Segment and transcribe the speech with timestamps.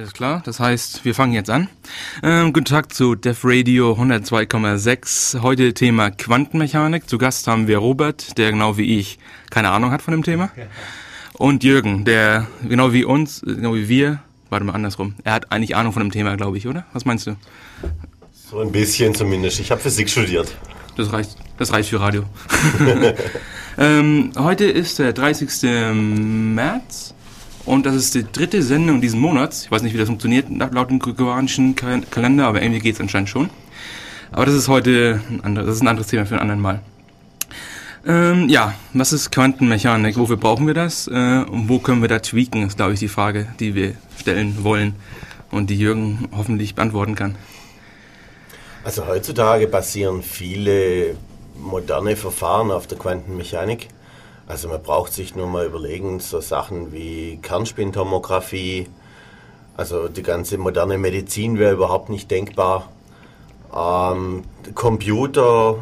[0.00, 1.68] Alles klar, das heißt, wir fangen jetzt an.
[2.22, 5.42] Ähm, guten Tag zu Def Radio 102,6.
[5.42, 7.06] Heute Thema Quantenmechanik.
[7.06, 9.18] Zu Gast haben wir Robert, der genau wie ich
[9.50, 10.50] keine Ahnung hat von dem Thema.
[11.34, 15.76] Und Jürgen, der genau wie uns, genau wie wir, warte mal andersrum, er hat eigentlich
[15.76, 16.86] Ahnung von dem Thema, glaube ich, oder?
[16.94, 17.36] Was meinst du?
[18.32, 19.60] So ein bisschen zumindest.
[19.60, 20.56] Ich habe Physik studiert.
[20.96, 22.24] Das reicht, das reicht für Radio.
[23.78, 25.92] ähm, heute ist der 30.
[25.92, 27.12] März
[27.64, 29.64] und das ist die dritte Sendung diesen Monats.
[29.64, 33.28] Ich weiß nicht, wie das funktioniert laut dem gregorianischen Kalender, aber irgendwie geht es anscheinend
[33.28, 33.50] schon.
[34.32, 36.80] Aber das ist heute ein, anderes, das ist ein anderes Thema für einen anderen Mal.
[38.06, 40.16] Ähm, ja, was ist Quantenmechanik?
[40.16, 41.06] Wofür brauchen wir das?
[41.06, 44.64] Äh, und wo können wir da tweaken, ist, glaube ich, die Frage, die wir stellen
[44.64, 44.94] wollen
[45.50, 47.34] und die Jürgen hoffentlich beantworten kann.
[48.84, 51.16] Also heutzutage basieren viele
[51.58, 53.88] moderne Verfahren auf der Quantenmechanik.
[54.50, 58.88] Also man braucht sich nur mal überlegen, so Sachen wie Kernspintomographie,
[59.76, 62.90] also die ganze moderne Medizin wäre überhaupt nicht denkbar.
[63.72, 64.42] Ähm,
[64.74, 65.76] Computer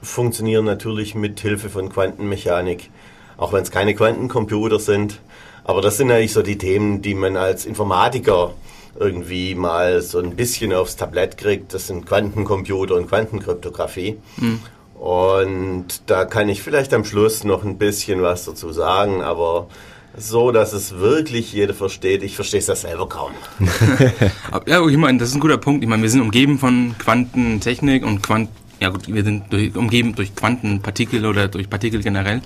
[0.00, 2.90] funktionieren natürlich mit Hilfe von Quantenmechanik,
[3.36, 5.18] auch wenn es keine Quantencomputer sind.
[5.64, 8.52] Aber das sind eigentlich so die Themen, die man als Informatiker
[8.96, 11.74] irgendwie mal so ein bisschen aufs Tablett kriegt.
[11.74, 14.18] Das sind Quantencomputer und Quantenkryptographie.
[14.36, 14.60] Mhm.
[14.98, 19.68] Und da kann ich vielleicht am Schluss noch ein bisschen was dazu sagen, aber
[20.16, 22.24] so, dass es wirklich jeder versteht.
[22.24, 23.30] Ich verstehe es ja selber kaum.
[24.66, 25.84] ja, ich meine, das ist ein guter Punkt.
[25.84, 28.48] Ich meine, wir sind umgeben von Quantentechnik und Quant
[28.80, 32.42] ja gut, wir sind durch, umgeben durch Quantenpartikel oder durch Partikel generell.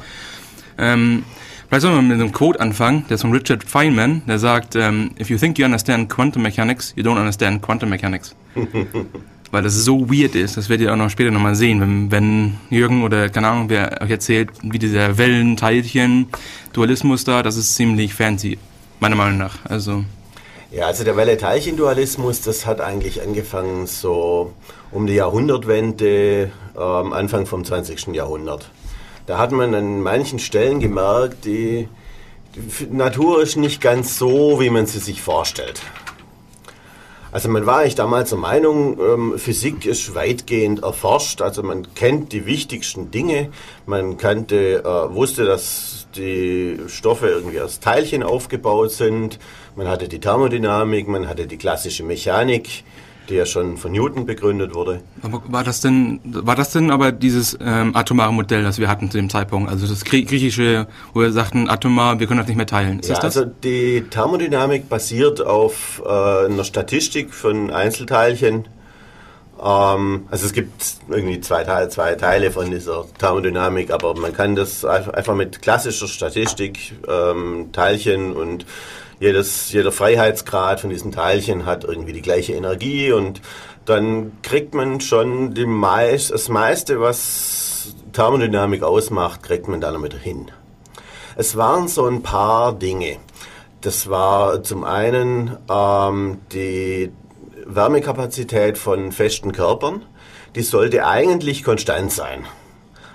[0.78, 1.24] Ähm,
[1.68, 5.10] vielleicht sollen wir mit einem Quote anfangen, der ist von Richard Feynman, der sagt, ähm,
[5.20, 8.34] if you think you understand quantum mechanics, you don't understand quantum mechanics.
[9.52, 10.56] weil das so weird ist.
[10.56, 14.02] Das werdet ihr auch noch später nochmal sehen, wenn, wenn Jürgen oder keine Ahnung, wer
[14.02, 18.58] euch erzählt, wie dieser Wellenteilchen-Dualismus da, das ist ziemlich fancy,
[18.98, 19.58] meiner Meinung nach.
[19.68, 20.04] Also.
[20.70, 24.54] Ja, also der Welle-Teilchen-Dualismus, das hat eigentlich angefangen so
[24.90, 28.14] um die Jahrhundertwende, ähm, Anfang vom 20.
[28.14, 28.70] Jahrhundert.
[29.26, 31.88] Da hat man an manchen Stellen gemerkt, die,
[32.56, 35.82] die Natur ist nicht ganz so, wie man sie sich vorstellt.
[37.32, 41.40] Also man war eigentlich damals der Meinung, ähm, Physik ist weitgehend erforscht.
[41.40, 43.48] Also man kennt die wichtigsten Dinge.
[43.86, 49.38] Man kannte, äh, wusste, dass die Stoffe irgendwie aus Teilchen aufgebaut sind.
[49.76, 52.84] Man hatte die Thermodynamik, man hatte die klassische Mechanik
[53.32, 55.00] die ja schon von Newton begründet wurde.
[55.22, 59.10] Aber war das denn, war das denn aber dieses ähm, atomare Modell, das wir hatten
[59.10, 59.70] zu dem Zeitpunkt?
[59.70, 63.00] Also das griechische, wo wir sagten, atomar, wir können das nicht mehr teilen.
[63.00, 63.36] Ist ja, das das?
[63.38, 68.68] Also die Thermodynamik basiert auf äh, einer Statistik von Einzelteilchen.
[69.62, 74.56] Ähm, also es gibt irgendwie zwei Teile, zwei Teile von dieser Thermodynamik, aber man kann
[74.56, 78.66] das einfach mit klassischer Statistik, ähm, Teilchen und
[79.22, 83.40] jedes, jeder Freiheitsgrad von diesen Teilchen hat irgendwie die gleiche Energie und
[83.84, 90.14] dann kriegt man schon die meist, das meiste, was Thermodynamik ausmacht, kriegt man dann damit
[90.14, 90.50] hin.
[91.36, 93.18] Es waren so ein paar Dinge.
[93.80, 97.12] Das war zum einen ähm, die
[97.64, 100.02] Wärmekapazität von festen Körpern.
[100.56, 102.44] Die sollte eigentlich konstant sein.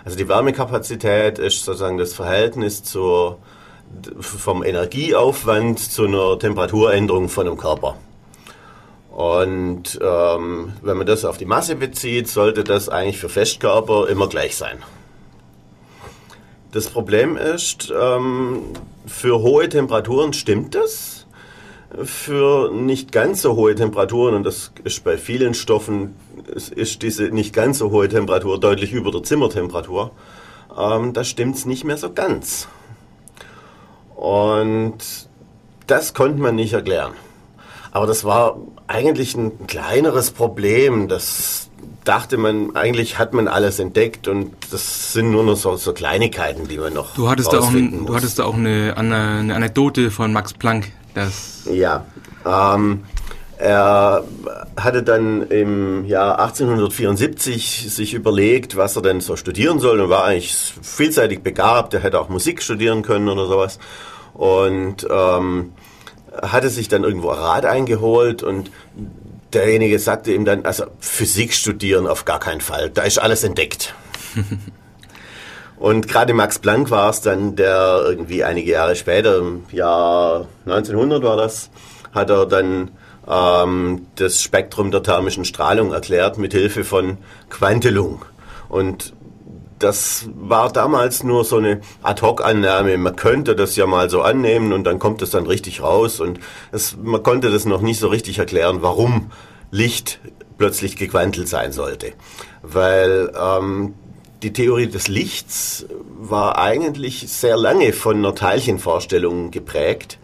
[0.06, 3.40] Also die Wärmekapazität ist sozusagen das Verhältnis zur
[4.20, 7.98] vom Energieaufwand zu einer Temperaturänderung von einem Körper.
[9.12, 14.28] Und ähm, wenn man das auf die Masse bezieht, sollte das eigentlich für Festkörper immer
[14.28, 14.78] gleich sein.
[16.72, 18.62] Das Problem ist, ähm,
[19.08, 21.26] für hohe Temperaturen stimmt das.
[22.04, 26.14] Für nicht ganz so hohe Temperaturen, und das ist bei vielen Stoffen,
[26.76, 30.12] ist diese nicht ganz so hohe Temperatur deutlich über der Zimmertemperatur,
[30.78, 32.68] ähm, da stimmt es nicht mehr so ganz.
[34.18, 34.98] Und
[35.86, 37.14] das konnte man nicht erklären.
[37.92, 38.58] Aber das war
[38.88, 41.08] eigentlich ein kleineres Problem.
[41.08, 41.70] Das
[42.04, 46.68] dachte man, eigentlich hat man alles entdeckt und das sind nur noch so, so Kleinigkeiten,
[46.68, 50.10] die man noch du hattest da auch ein, Du hattest da auch eine, eine, Anekdote
[50.10, 50.92] von Max Planck.
[51.14, 52.06] Das ja,
[52.46, 53.04] ähm,
[53.58, 54.24] er
[54.80, 60.26] hatte dann im Jahr 1874 sich überlegt, was er denn so studieren soll und war
[60.26, 61.94] eigentlich vielseitig begabt.
[61.94, 63.80] Er hätte auch Musik studieren können oder sowas.
[64.34, 65.74] Und ähm,
[66.42, 68.70] hatte sich dann irgendwo Rat eingeholt und
[69.54, 73.96] derjenige sagte ihm dann, also Physik studieren auf gar keinen Fall, da ist alles entdeckt.
[75.80, 81.24] und gerade Max Planck war es dann, der irgendwie einige Jahre später, im Jahr 1900
[81.24, 81.72] war das,
[82.14, 82.92] hat er dann
[83.30, 87.18] ähm, das Spektrum der thermischen Strahlung erklärt mit Hilfe von
[87.50, 88.24] Quantelung.
[88.70, 89.14] Und
[89.80, 92.98] das war damals nur so eine Ad-Hoc-Annahme.
[92.98, 96.20] Man könnte das ja mal so annehmen und dann kommt es dann richtig raus.
[96.20, 96.40] Und
[96.72, 99.32] es, man konnte das noch nicht so richtig erklären, warum
[99.70, 100.20] Licht
[100.58, 102.14] plötzlich gequantelt sein sollte.
[102.64, 103.94] Weil ähm,
[104.42, 105.86] die Theorie des Lichts
[106.20, 110.18] war eigentlich sehr lange von einer Teilchenvorstellung geprägt,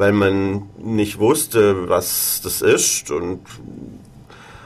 [0.00, 3.10] weil man nicht wusste, was das ist.
[3.10, 3.40] Und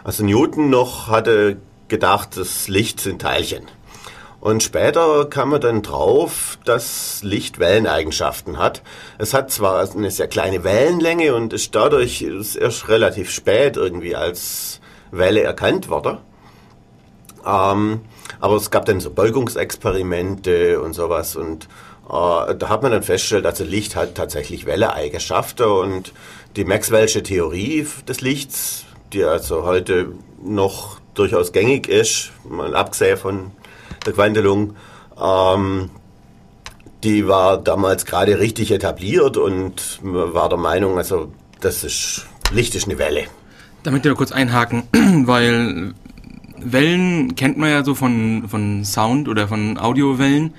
[0.04, 1.56] also Newton noch hatte
[1.88, 3.64] gedacht, das Licht sind Teilchen.
[4.38, 8.82] Und später kam man dann drauf, dass Licht Welleneigenschaften hat.
[9.18, 14.80] Es hat zwar eine sehr kleine Wellenlänge und ist dadurch erst relativ spät irgendwie als
[15.10, 16.18] Welle erkannt worden.
[17.44, 18.02] Ähm,
[18.38, 21.66] aber es gab dann so Beugungsexperimente und sowas und
[22.08, 26.12] da hat man dann festgestellt, also Licht hat tatsächlich Welleeigenschaften und
[26.56, 30.12] die Maxwell'sche Theorie des Lichts, die also heute
[30.42, 33.50] noch durchaus gängig ist, mal abgesehen von
[34.04, 34.76] der Quantelung,
[35.20, 35.90] ähm,
[37.02, 42.86] die war damals gerade richtig etabliert und war der Meinung, also das ist, Licht ist
[42.86, 43.24] eine Welle.
[43.82, 44.84] Damit wir kurz einhaken,
[45.26, 45.94] weil
[46.58, 50.54] Wellen kennt man ja so von, von Sound oder von Audiowellen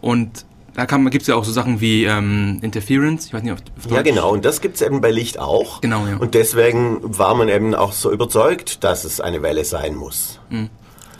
[0.00, 0.45] und
[0.76, 3.26] da gibt es ja auch so Sachen wie ähm, Interference.
[3.26, 4.30] Ich weiß nicht, auf, auf Ja, genau.
[4.30, 5.80] Und das gibt es eben bei Licht auch.
[5.80, 6.18] Genau, ja.
[6.18, 10.38] Und deswegen war man eben auch so überzeugt, dass es eine Welle sein muss.
[10.50, 10.68] Mhm.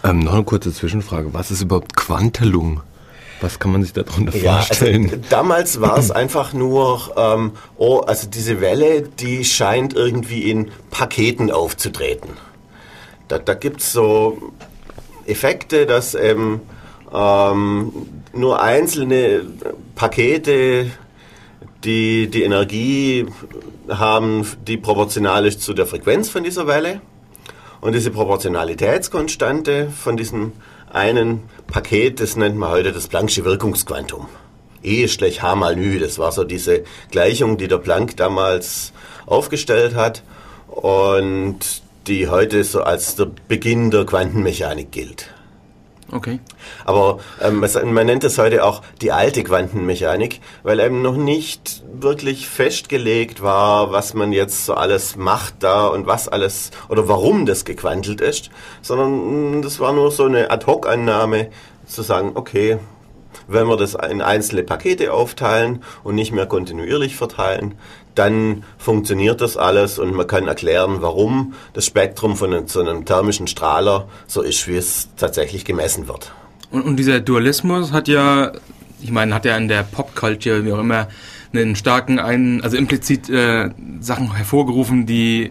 [0.04, 1.32] Ähm, noch eine kurze Zwischenfrage.
[1.32, 2.82] Was ist überhaupt Quantelung?
[3.40, 5.04] Was kann man sich darunter ja, also vorstellen?
[5.04, 10.70] Also, damals war es einfach nur, ähm, oh, also diese Welle, die scheint irgendwie in
[10.90, 12.30] Paketen aufzutreten.
[13.28, 14.52] Da, da gibt es so
[15.26, 16.60] Effekte, dass eben
[17.16, 17.92] ähm,
[18.34, 19.42] nur einzelne
[19.94, 20.90] Pakete,
[21.84, 23.26] die die Energie
[23.88, 27.00] haben, die proportional ist zu der Frequenz von dieser Welle.
[27.80, 30.52] Und diese Proportionalitätskonstante von diesem
[30.92, 34.26] einen Paket, das nennt man heute das Planck'sche Wirkungsquantum.
[34.82, 35.98] E ist gleich H mal Nü.
[35.98, 38.92] Das war so diese Gleichung, die der Planck damals
[39.26, 40.22] aufgestellt hat
[40.68, 41.58] und
[42.06, 45.28] die heute so als der Beginn der Quantenmechanik gilt.
[46.12, 46.38] Okay.
[46.84, 52.48] Aber ähm, man nennt es heute auch die alte Quantenmechanik, weil eben noch nicht wirklich
[52.48, 57.64] festgelegt war, was man jetzt so alles macht da und was alles oder warum das
[57.64, 58.50] gequantelt ist,
[58.82, 61.48] sondern mm, das war nur so eine Ad-Hoc-Annahme,
[61.86, 62.78] zu sagen, okay,
[63.48, 67.74] wenn wir das in einzelne Pakete aufteilen und nicht mehr kontinuierlich verteilen,
[68.14, 73.46] dann funktioniert das alles und man kann erklären, warum das Spektrum von so einem thermischen
[73.46, 76.32] Strahler so ist, wie es tatsächlich gemessen wird.
[76.70, 78.52] Und, und dieser Dualismus hat ja,
[79.00, 81.08] ich meine, hat ja in der Popculture, wie auch immer,
[81.52, 85.50] einen starken, einen, also implizit äh, Sachen hervorgerufen, die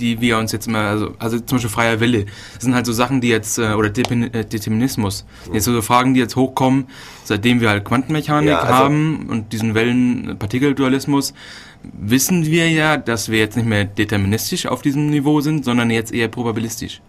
[0.00, 2.92] die wir uns jetzt immer, also, also zum Beispiel freier Wille, das sind halt so
[2.92, 5.54] Sachen, die jetzt, äh, oder äh, Determinismus, mhm.
[5.54, 6.86] jetzt so Fragen, die jetzt hochkommen,
[7.24, 11.34] seitdem wir halt Quantenmechanik ja, also haben und diesen Wellen-Partikeldualismus,
[11.82, 16.12] wissen wir ja, dass wir jetzt nicht mehr deterministisch auf diesem Niveau sind, sondern jetzt
[16.12, 17.00] eher probabilistisch.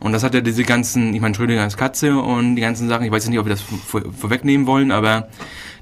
[0.00, 3.12] Und das hat ja diese ganzen, ich meine Schrödingers Katze und die ganzen Sachen, ich
[3.12, 5.28] weiß nicht, ob wir das vor, vorwegnehmen wollen, aber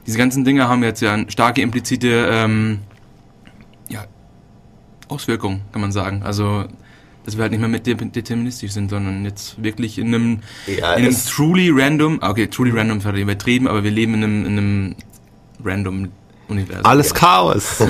[0.06, 2.80] diese ganzen Dinge haben jetzt ja starke implizite ähm,
[5.10, 6.22] Auswirkungen, kann man sagen.
[6.22, 6.64] Also
[7.24, 11.04] dass wir halt nicht mehr mit deterministisch sind, sondern jetzt wirklich in einem, ja, in
[11.04, 14.58] einem truly random, okay, truly random ist halt übertrieben, aber wir leben in einem, in
[14.58, 14.96] einem
[15.62, 16.08] random
[16.48, 16.86] Universum.
[16.86, 17.76] Alles Chaos.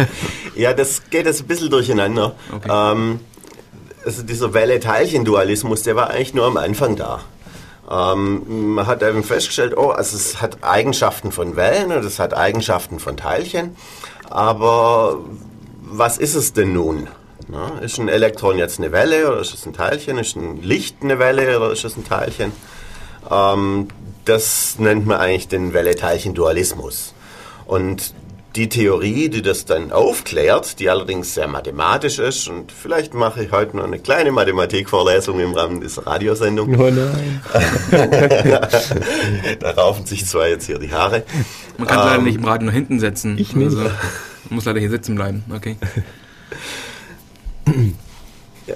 [0.56, 2.34] ja, das geht jetzt ein bisschen durcheinander.
[2.52, 2.68] Okay.
[2.70, 3.20] Ähm,
[4.04, 7.20] also dieser Welle-Teilchen-Dualismus, der war eigentlich nur am Anfang da.
[7.90, 12.34] Ähm, man hat eben festgestellt, oh, also es hat Eigenschaften von Wellen und es hat
[12.34, 13.76] Eigenschaften von Teilchen,
[14.28, 15.18] aber
[15.92, 17.08] was ist es denn nun?
[17.48, 20.18] Na, ist ein Elektron jetzt eine Welle oder ist es ein Teilchen?
[20.18, 22.52] Ist ein Licht eine Welle oder ist es ein Teilchen?
[23.30, 23.88] Ähm,
[24.24, 27.14] das nennt man eigentlich den Welle-Teilchen-Dualismus.
[27.66, 28.14] Und
[28.56, 33.52] die Theorie, die das dann aufklärt, die allerdings sehr mathematisch ist, und vielleicht mache ich
[33.52, 36.78] heute noch eine kleine Mathematikvorlesung im Rahmen dieser Radiosendung.
[36.78, 37.42] Oh nein.
[39.60, 41.24] da raufen sich zwar jetzt hier die Haare.
[41.78, 43.36] Man kann ähm, leider nicht im Radio nur hinten setzen.
[43.38, 43.76] Ich nicht.
[43.76, 43.90] Also,
[44.50, 45.44] muss leider hier sitzen bleiben.
[45.54, 45.76] Okay.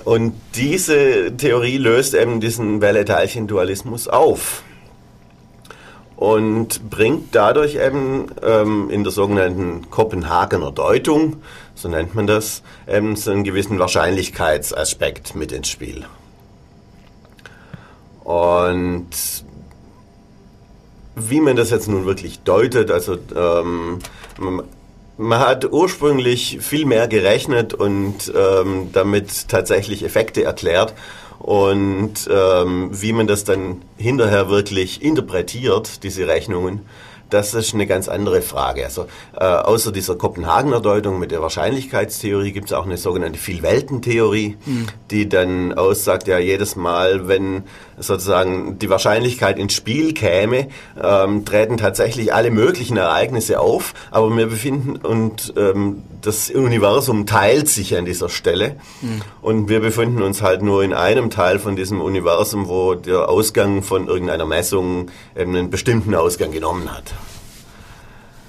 [0.04, 4.62] Und diese Theorie löst eben diesen Welle-Teilchen-Dualismus auf
[6.16, 11.36] und bringt dadurch eben ähm, in der sogenannten Kopenhagener Deutung,
[11.74, 16.04] so nennt man das, eben so einen gewissen Wahrscheinlichkeitsaspekt mit ins Spiel.
[18.24, 19.08] Und
[21.14, 23.98] wie man das jetzt nun wirklich deutet, also ähm,
[25.18, 30.94] man hat ursprünglich viel mehr gerechnet und ähm, damit tatsächlich Effekte erklärt
[31.38, 36.80] Und ähm, wie man das dann hinterher wirklich interpretiert, diese Rechnungen,
[37.30, 38.84] das ist eine ganz andere Frage.
[38.84, 44.56] Also äh, außer dieser Kopenhagener Deutung mit der Wahrscheinlichkeitstheorie gibt es auch eine sogenannte Vielweltentheorie,
[44.64, 44.86] mhm.
[45.10, 47.64] die dann aussagt, ja jedes Mal, wenn
[47.98, 50.68] sozusagen die Wahrscheinlichkeit ins Spiel käme,
[51.02, 57.68] ähm, treten tatsächlich alle möglichen Ereignisse auf, aber wir befinden und ähm, das Universum teilt
[57.68, 59.22] sich an dieser Stelle mhm.
[59.42, 63.82] und wir befinden uns halt nur in einem Teil von diesem Universum, wo der Ausgang
[63.82, 67.14] von irgendeiner Messung eben einen bestimmten Ausgang genommen hat.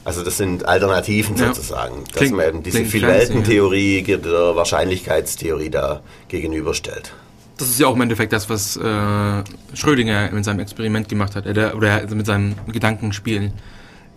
[0.03, 1.47] Also das sind Alternativen ja.
[1.47, 4.17] sozusagen, dass klingt, man eben diese Vielweltentheorie ja.
[4.17, 7.11] der Wahrscheinlichkeitstheorie da gegenüberstellt.
[7.57, 9.43] Das ist ja auch im Endeffekt das, was äh,
[9.73, 13.51] Schrödinger mit seinem Experiment gemacht hat, äh, oder mit seinem Gedankenspiel.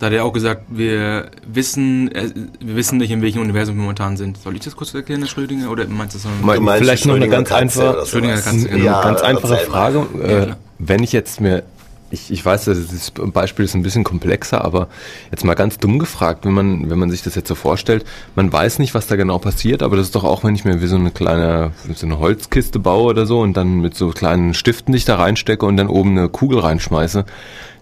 [0.01, 3.83] Da hat er auch gesagt, wir wissen, äh, wir wissen nicht, in welchem Universum wir
[3.83, 4.35] momentan sind.
[4.35, 6.25] Soll ich das kurz erklären, Herr Schrödinger, oder meinst du das?
[6.43, 6.77] Noch?
[6.79, 8.83] Vielleicht noch eine ganz einfache, Schrödinger Katze, genau.
[8.83, 10.07] ja, ganz einfache Frage.
[10.23, 11.61] Äh, wenn ich jetzt mir
[12.09, 14.87] ich, ich weiß, das Beispiel ist ein bisschen komplexer, aber
[15.29, 18.03] jetzt mal ganz dumm gefragt, wenn man, wenn man sich das jetzt so vorstellt,
[18.35, 20.81] man weiß nicht, was da genau passiert, aber das ist doch auch, wenn ich mir
[20.81, 24.53] wie so eine kleine, so eine Holzkiste baue oder so und dann mit so kleinen
[24.55, 27.23] Stiften dich da reinstecke und dann oben eine Kugel reinschmeiße,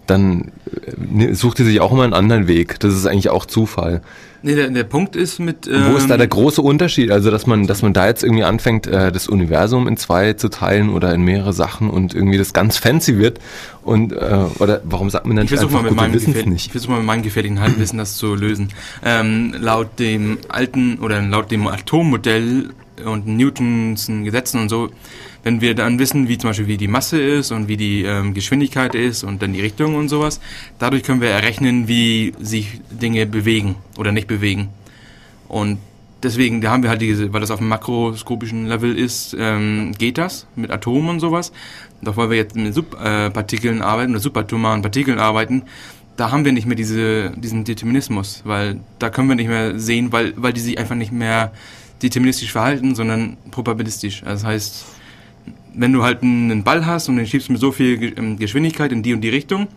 [0.10, 0.52] dann
[1.18, 2.80] äh, sucht ihr sich auch immer einen anderen Weg.
[2.80, 4.02] Das ist eigentlich auch Zufall.
[4.42, 5.68] Nee, der, der Punkt ist mit.
[5.68, 7.12] Ähm Wo ist da ähm, der große Unterschied?
[7.12, 10.50] Also, dass man, dass man da jetzt irgendwie anfängt, äh, das Universum in zwei zu
[10.50, 13.40] teilen oder in mehrere Sachen und irgendwie das ganz fancy wird.
[13.84, 16.68] Und äh, oder warum sagt man dann ich einfach, mal mit gut, wir nicht?
[16.68, 18.70] Ich versuche mal mit meinem gefährlichen Halbwissen das zu lösen.
[19.04, 22.70] Ähm, laut dem alten oder laut dem Atommodell
[23.06, 24.90] und Newtons Gesetzen und so
[25.44, 28.34] wenn wir dann wissen, wie zum Beispiel wie die Masse ist und wie die ähm,
[28.34, 30.40] Geschwindigkeit ist und dann die Richtung und sowas,
[30.80, 34.70] dadurch können wir errechnen, wie sich Dinge bewegen oder nicht bewegen.
[35.48, 35.80] Und
[36.22, 40.18] deswegen, da haben wir halt diese, weil das auf dem makroskopischen Level ist, ähm, geht
[40.18, 41.52] das mit Atomen und sowas.
[42.02, 45.64] Doch weil wir jetzt mit Subpartikeln arbeiten oder subatomaren Partikeln arbeiten,
[46.16, 50.12] da haben wir nicht mehr diese, diesen Determinismus, weil da können wir nicht mehr sehen,
[50.12, 51.54] weil, weil die sich einfach nicht mehr
[52.02, 54.24] deterministisch verhalten, sondern probabilistisch.
[54.24, 54.86] Also das heißt,
[55.74, 59.04] wenn du halt einen Ball hast und den schiebst mit so viel ähm, Geschwindigkeit in
[59.04, 59.68] die und die Richtung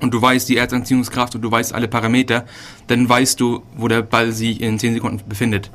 [0.00, 2.44] und du weißt die Erdanziehungskraft und du weißt alle Parameter,
[2.86, 5.70] dann weißt du, wo der Ball sich in 10 Sekunden befindet.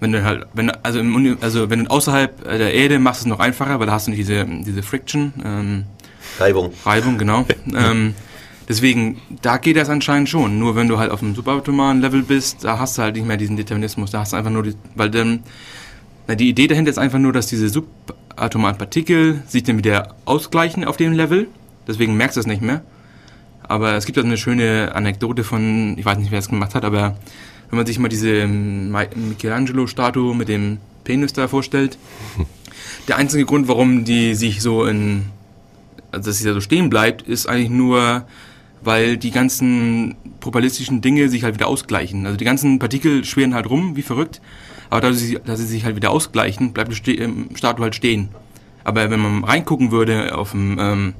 [0.00, 3.38] Wenn du halt, wenn, also, im, also wenn du außerhalb der Erde machst es noch
[3.38, 5.32] einfacher, weil da hast du nicht diese, diese Friction.
[5.44, 5.84] Ähm,
[6.38, 6.72] Reibung.
[6.84, 7.46] Reibung, genau.
[7.74, 8.14] ähm,
[8.68, 10.58] deswegen, da geht das anscheinend schon.
[10.58, 13.36] Nur wenn du halt auf dem subatomaren Level bist, da hast du halt nicht mehr
[13.36, 14.10] diesen Determinismus.
[14.10, 15.44] Da hast du einfach nur, die, weil dann,
[16.26, 17.86] na, die Idee dahinter ist einfach nur, dass diese Sub
[18.36, 21.48] atomaren Partikel sich dann wieder ausgleichen auf dem Level.
[21.86, 22.82] Deswegen merkst du es nicht mehr.
[23.62, 26.84] Aber es gibt auch eine schöne Anekdote von, ich weiß nicht, wer es gemacht hat,
[26.84, 27.16] aber
[27.70, 31.96] wenn man sich mal diese Michelangelo-Statue mit dem Penis da vorstellt,
[33.08, 35.26] der einzige Grund, warum die sich so in,
[36.10, 38.26] also dass sie da so stehen bleibt, ist eigentlich nur,
[38.82, 42.26] weil die ganzen probabilistischen Dinge sich halt wieder ausgleichen.
[42.26, 44.40] Also die ganzen Partikel schweren halt rum, wie verrückt,
[44.92, 48.28] aber dass sie, dass sie sich halt wieder ausgleichen, bleibt die ähm, Statue halt stehen.
[48.84, 51.14] Aber wenn man reingucken würde auf dem, ähm,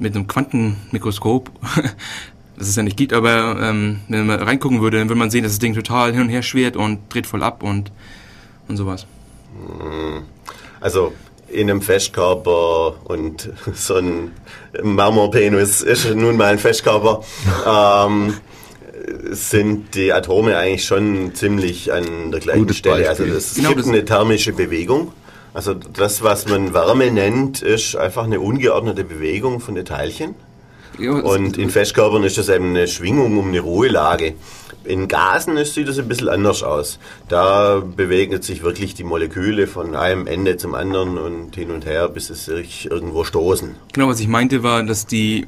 [0.00, 1.48] mit einem Quantenmikroskop,
[2.58, 5.44] das es ja nicht gibt, aber ähm, wenn man reingucken würde, dann würde man sehen,
[5.44, 7.92] dass das Ding total hin und her schwert und dreht voll ab und,
[8.66, 9.06] und sowas.
[9.54, 10.24] Hm.
[10.80, 11.12] Also
[11.46, 14.32] in einem Festkörper und so ein
[14.82, 17.22] Marmorpenis ist nun mal ein Festkörper.
[17.64, 18.34] ähm,
[19.30, 23.08] sind die Atome eigentlich schon ziemlich an der gleichen Gutes Stelle.
[23.08, 25.12] Also es genau, gibt eine thermische Bewegung.
[25.54, 30.34] Also das, was man Wärme nennt, ist einfach eine ungeordnete Bewegung von den Teilchen.
[30.98, 34.34] Ja, und in Festkörpern ist das eben eine Schwingung um eine Ruhelage.
[34.84, 36.98] In Gasen sieht das ein bisschen anders aus.
[37.28, 42.08] Da bewegen sich wirklich die Moleküle von einem Ende zum anderen und hin und her,
[42.08, 43.74] bis sie sich irgendwo stoßen.
[43.92, 45.46] Genau, was ich meinte war, dass die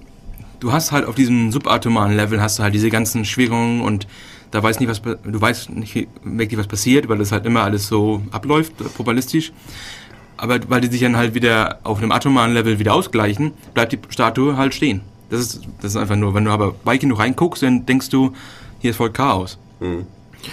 [0.64, 4.06] du hast halt auf diesem subatomaren Level hast du halt diese ganzen Schwingungen und
[4.50, 7.86] da weiß nicht was du weißt nicht wirklich was passiert, weil das halt immer alles
[7.86, 9.52] so abläuft probabilistisch.
[10.38, 13.98] Aber weil die sich dann halt wieder auf einem atomaren Level wieder ausgleichen, bleibt die
[14.08, 15.02] Statue halt stehen.
[15.28, 18.32] Das ist das ist einfach nur, wenn du aber weit genug reinguckst, dann denkst du,
[18.80, 19.58] hier ist voll Chaos.
[19.80, 20.06] Mhm.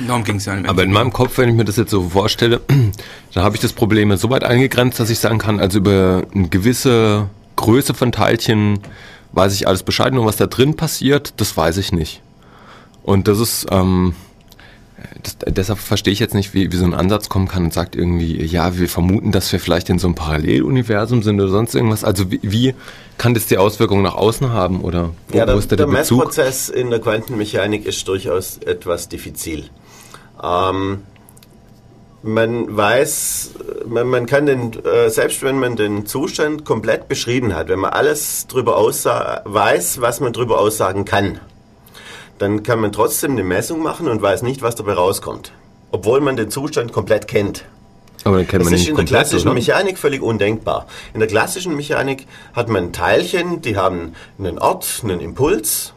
[0.07, 2.61] Darum ging es ja Aber in meinem Kopf, wenn ich mir das jetzt so vorstelle,
[3.33, 6.47] da habe ich das Problem so weit eingegrenzt, dass ich sagen kann, also über eine
[6.49, 8.79] gewisse Größe von Teilchen
[9.33, 12.21] weiß ich alles Bescheid, nur was da drin passiert, das weiß ich nicht.
[13.03, 14.13] Und das ist, ähm,
[15.23, 17.95] das, deshalb verstehe ich jetzt nicht, wie, wie so ein Ansatz kommen kann und sagt
[17.95, 22.03] irgendwie, ja, wir vermuten, dass wir vielleicht in so einem Paralleluniversum sind oder sonst irgendwas.
[22.03, 22.75] Also wie, wie
[23.17, 25.85] kann das die Auswirkungen nach außen haben oder wo, ja, der, wo ist da der,
[25.85, 29.65] der Messprozess in der Quantenmechanik ist durchaus etwas diffizil.
[30.43, 31.03] Ähm,
[32.23, 33.51] man weiß
[33.87, 37.91] man, man kann den, äh, selbst wenn man den Zustand komplett beschrieben hat, wenn man
[37.91, 41.39] alles darüber weiß, was man darüber aussagen kann,
[42.37, 45.51] dann kann man trotzdem eine Messung machen und weiß nicht, was dabei rauskommt.
[45.91, 47.65] Obwohl man den Zustand komplett kennt.
[48.23, 49.55] Aber dann kennt das man ist nicht in der klassischen oder?
[49.55, 50.87] Mechanik völlig undenkbar.
[51.13, 55.93] In der klassischen Mechanik hat man Teilchen, die haben einen Ort, einen Impuls.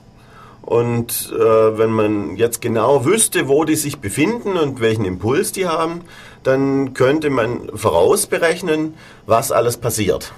[0.65, 5.67] Und äh, wenn man jetzt genau wüsste, wo die sich befinden und welchen Impuls die
[5.67, 6.03] haben,
[6.43, 8.95] dann könnte man vorausberechnen,
[9.27, 10.33] was alles passiert.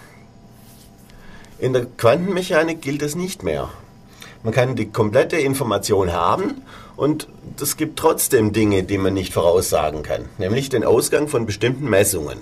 [1.59, 3.69] In der Quantenmechanik gilt es nicht mehr.
[4.43, 6.63] Man kann die komplette Information haben
[6.97, 7.29] und
[7.61, 12.39] es gibt trotzdem Dinge, die man nicht voraussagen kann, nämlich den Ausgang von bestimmten Messungen.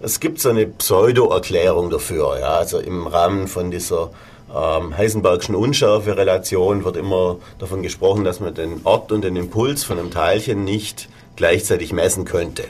[0.00, 2.38] Es gibt so eine Pseudo-Erklärung dafür.
[2.38, 4.10] Ja, also im Rahmen von dieser
[4.54, 9.98] ähm, Heisenbergschen Unschärfe-Relation wird immer davon gesprochen, dass man den Ort und den Impuls von
[9.98, 12.64] einem Teilchen nicht gleichzeitig messen könnte.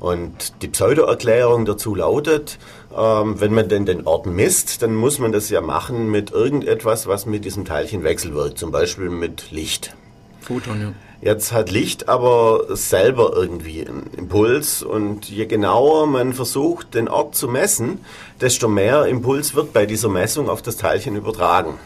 [0.00, 2.58] Und die Pseudo-Erklärung dazu lautet,
[2.96, 7.06] ähm, wenn man denn den Ort misst, dann muss man das ja machen mit irgendetwas,
[7.06, 9.94] was mit diesem Teilchen wechselwirkt, zum Beispiel mit Licht.
[10.40, 10.92] Photon, ja.
[11.24, 17.34] Jetzt hat Licht aber selber irgendwie einen Impuls und je genauer man versucht, den Ort
[17.34, 18.04] zu messen,
[18.42, 21.78] desto mehr Impuls wird bei dieser Messung auf das Teilchen übertragen.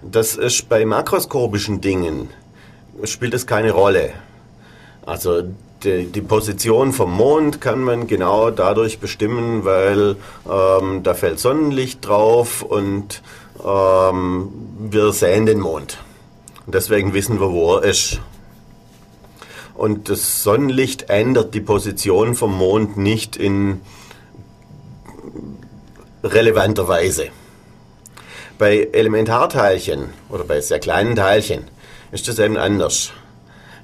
[0.00, 2.30] Das ist bei makroskopischen Dingen,
[3.04, 4.14] spielt das keine Rolle.
[5.04, 5.42] Also
[5.84, 10.16] die, die Position vom Mond kann man genau dadurch bestimmen, weil
[10.50, 13.20] ähm, da fällt Sonnenlicht drauf und
[13.62, 14.48] ähm,
[14.90, 15.98] wir sehen den Mond.
[16.70, 18.20] Und deswegen wissen wir, wo er ist.
[19.74, 23.80] Und das Sonnenlicht ändert die Position vom Mond nicht in
[26.22, 27.30] relevanter Weise.
[28.56, 31.64] Bei Elementarteilchen oder bei sehr kleinen Teilchen
[32.12, 33.10] ist das eben anders.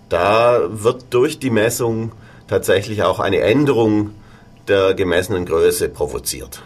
[0.08, 2.12] Da wird durch die Messung
[2.46, 4.10] tatsächlich auch eine Änderung
[4.68, 6.62] der gemessenen Größe provoziert.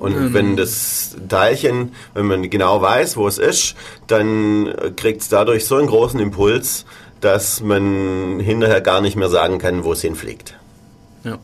[0.00, 0.34] Und Ähm.
[0.34, 3.76] wenn das Teilchen, wenn man genau weiß, wo es ist,
[4.08, 6.86] dann kriegt es dadurch so einen großen Impuls,
[7.20, 10.58] dass man hinterher gar nicht mehr sagen kann, wo es hinfliegt.
[11.22, 11.38] ja.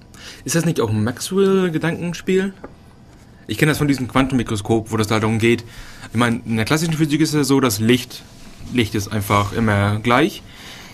[0.45, 2.53] Ist das nicht auch ein Maxwell-Gedankenspiel?
[3.49, 5.65] Ich kenne das von diesem Quantenmikroskop, wo das da darum geht.
[6.13, 8.23] Ich meine, in der klassischen Physik ist es ja so, dass Licht,
[8.73, 10.43] Licht ist einfach immer gleich.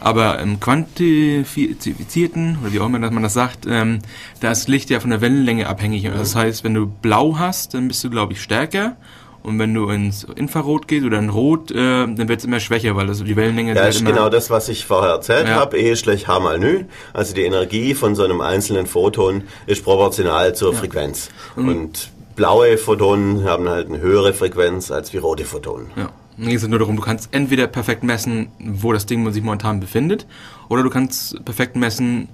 [0.05, 4.01] Aber im quantifizierten, oder wie auch immer dass man das sagt, ähm,
[4.41, 6.05] da ist Licht ja von der Wellenlänge abhängig.
[6.05, 8.97] Das heißt, wenn du blau hast, dann bist du, glaube ich, stärker.
[9.43, 12.95] Und wenn du ins Infrarot gehst oder in Rot, äh, dann wird es immer schwächer,
[12.95, 15.57] weil das die Wellenlänge Ja, halt ist immer genau das, was ich vorher erzählt Ja.
[15.57, 15.79] habe.
[15.79, 16.85] E schlecht H mal Nü.
[17.13, 21.31] Also die Energie von so einem einzelnen Photon ist proportional zur Frequenz.
[21.57, 25.89] Und blaue Photonen haben halt eine höhere Frequenz als wie rote Photonen.
[25.97, 26.11] Ja.
[26.43, 29.79] Dann geht es nur darum, du kannst entweder perfekt messen, wo das Ding sich momentan
[29.79, 30.27] befindet,
[30.69, 32.29] oder du kannst perfekt messen,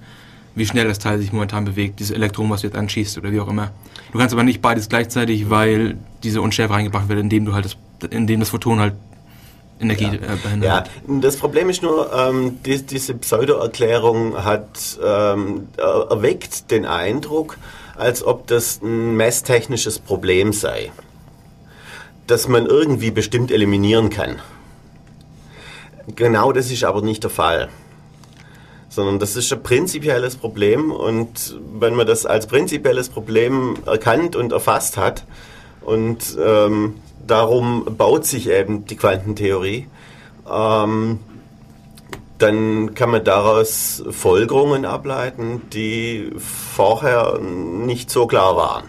[0.55, 3.39] wie schnell das Teil sich momentan bewegt, dieses Elektron, was du jetzt anschießt oder wie
[3.39, 3.69] auch immer.
[4.11, 7.77] Du kannst aber nicht beides gleichzeitig, weil diese Unschärfe reingebracht wird, indem du halt das,
[8.09, 8.93] indem das Photon halt
[9.79, 10.13] Energie Ja.
[10.13, 10.87] äh, behindert.
[11.07, 17.57] Ja, das Problem ist nur, ähm, die, diese Pseudo-Erklärung hat ähm, er- erweckt den Eindruck,
[17.95, 20.91] als ob das ein messtechnisches Problem sei,
[22.29, 24.41] das man irgendwie bestimmt eliminieren kann.
[26.15, 27.69] Genau das ist aber nicht der Fall.
[28.89, 34.51] Sondern das ist ein prinzipielles Problem und wenn man das als prinzipielles Problem erkannt und
[34.51, 35.25] erfasst hat
[35.81, 39.87] und ähm, darum baut sich eben die Quantentheorie,
[40.51, 41.19] ähm,
[42.39, 48.85] dann kann man daraus Folgerungen ableiten, die vorher nicht so klar waren.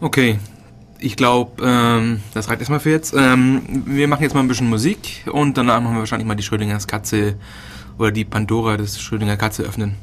[0.00, 0.38] Okay,
[1.00, 3.14] ich glaube, ähm, das reicht erstmal für jetzt.
[3.16, 6.42] Ähm, wir machen jetzt mal ein bisschen Musik und danach machen wir wahrscheinlich mal die
[6.42, 7.36] Schrödingers Katze
[7.98, 9.94] oder die Pandora des Schrödinger Katze öffnen.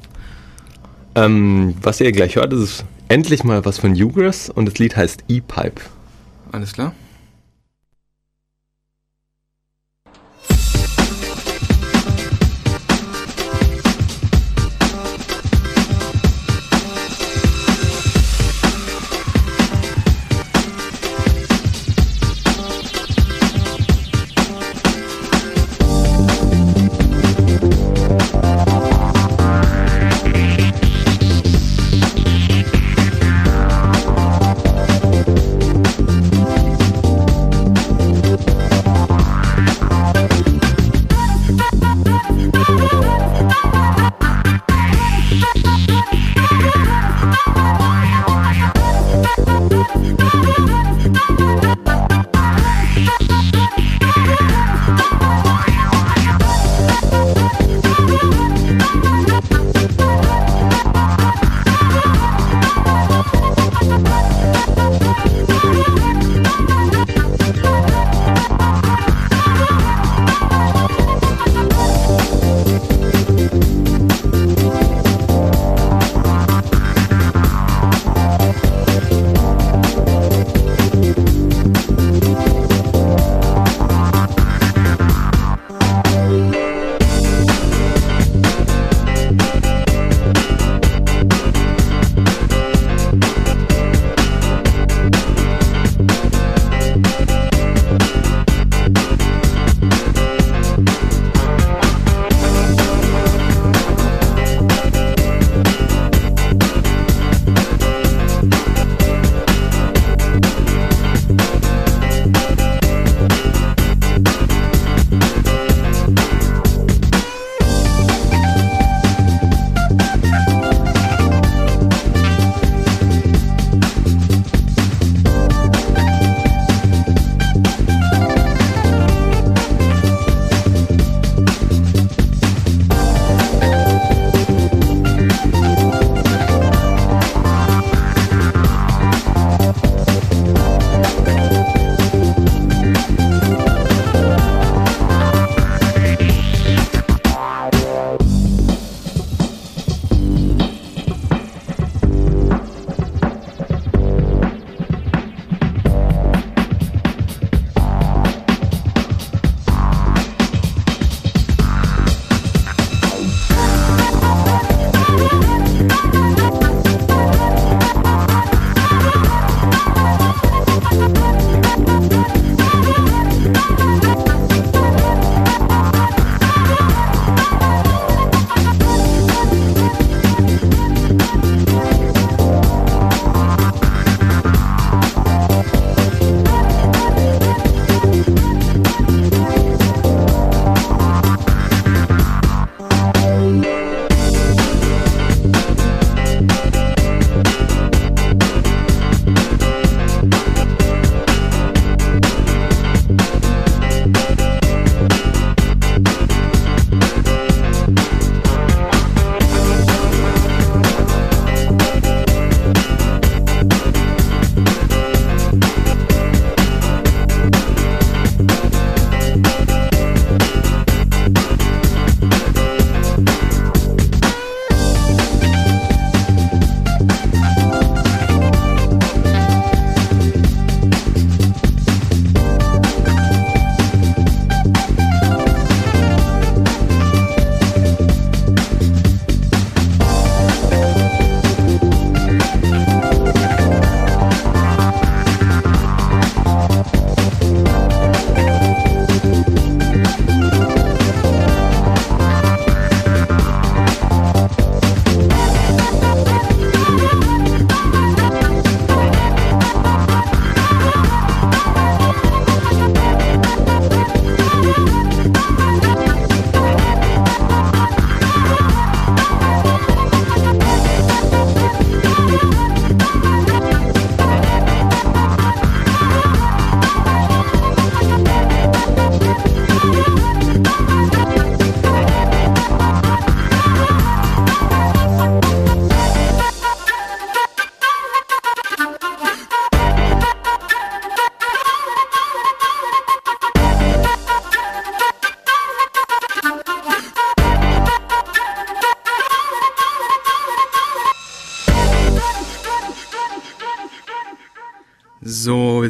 [1.15, 5.23] Ähm, was ihr gleich hört, ist endlich mal was von Ugress und das Lied heißt
[5.27, 5.81] E-Pipe.
[6.51, 6.93] Alles klar?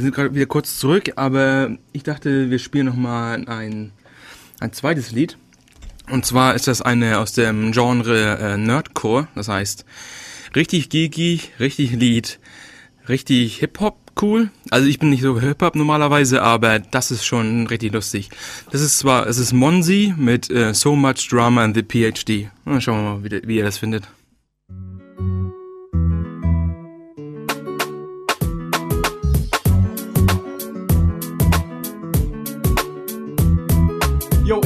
[0.05, 3.91] Sind gerade wieder kurz zurück, aber ich dachte, wir spielen nochmal ein,
[4.59, 5.37] ein zweites Lied.
[6.09, 9.85] Und zwar ist das eine aus dem Genre äh, Nerdcore, das heißt
[10.55, 12.39] richtig geeky, richtig Lied,
[13.09, 14.51] richtig Hip-Hop cool.
[14.69, 18.29] Also ich bin nicht so Hip-Hop normalerweise, aber das ist schon richtig lustig.
[18.71, 22.49] Das ist zwar, es ist Monzi mit äh, So Much Drama in the PhD.
[22.63, 24.07] Na, schauen wir mal, wie, wie ihr das findet.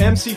[0.09, 0.35] MC++,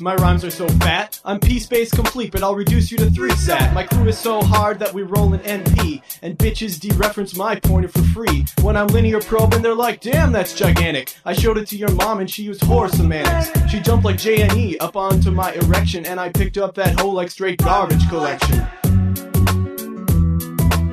[0.00, 1.20] my rhymes are so fat.
[1.24, 3.72] I'm P-space complete, but I'll reduce you to 3 sat.
[3.72, 6.02] My crew is so hard that we roll an NP.
[6.22, 8.44] And bitches dereference my pointer for free.
[8.62, 11.14] When I'm linear probing, they're like, damn, that's gigantic.
[11.24, 13.70] I showed it to your mom and she used horror semantics.
[13.70, 17.30] She jumped like JNE up onto my erection, and I picked up that whole like
[17.30, 18.66] straight garbage collection.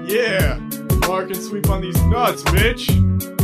[0.05, 0.59] Yeah,
[1.07, 3.42] mark and sweep on these nuts, bitch.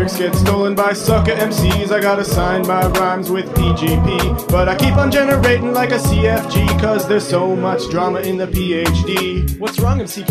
[0.00, 1.90] Lyrics get stolen by sucker MCs.
[1.90, 4.48] I gotta sign my rhymes with PGP.
[4.50, 8.46] But I keep on generating like a CFG, cause there's so much drama in the
[8.46, 9.58] PhD.
[9.58, 10.24] What's wrong, MC?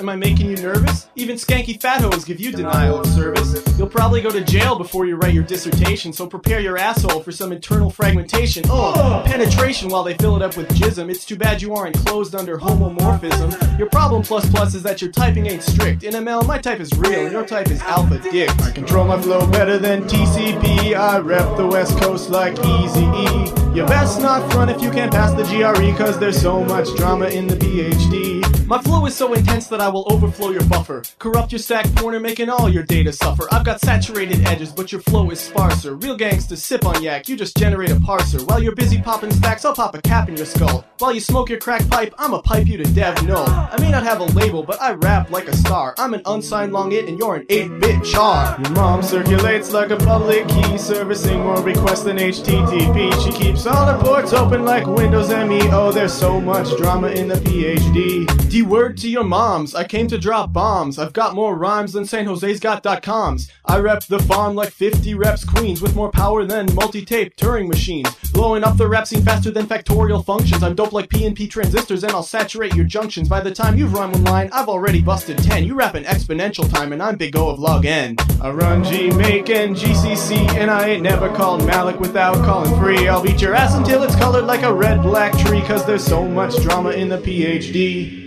[0.00, 1.06] Am I making you nervous?
[1.14, 3.62] Even skanky fat hoes give you denial of service.
[3.78, 7.30] You'll probably go to jail before you write your dissertation, so prepare your asshole for
[7.30, 8.64] some internal fragmentation.
[8.68, 11.08] Oh, penetration while they fill it up with jism.
[11.08, 13.78] It's too bad you aren't closed under homomorphism.
[13.78, 16.02] Your problem plus plus is that your typing ain't strict.
[16.02, 18.50] In ML, my type is real, and your type is alpha dick.
[18.62, 20.94] I control my flow better than TCP.
[20.94, 23.52] I rep the West Coast like Easy E.
[23.74, 27.26] You best not front if you can't pass the GRE, cause there's so much drama
[27.26, 28.51] in the PhD.
[28.72, 31.02] My flow is so intense that I will overflow your buffer.
[31.18, 33.46] Corrupt your stack pointer, making all your data suffer.
[33.52, 35.94] I've got saturated edges, but your flow is sparser.
[35.96, 38.48] Real gangsters sip on yak, you just generate a parser.
[38.48, 40.86] While you're busy popping stacks, I'll pop a cap in your skull.
[41.00, 43.44] While you smoke your crack pipe, I'ma pipe you to dev null.
[43.46, 45.94] I may not have a label, but I rap like a star.
[45.98, 48.58] I'm an unsigned long it, and you're an 8-bit char.
[48.58, 53.22] Your mom circulates like a public key, servicing more requests than HTTP.
[53.22, 55.60] She keeps all her ports open like Windows ME.
[55.72, 58.26] Oh, there's so much drama in the PhD.
[58.64, 60.98] Word to your moms, I came to drop bombs.
[60.98, 63.50] I've got more rhymes than San Jose's got coms.
[63.64, 68.08] I rep the farm like 50 reps queens with more power than multi-tape Turing machines.
[68.32, 70.62] Blowing up the rap scene faster than factorial functions.
[70.62, 73.28] I'm dope like PNP transistors and I'll saturate your junctions.
[73.28, 75.64] By the time you've rhymed one line, I've already busted 10.
[75.64, 78.16] You rap in exponential time and I'm big O of log n.
[78.40, 83.08] I run G, make N, GCC, and I ain't never called Malik without calling free.
[83.08, 86.26] I'll beat your ass until it's colored like a red black tree, cause there's so
[86.26, 88.21] much drama in the PhD.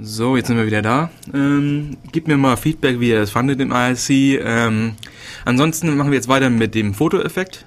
[0.00, 1.10] So, jetzt sind wir wieder da.
[1.32, 4.10] Ähm, gebt mir mal Feedback, wie ihr das fandet im IRC.
[4.10, 4.96] Ähm,
[5.44, 7.64] ansonsten machen wir jetzt weiter mit dem Fotoeffekt.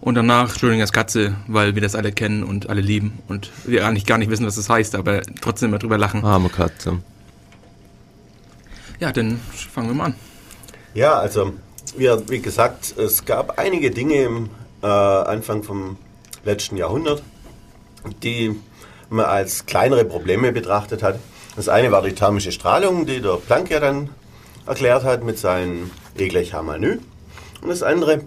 [0.00, 3.20] Und danach Schrödingers Katze, weil wir das alle kennen und alle lieben.
[3.28, 6.24] Und wir eigentlich gar nicht wissen, was das heißt, aber trotzdem mal drüber lachen.
[6.24, 7.02] Arme Katze.
[8.98, 9.38] Ja, dann
[9.72, 10.14] fangen wir mal an.
[10.94, 11.52] Ja, also,
[11.96, 14.50] wie, wie gesagt, es gab einige Dinge im
[14.82, 15.98] äh, Anfang vom
[16.44, 17.22] letzten Jahrhundert,
[18.24, 18.56] die
[19.08, 21.20] man als kleinere Probleme betrachtet hat.
[21.60, 24.08] Das eine war die thermische Strahlung, die der Planck ja dann
[24.66, 27.00] erklärt hat mit seinem E gleich H mal Nü.
[27.60, 28.22] Und das andere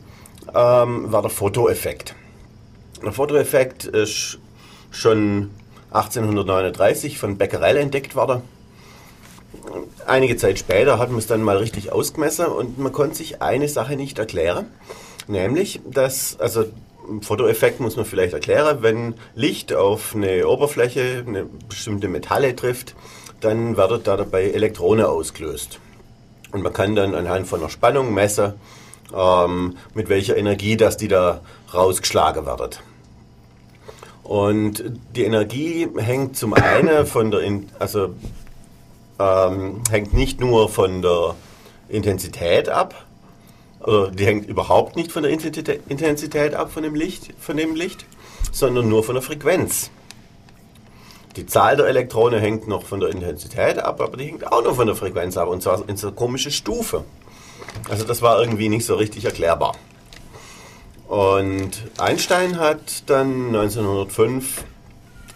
[0.53, 2.13] ähm, war der Fotoeffekt.
[3.03, 4.37] Der Fotoeffekt ist
[4.91, 5.49] schon
[5.89, 8.43] 1839 von Becquerel entdeckt worden.
[10.05, 13.67] Einige Zeit später hat man es dann mal richtig ausgemessen und man konnte sich eine
[13.67, 14.67] Sache nicht erklären,
[15.27, 16.65] nämlich, dass, also
[17.21, 22.95] Fotoeffekt muss man vielleicht erklären, wenn Licht auf eine Oberfläche, eine bestimmte Metalle trifft,
[23.43, 25.79] dann werden da dabei Elektronen ausgelöst.
[26.51, 28.53] Und man kann dann anhand von der Spannung messen,
[29.15, 31.41] ähm, mit welcher Energie das die da
[31.73, 32.81] rausgeschlagen wird.
[34.23, 34.83] Und
[35.15, 37.41] die Energie hängt zum einen von der,
[37.79, 38.15] also
[39.19, 41.35] ähm, hängt nicht nur von der
[41.89, 43.05] Intensität ab,
[43.81, 48.05] oder die hängt überhaupt nicht von der Intensität ab von dem Licht, von dem Licht,
[48.51, 49.91] sondern nur von der Frequenz.
[51.35, 54.75] Die Zahl der Elektronen hängt noch von der Intensität ab, aber die hängt auch noch
[54.75, 57.03] von der Frequenz ab, und zwar in so einer komischen Stufe.
[57.89, 59.75] Also das war irgendwie nicht so richtig erklärbar.
[61.07, 64.63] Und Einstein hat dann 1905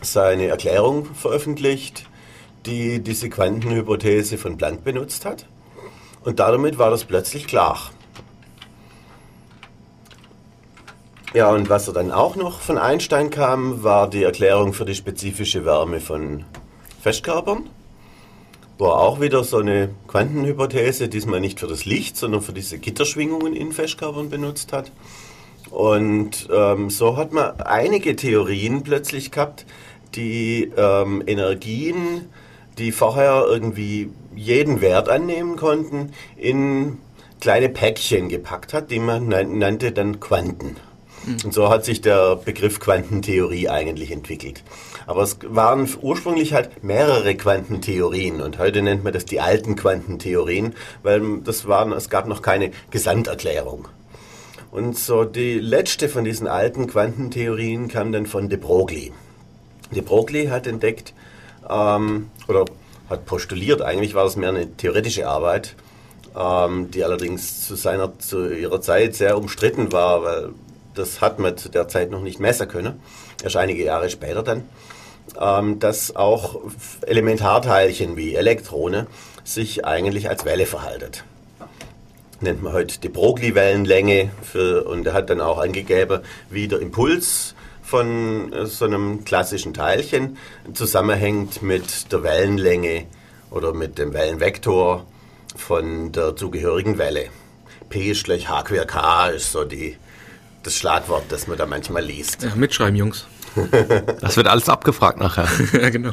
[0.01, 2.05] seine Erklärung veröffentlicht,
[2.65, 5.45] die diese Quantenhypothese von Planck benutzt hat.
[6.23, 7.91] Und damit war das plötzlich klar.
[11.33, 14.95] Ja, und was er dann auch noch von Einstein kam, war die Erklärung für die
[14.95, 16.45] spezifische Wärme von
[17.01, 17.69] Festkörpern,
[18.77, 22.79] wo er auch wieder so eine Quantenhypothese, diesmal nicht für das Licht, sondern für diese
[22.79, 24.91] Gitterschwingungen in Festkörpern benutzt hat.
[25.69, 29.65] Und ähm, so hat man einige Theorien plötzlich gehabt,
[30.15, 32.29] die ähm, Energien
[32.77, 36.99] die vorher irgendwie jeden Wert annehmen konnten, in
[37.39, 40.75] kleine Päckchen gepackt hat, die man nannte dann Quanten.
[41.43, 44.63] Und so hat sich der Begriff Quantentheorie eigentlich entwickelt.
[45.05, 50.73] Aber es waren ursprünglich halt mehrere Quantentheorien und heute nennt man das die alten Quantentheorien,
[51.03, 53.87] weil das waren, es gab noch keine Gesamterklärung.
[54.71, 59.11] Und so die letzte von diesen alten Quantentheorien kam dann von de Broglie.
[59.91, 61.13] De Broglie hat entdeckt,
[61.69, 62.65] ähm, oder
[63.09, 65.75] hat postuliert, eigentlich war das mehr eine theoretische Arbeit,
[66.37, 70.49] ähm, die allerdings zu, seiner, zu ihrer Zeit sehr umstritten war, weil
[70.97, 73.01] das hat man zu der Zeit noch nicht messen können,
[73.43, 74.63] erst einige Jahre später dann,
[75.39, 76.59] ähm, dass auch
[77.05, 79.07] Elementarteilchen wie Elektrone
[79.43, 81.11] sich eigentlich als Welle verhalten.
[82.39, 84.29] Nennt man heute die Broglie-Wellenlänge
[84.85, 90.37] und er hat dann auch angegeben, wie der Impuls von äh, so einem klassischen Teilchen
[90.73, 93.05] zusammenhängt mit der Wellenlänge
[93.49, 95.05] oder mit dem Wellenvektor
[95.55, 97.29] von der zugehörigen Welle.
[97.89, 99.95] P ist gleich H quer K ist so die,
[100.67, 102.43] das Schlagwort, das man da manchmal liest.
[102.43, 103.25] Ja, mitschreiben, Jungs.
[104.21, 105.47] das wird alles abgefragt nachher.
[105.81, 106.11] ja, genau.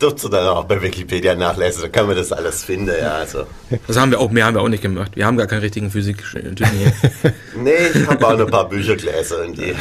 [0.00, 3.14] Dürft ihr dann auch bei Wikipedia nachlesen, da kann man das alles finden, ja.
[3.14, 3.46] Also.
[3.86, 5.12] Das haben wir auch, mehr haben wir auch nicht gemacht.
[5.14, 6.92] Wir haben gar keinen richtigen Physik-Typen hier.
[7.62, 9.54] nee, ich habe auch noch ein paar Bücher gelesen.
[9.54, 9.74] Die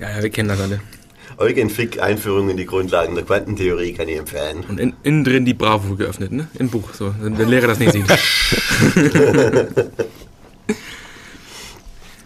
[0.00, 0.80] ja, ja, wir kennen das alle.
[1.38, 4.64] Eugen Fick, Einführung in die Grundlagen der Quantentheorie, kann ich empfehlen.
[4.68, 6.48] Und in, innen drin die Bravo geöffnet, ne?
[6.58, 7.14] Im Buch, so.
[7.20, 8.06] Wenn der Lehrer das nicht sieht.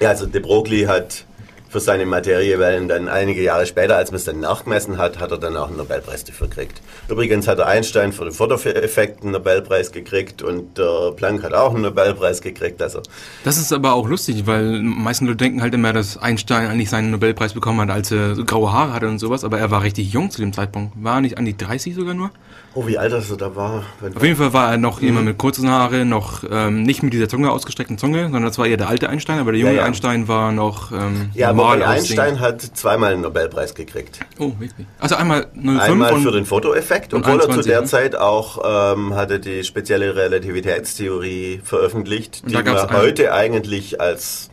[0.01, 1.25] Ja, also de Broglie hat
[1.71, 5.39] für seine Materiewellen dann einige Jahre später, als man es dann nachgemessen hat, hat er
[5.39, 6.83] dann auch einen Nobelpreis dafür gekriegt.
[7.09, 11.73] Übrigens hat der Einstein für den Fotoeffekt einen Nobelpreis gekriegt und der Planck hat auch
[11.73, 12.83] einen Nobelpreis gekriegt.
[12.83, 13.03] Also
[13.45, 17.13] das ist aber auch lustig, weil meisten Leute denken halt immer, dass Einstein eigentlich seinen
[17.13, 20.33] Nobelpreis bekommen hat, als er graue Haare hatte und sowas, aber er war richtig jung
[20.33, 20.93] zu dem Zeitpunkt.
[21.01, 22.33] War er nicht an die 30 sogar nur?
[22.73, 23.83] Oh, wie alt er da war.
[24.15, 25.07] Auf jeden Fall war er noch mhm.
[25.07, 28.67] jemand mit kurzen Haare, noch ähm, nicht mit dieser Zunge ausgestreckten Zunge, sondern das war
[28.67, 29.87] eher der alte Einstein, aber der junge ja, ja.
[29.87, 34.21] Einstein war noch ähm, Ja, aber Einstein hat zweimal einen Nobelpreis gekriegt.
[34.39, 34.87] Oh, wirklich?
[35.01, 37.87] Also einmal 05 Einmal für den Fotoeffekt, obwohl er zu der ne?
[37.89, 44.49] Zeit auch ähm, hatte die spezielle Relativitätstheorie veröffentlicht, die man heute eigentlich als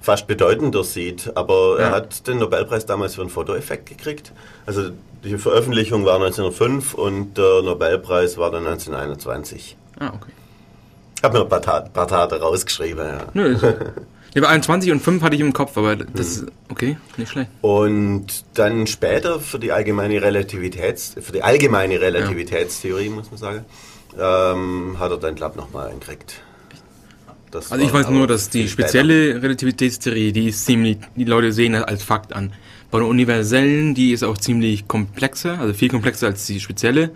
[0.00, 1.30] fast bedeutender sieht.
[1.36, 1.86] Aber ja.
[1.86, 4.32] er hat den Nobelpreis damals für den Fotoeffekt gekriegt.
[4.66, 4.90] Also
[5.24, 9.76] die Veröffentlichung war 1905 und der Nobelpreis war dann 1921.
[9.98, 10.32] Ah, okay.
[11.16, 13.18] Ich habe mir ein paar, Ta paar Tage rausgeschrieben, ja.
[13.32, 13.56] Nö,
[14.34, 17.50] ja, 21 und 5 hatte ich im Kopf, aber das ist okay, nicht schlecht.
[17.60, 23.64] Und dann später für die allgemeine Relativitäts, für die allgemeine Relativitätstheorie, muss man sagen,
[24.18, 26.42] ähm, hat er dann, glaube ich, nochmal gekriegt.
[27.52, 29.40] Das also ich weiß nur, dass die spezielle.
[29.42, 32.52] Relativitätstheorie, die ist ziemlich, die Leute sehen das als Fakt an.
[32.92, 37.10] Bei der universellen, die ist auch ziemlich komplexer, also viel komplexer als die spezielle.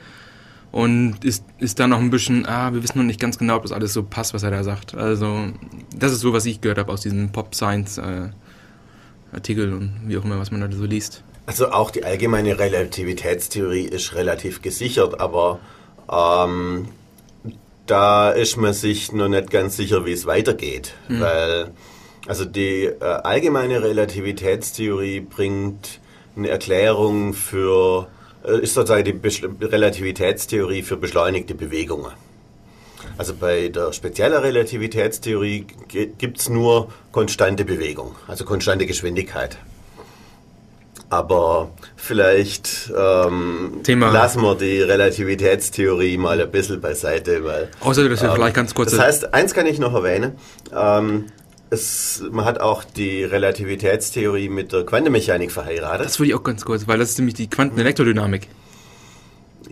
[0.72, 3.62] Und ist, ist da noch ein bisschen, ah, wir wissen noch nicht ganz genau, ob
[3.62, 4.94] das alles so passt, was er da sagt.
[4.94, 5.52] Also,
[5.94, 10.38] das ist so, was ich gehört habe aus diesen Pop-Science-Artikeln äh, und wie auch immer,
[10.38, 11.22] was man da so liest.
[11.46, 15.60] Also auch die allgemeine Relativitätstheorie ist relativ gesichert, aber
[16.10, 16.88] ähm,
[17.86, 21.20] da ist man sich noch nicht ganz sicher, wie es weitergeht, mhm.
[21.20, 21.70] weil
[22.26, 26.00] also die äh, allgemeine Relativitätstheorie bringt
[26.36, 28.08] eine Erklärung für,
[28.44, 32.12] äh, ist sozusagen die Besch Relativitätstheorie für beschleunigte Bewegungen.
[33.18, 35.66] Also bei der speziellen Relativitätstheorie
[36.18, 39.56] gibt es nur konstante Bewegung, also konstante Geschwindigkeit.
[41.08, 47.70] Aber vielleicht ähm, lassen wir die Relativitätstheorie mal ein bisschen beiseite, weil.
[47.80, 48.90] Außer das ähm, vielleicht ganz kurz.
[48.90, 50.32] Das heißt, eins kann ich noch erwähnen.
[50.76, 51.26] Ähm,
[51.76, 56.06] es, man hat auch die Relativitätstheorie mit der Quantenmechanik verheiratet.
[56.06, 58.48] Das würde ich auch ganz kurz, weil das ist nämlich die Quantenelektrodynamik.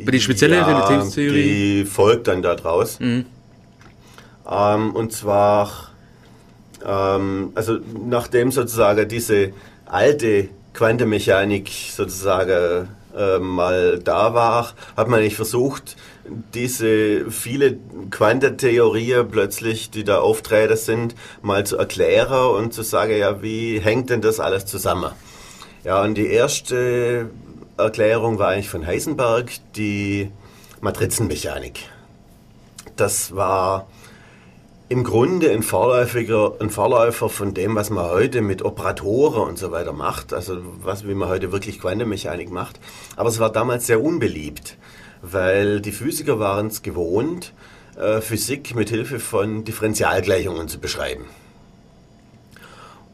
[0.01, 1.43] Aber die spezielle ja, Relativitätstheorie.
[1.43, 3.01] Die folgt dann daraus.
[3.01, 3.27] Mhm.
[4.51, 5.90] Ähm, und zwar,
[6.85, 9.53] ähm, also nachdem sozusagen diese
[9.87, 15.96] alte Quantenmechanik sozusagen äh, mal da war, hat man nicht versucht,
[16.55, 17.79] diese viele
[18.11, 24.11] Quantentheorien plötzlich, die da auftreten sind, mal zu erklären und zu sagen, ja, wie hängt
[24.11, 25.12] denn das alles zusammen?
[25.85, 27.31] Ja, und die erste
[27.77, 30.31] Erklärung war eigentlich von Heisenberg, die
[30.81, 31.81] Matrizenmechanik.
[32.96, 33.87] Das war
[34.88, 39.70] im Grunde ein Vorläufiger, ein Vorläufer von dem, was man heute mit Operatoren und so
[39.70, 42.79] weiter macht, also was, wie man heute wirklich Quantenmechanik macht.
[43.16, 44.77] Aber es war damals sehr unbeliebt
[45.25, 47.53] weil die Physiker waren es gewohnt,
[47.97, 51.25] äh, Physik mit Hilfe von Differentialgleichungen zu beschreiben.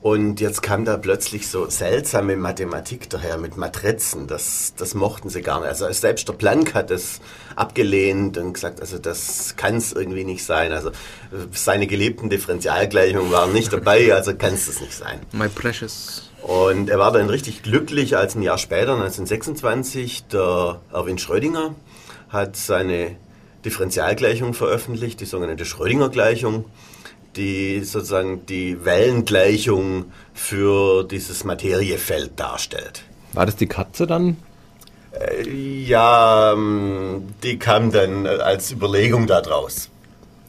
[0.03, 4.27] Und jetzt kam da plötzlich so seltsame Mathematik daher mit Matrizen.
[4.27, 5.69] Das, das mochten sie gar nicht.
[5.69, 7.21] Also selbst der Planck hat das
[7.61, 10.73] abgelehnt und gesagt, also das kann es irgendwie nicht sein.
[10.73, 10.91] Also
[11.53, 15.21] seine geliebten Differentialgleichungen waren nicht dabei, also kann es das nicht sein.
[15.33, 16.31] My precious.
[16.43, 21.75] Und er war dann richtig glücklich, als ein Jahr später, 1926, der Erwin Schrödinger
[22.31, 23.17] hat seine
[23.65, 26.65] Differentialgleichung veröffentlicht, die sogenannte Schrödinger-Gleichung
[27.37, 33.05] die sozusagen die Wellengleichung für dieses Materiefeld darstellt.
[33.33, 34.37] War das die Katze dann?
[35.13, 39.89] Äh, ja, ähm, die kam dann als Überlegung daraus.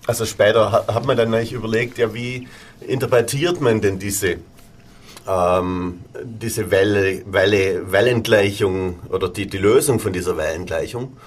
[0.07, 2.47] Also später hat man dann eigentlich überlegt, ja, wie
[2.81, 4.37] interpretiert man denn diese,
[5.27, 11.17] ähm, diese Welle, Welle, Wellengleichung oder die, die Lösung von dieser Wellengleichung?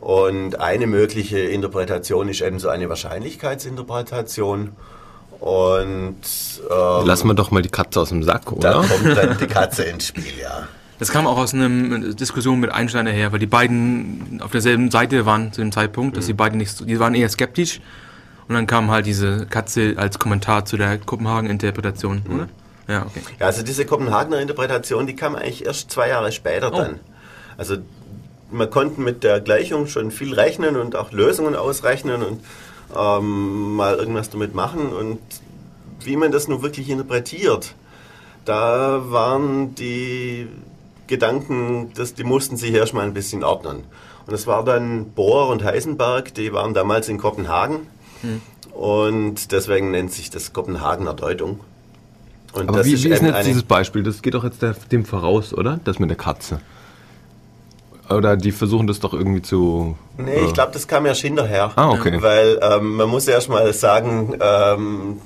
[0.00, 4.72] Und eine mögliche Interpretation ist eben so eine Wahrscheinlichkeitsinterpretation.
[5.40, 6.20] Und
[6.70, 8.72] ähm, lassen wir doch mal die Katze aus dem Sack, oder?
[8.72, 10.68] Da kommt dann die Katze ins Spiel, ja.
[11.00, 15.24] Das kam auch aus einer Diskussion mit Einstein her, weil die beiden auf derselben Seite
[15.24, 16.28] waren zu dem Zeitpunkt, dass mhm.
[16.28, 17.80] die beiden nicht, so, die waren eher skeptisch.
[18.46, 22.34] Und dann kam halt diese Katze als Kommentar zu der Kopenhagen-Interpretation, mhm.
[22.34, 22.48] oder?
[22.86, 23.22] Ja, okay.
[23.38, 26.76] Ja, also diese Kopenhagener Interpretation, die kam eigentlich erst zwei Jahre später oh.
[26.76, 27.00] dann.
[27.56, 27.76] Also
[28.50, 32.40] man konnte mit der Gleichung schon viel rechnen und auch Lösungen ausrechnen und
[32.94, 34.92] ähm, mal irgendwas damit machen.
[34.92, 35.20] Und
[36.00, 37.74] wie man das nun wirklich interpretiert,
[38.44, 40.48] da waren die
[41.10, 43.84] Gedanken, dass die mussten sich erstmal ein bisschen ordnen.
[44.26, 47.88] Und es war dann Bohr und Heisenberg, die waren damals in Kopenhagen.
[48.22, 48.40] Hm.
[48.72, 51.60] Und deswegen nennt sich das Kopenhagener Deutung.
[52.52, 54.02] Und Aber wie, ist, wie ist jetzt dieses Beispiel?
[54.02, 55.80] Das geht doch jetzt dem voraus, oder?
[55.84, 56.60] Das mit der Katze.
[58.08, 59.96] Oder die versuchen das doch irgendwie zu.
[60.18, 61.70] Nee, äh ich glaube, das kam ja hinterher.
[61.76, 62.20] Ah, okay.
[62.20, 65.20] Weil ähm, man muss erst mal sagen, ähm,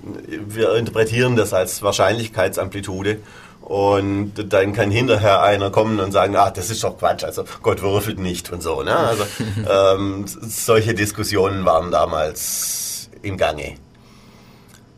[0.47, 3.19] wir interpretieren das als Wahrscheinlichkeitsamplitude.
[3.65, 7.81] Und dann kann hinterher einer kommen und sagen, ah, das ist doch Quatsch, also Gott
[7.81, 8.83] würfelt nicht und so.
[8.83, 8.95] Ne?
[8.95, 9.25] Also
[9.97, 13.77] ähm, solche Diskussionen waren damals im Gange.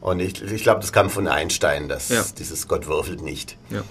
[0.01, 2.25] Und ich, ich glaube, das kam von Einstein, dass ja.
[2.37, 3.57] dieses Gott würfelt nicht.
[3.71, 3.83] Ja.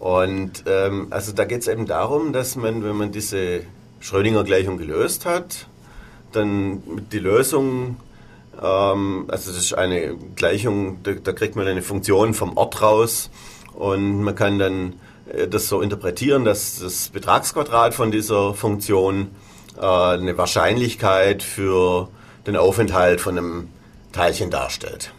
[0.00, 3.60] Und ähm, also da geht es eben darum, dass man, wenn man diese
[4.00, 5.68] Schrödinger-Gleichung gelöst hat,
[6.32, 6.82] dann
[7.12, 7.98] die Lösung,
[8.60, 13.30] ähm, also das ist eine Gleichung, da, da, kriegt man eine Funktion vom Ort raus
[13.74, 14.94] und man kann dann
[15.32, 19.28] äh, das so interpretieren, dass das Betragsquadrat von dieser Funktion
[19.76, 22.08] äh, eine Wahrscheinlichkeit für
[22.46, 23.68] den Aufenthalt von einem
[24.12, 25.12] Teilchen darstellt.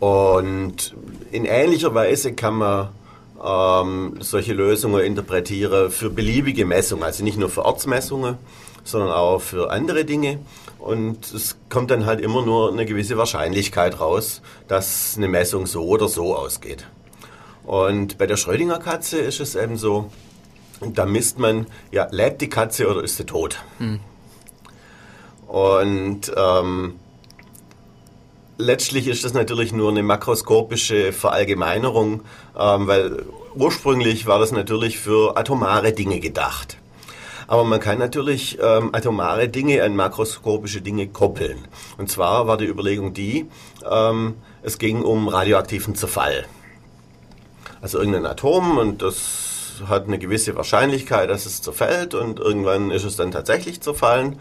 [0.00, 0.94] Und
[1.32, 2.88] in ähnlicher Weise kann man
[3.44, 8.36] ähm, solche Lösungen interpretieren für beliebige Messungen, also nicht nur für Ortsmessungen,
[8.88, 10.38] sondern auch für andere Dinge.
[10.78, 15.84] Und es kommt dann halt immer nur eine gewisse Wahrscheinlichkeit raus, dass eine Messung so
[15.84, 16.86] oder so ausgeht.
[17.64, 20.10] Und bei der Schrödinger Katze ist es eben so,
[20.80, 23.58] da misst man, ja, lebt die Katze oder ist sie tot?
[23.78, 24.00] Hm.
[25.46, 26.94] Und ähm,
[28.56, 32.22] letztlich ist das natürlich nur eine makroskopische Verallgemeinerung,
[32.58, 33.24] ähm, weil
[33.54, 36.78] ursprünglich war das natürlich für atomare Dinge gedacht.
[37.48, 41.66] Aber man kann natürlich ähm, atomare Dinge an makroskopische Dinge koppeln.
[41.96, 43.46] Und zwar war die Überlegung die,
[43.90, 46.44] ähm, es ging um radioaktiven Zerfall.
[47.80, 53.04] Also irgendein Atom und das hat eine gewisse Wahrscheinlichkeit, dass es zerfällt und irgendwann ist
[53.04, 54.38] es dann tatsächlich zerfallen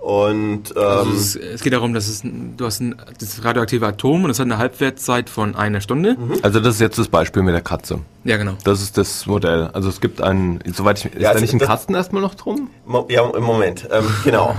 [0.00, 4.24] und, ähm, also es, es, geht darum, dass es, du hast ein das radioaktive Atom
[4.24, 6.16] und es hat eine Halbwertszeit von einer Stunde.
[6.18, 6.38] Mhm.
[6.42, 8.00] Also das ist jetzt das Beispiel mit der Katze.
[8.24, 8.54] Ja, genau.
[8.64, 9.70] Das ist das Modell.
[9.72, 12.34] Also es gibt einen, soweit ich, ist ja, also da nicht ein Kasten erstmal noch
[12.34, 12.70] drum?
[13.08, 14.54] Ja, im Moment, ähm, genau.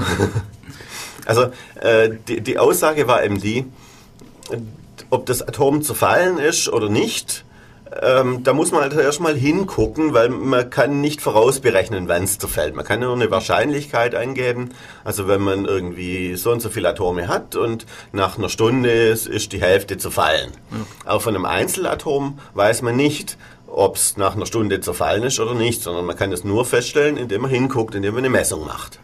[1.25, 1.43] also
[1.81, 3.65] äh, die, die Aussage war eben die,
[5.09, 7.45] ob das Atom zerfallen ist oder nicht,
[8.01, 12.75] ähm, da muss man halt erstmal hingucken, weil man kann nicht vorausberechnen, wann es zerfällt.
[12.75, 14.69] Man kann nur eine Wahrscheinlichkeit eingeben.
[15.03, 19.51] Also wenn man irgendwie so und so viele Atome hat und nach einer Stunde ist
[19.51, 20.51] die Hälfte zerfallen.
[20.71, 21.13] Ja.
[21.13, 23.37] Auch von einem Einzelatom weiß man nicht,
[23.67, 27.17] ob es nach einer Stunde zerfallen ist oder nicht, sondern man kann es nur feststellen,
[27.17, 28.99] indem man hinguckt, indem man eine Messung macht.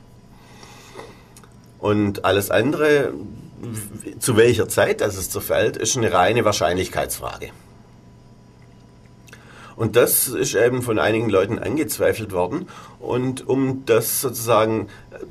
[1.79, 3.13] Und alles andere,
[4.19, 7.49] zu welcher Zeit das es zerfällt, ist eine reine Wahrscheinlichkeitsfrage.
[9.75, 12.67] Und das ist eben von einigen Leuten angezweifelt worden.
[12.99, 14.87] Und um das sozusagen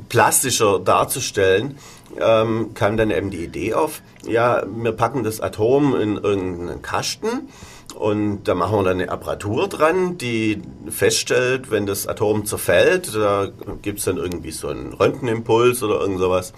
[0.08, 1.78] plastischer darzustellen,
[2.20, 7.48] ähm, kam dann eben die Idee auf, ja, wir packen das Atom in irgendeinen Kasten
[7.94, 13.48] und da machen wir dann eine Apparatur dran, die feststellt, wenn das Atom zerfällt, da
[13.82, 16.52] gibt es dann irgendwie so einen Röntgenimpuls oder irgend sowas.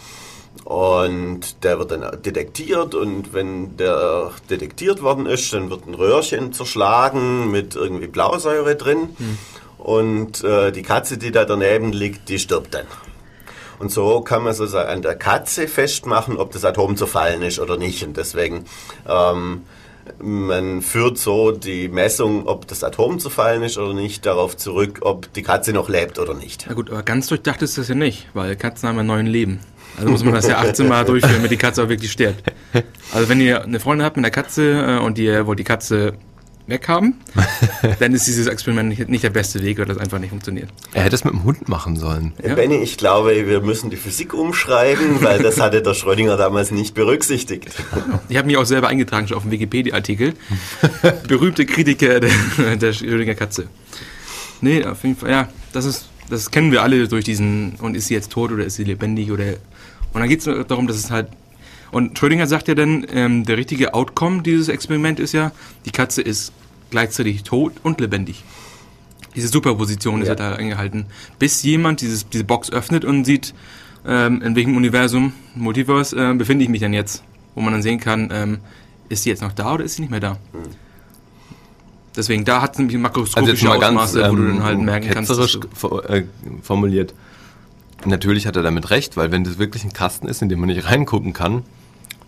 [0.67, 6.53] Und der wird dann detektiert und wenn der detektiert worden ist, dann wird ein Röhrchen
[6.53, 9.11] zerschlagen mit irgendwie Blausäure drin.
[9.17, 9.39] Hm.
[9.79, 12.87] Und äh, die Katze, die da daneben liegt, die stirbt dann.
[13.79, 17.77] Und so kann man sozusagen an der Katze festmachen, ob das Atom zerfallen ist oder
[17.77, 18.03] nicht.
[18.03, 18.65] Und deswegen,
[19.09, 19.63] ähm,
[20.19, 25.33] man führt so die Messung, ob das Atom zerfallen ist oder nicht, darauf zurück, ob
[25.35, 26.65] die Katze noch lebt oder nicht.
[26.67, 29.61] Na gut, aber ganz durchdacht ist das ja nicht, weil Katzen haben ein neues Leben.
[29.97, 32.43] Also muss man das ja 18 Mal durchführen, damit die Katze auch wirklich stirbt.
[33.13, 36.15] Also wenn ihr eine Freundin habt mit einer Katze äh, und ihr wollt die Katze
[36.67, 37.15] weghaben,
[38.01, 40.69] dann ist dieses Experiment nicht, nicht, der beste Weg, weil das einfach nicht funktioniert.
[40.93, 42.33] Er hätte es mit dem Hund machen sollen.
[42.45, 42.55] Ja.
[42.55, 46.95] Benny, ich glaube, wir müssen die Physik umschreiben, weil das hatte der Schrödinger damals nicht
[46.95, 47.71] berücksichtigt.
[48.29, 50.35] Ich habe mich auch selber eingetragen, schon auf dem Wikipedia-Artikel.
[51.29, 53.69] Berühmte Kritiker der, der Schrödinger Katze.
[54.61, 58.09] Nee, auf jeden Fall, ja, das ist, das kennen wir alle durch diesen, und ist
[58.09, 59.55] sie jetzt tot oder ist sie lebendig oder,
[60.17, 61.29] und dann geht es darum, dass es halt
[61.93, 65.53] und Schrödinger sagt ja dann, ähm, der richtige Outcome dieses Experiments ist ja,
[65.85, 66.53] die Katze ist
[66.91, 68.43] gleichzeitig tot und lebendig.
[69.35, 71.05] Diese Superposition ist ja da eingehalten.
[71.39, 73.55] Bis jemand dieses, diese Box öffnet und sieht,
[74.07, 77.23] ähm, in welchem Universum, Multiverse, äh, befinde ich mich denn jetzt.
[77.55, 78.59] Wo man dann sehen kann, ähm,
[79.11, 80.33] ist sie jetzt noch da oder ist sie nicht mehr da?
[80.53, 80.63] Hm.
[82.17, 85.11] Deswegen, da hat es nämlich makroskopische also Ausmaße, ganz, wo du dann halt ähm, merken
[85.13, 85.31] kannst.
[85.31, 86.25] Du äh,
[86.63, 87.13] formuliert.
[88.07, 90.69] Natürlich hat er damit recht, weil wenn das wirklich ein Kasten ist, in den man
[90.69, 91.63] nicht reingucken kann,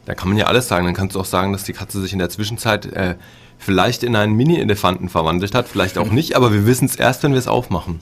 [0.04, 0.86] da kann man ja alles sagen.
[0.86, 3.16] Dann kannst du auch sagen, dass die Katze sich in der Zwischenzeit äh,
[3.58, 7.32] vielleicht in einen Mini-Elefanten verwandelt hat, vielleicht auch nicht, aber wir wissen es erst, wenn
[7.32, 8.00] wir es aufmachen.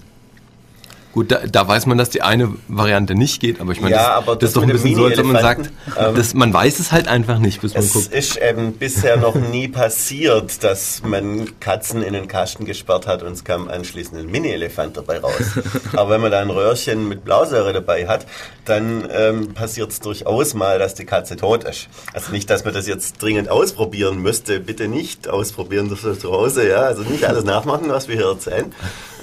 [1.16, 4.20] Gut, da, da, weiß man, dass die eine Variante nicht geht, aber ich meine, ja,
[4.20, 6.78] das, das, ist doch ein bisschen so, als wenn man sagt, ähm, dass man weiß
[6.78, 8.08] es halt einfach nicht, bis man es guckt.
[8.12, 13.22] Es ist eben bisher noch nie passiert, dass man Katzen in den Kasten gesperrt hat
[13.22, 15.32] und es kam anschließend ein Mini-Elefant dabei raus.
[15.94, 18.26] aber wenn man da ein Röhrchen mit Blausäure dabei hat,
[18.66, 21.88] dann ähm, passiert es durchaus mal, dass die Katze tot ist.
[22.12, 24.60] Also nicht, dass man das jetzt dringend ausprobieren müsste.
[24.60, 26.80] Bitte nicht ausprobieren das zu Hause, ja.
[26.80, 28.74] Also nicht alles nachmachen, was wir hier erzählen.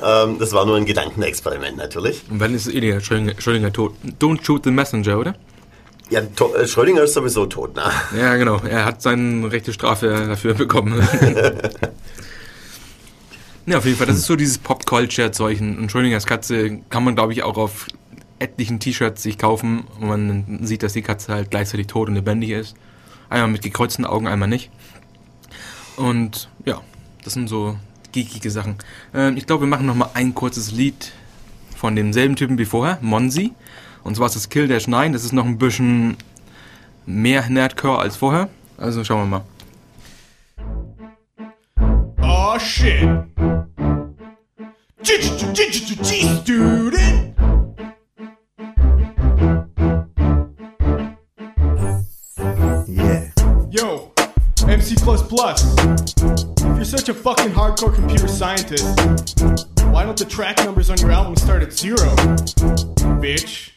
[0.04, 2.24] Ähm, das war nur ein Gedankenexperiment natürlich.
[2.30, 3.02] Und wenn ist es illegal?
[3.02, 3.94] Schrödinger, Schrödinger tot.
[4.20, 5.36] Don't shoot the messenger, oder?
[6.10, 7.84] Ja, äh, Schrödinger ist sowieso tot, ne?
[8.18, 8.62] Ja, genau.
[8.70, 11.02] Er hat seine rechte Strafe dafür bekommen.
[13.66, 14.08] ja, auf jeden Fall.
[14.08, 15.60] Das ist so dieses Pop-Culture-Zeug.
[15.62, 17.88] Und Schrödingers Katze kann man, glaube ich, auch auf
[18.40, 22.50] etlichen T-Shirts sich kaufen, wo man sieht, dass die Katze halt gleichzeitig tot und lebendig
[22.52, 22.76] ist.
[23.30, 24.70] Einmal mit gekreuzten Augen, einmal nicht.
[25.96, 26.82] Und ja,
[27.24, 27.78] das sind so
[28.12, 28.76] geekige Sachen.
[29.14, 31.14] Ähm, ich glaube, wir machen noch mal ein kurzes Lied
[31.84, 33.52] von demselben Typen wie vorher, Monsi.
[34.06, 35.12] Und zwar ist das Kill Dash 9.
[35.12, 36.16] Das ist noch ein bisschen
[37.06, 38.48] mehr Nerdcore als vorher.
[38.78, 39.44] Also schauen wir mal.
[42.22, 43.06] Oh shit.
[45.04, 46.48] G-student.
[46.48, 47.53] Yeah.
[54.84, 54.96] MC++.
[54.96, 58.84] If you're such a fucking hardcore computer scientist,
[59.86, 61.96] why don't the track numbers on your album start at zero?
[63.22, 63.72] Bitch.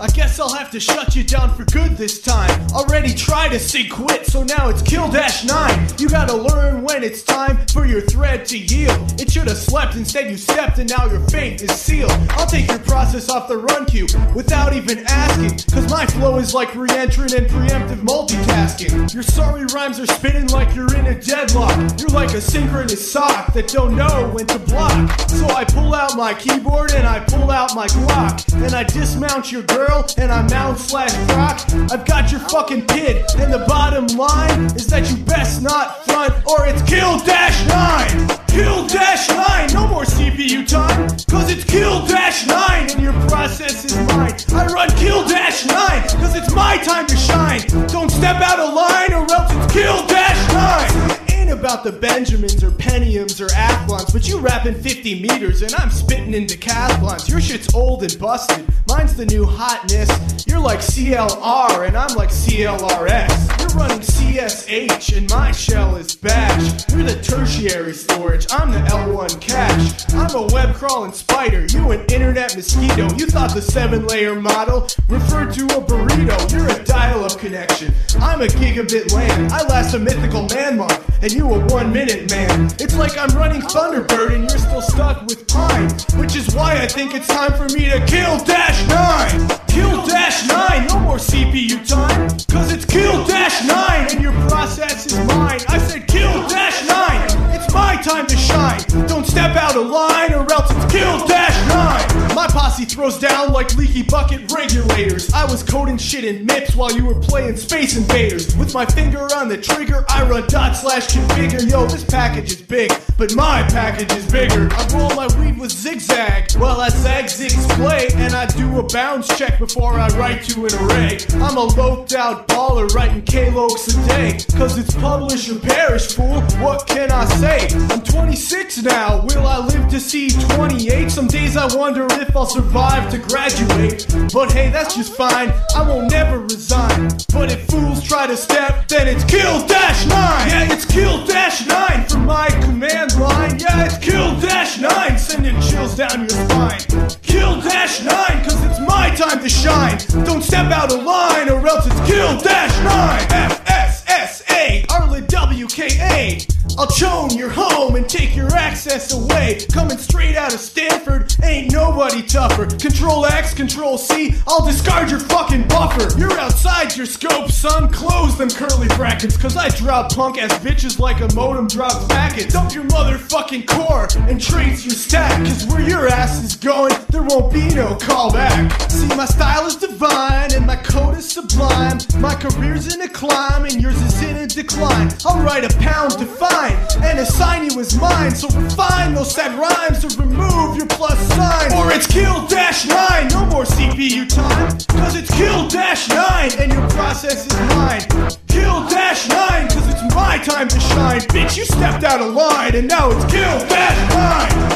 [0.00, 2.50] I guess I'll have to shut you down for good this time.
[2.72, 5.88] Already tried to say quit, so now it's kill dash nine.
[5.98, 9.20] You gotta learn when it's time for your thread to yield.
[9.20, 12.12] It should have slept, instead you stepped, and now your fate is sealed.
[12.30, 15.58] I'll take your process off the run queue without even asking.
[15.72, 19.12] Cause my flow is like re entrant and preemptive multitasking.
[19.12, 21.76] Your sorry rhymes are spinning like you're in a deadlock.
[21.98, 25.20] You're like a synchronous sock that don't know when to block.
[25.28, 28.52] So I pull out my keyboard and I pull out my Glock.
[28.64, 31.60] And I dismount your girl and I mount slash rock.
[31.90, 36.32] I've got your fucking kid, and the bottom line is that you best not front
[36.46, 38.28] or it's kill dash nine.
[38.46, 43.84] Kill dash nine, no more CPU time, cause it's kill dash nine and your process
[43.84, 44.36] is mine.
[44.52, 47.62] I run kill dash nine, cause it's my time to shine.
[47.88, 52.70] Don't step out of line or else it's kill dash nine about the Benjamins or
[52.70, 57.28] Pentiums or Athlons, but you rapping 50 meters and I'm spitting in decathlons.
[57.28, 60.08] Your shit's old and busted, mine's the new hotness.
[60.46, 63.58] You're like CLR and I'm like CLRS.
[63.58, 66.88] You're running CSH and my shell is bash.
[66.92, 70.14] You're the tertiary storage, I'm the L1 cache.
[70.14, 73.08] I'm a web crawling spider, you an internet mosquito.
[73.16, 76.52] You thought the seven layer model referred to a burrito.
[76.52, 79.50] You're a dial up connection, I'm a gigabit LAN.
[79.50, 82.66] I last a mythical man month and you a one minute man.
[82.78, 85.90] It's like I'm running Thunderbird and you're still stuck with Pine.
[86.20, 89.48] Which is why I think it's time for me to kill Dash 9.
[89.66, 92.28] Kill Dash 9, no more CPU time.
[92.48, 95.60] Cause it's kill Dash 9 and your process is mine.
[95.68, 97.54] I said kill Dash 9.
[97.54, 98.80] It's my time to shine.
[99.06, 102.13] Don't step out of line or else it's kill Dash 9.
[102.34, 105.32] My posse throws down like leaky bucket regulators.
[105.32, 108.56] I was coding shit in MIPS while you were playing Space Invaders.
[108.56, 111.70] With my finger on the trigger, I run dot slash configure.
[111.70, 114.68] Yo, this package is big, but my package is bigger.
[114.72, 118.82] I roll my weed with zigzag while I zag zigs play, and I do a
[118.82, 121.18] bounds check before I write to an array.
[121.34, 126.40] I'm a loped out baller writing K-Lokes a day, cause it's publish or perish, fool.
[126.60, 127.68] What can I say?
[127.90, 131.10] I'm 26 now, will I live to see 28?
[131.12, 134.06] Some days I wonder if I'll survive to graduate.
[134.32, 137.08] But hey, that's just fine, I won't never resign.
[137.32, 140.48] But if fools try to step, then it's kill dash nine.
[140.48, 143.58] Yeah, it's kill dash nine for my command line.
[143.58, 146.80] Yeah, it's kill dash nine, sending chills down your spine.
[147.22, 149.98] Kill dash nine, cause it's my time to shine.
[150.24, 153.26] Don't step out of line or else it's kill dash nine.
[153.30, 156.53] F S S A, Arla WKA.
[156.76, 159.64] I'll chone your home and take your access away.
[159.72, 162.66] Coming straight out of Stanford, ain't nobody tougher.
[162.66, 166.18] Control X, Control C, I'll discard your fucking buffer.
[166.18, 167.92] You're outside your scope, son.
[167.92, 172.52] Close them curly brackets, cause I drop punk ass bitches like a modem drops packets.
[172.52, 177.22] Dump your motherfucking core and trace your stack, cause where your ass is going, there
[177.22, 178.90] won't be no callback.
[178.90, 181.98] See, my style is divine and my code is sublime.
[182.18, 185.12] My career's in a climb and yours is in a decline.
[185.24, 188.34] I'll write a pound to find and assign you as mine.
[188.34, 191.72] So refine those sad rhymes or remove your plus sign.
[191.72, 194.70] Or it's kill dash nine, no more CPU time.
[194.98, 198.02] Cause it's kill dash nine and your process is mine.
[198.48, 201.20] Kill dash nine, cause it's my time to shine.
[201.32, 204.74] Bitch, you stepped out of line and now it's kill dash nine.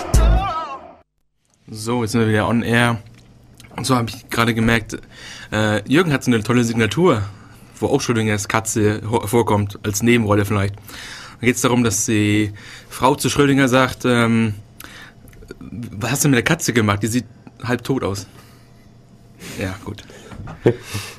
[1.70, 2.98] So, jetzt sind wir wieder on air.
[3.76, 4.98] Und so habe ich gerade gemerkt,
[5.52, 7.22] äh, Jürgen hat so eine tolle Signatur,
[7.78, 10.74] wo auch Schrödingers Katze vorkommt, als Nebenrolle vielleicht.
[11.40, 12.52] Da geht es darum, dass die
[12.88, 14.54] Frau zu Schrödinger sagt, ähm,
[15.60, 17.02] was hast du mit der Katze gemacht?
[17.02, 17.26] Die sieht
[17.62, 18.26] halb tot aus.
[19.60, 20.02] Ja, gut.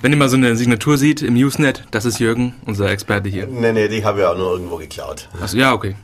[0.02, 3.48] Wenn ihr mal so eine Signatur sieht im Usenet, das ist Jürgen, unser Experte hier.
[3.48, 5.30] Nee, nee, die habe ich auch nur irgendwo geklaut.
[5.42, 5.96] Achso, ja, okay.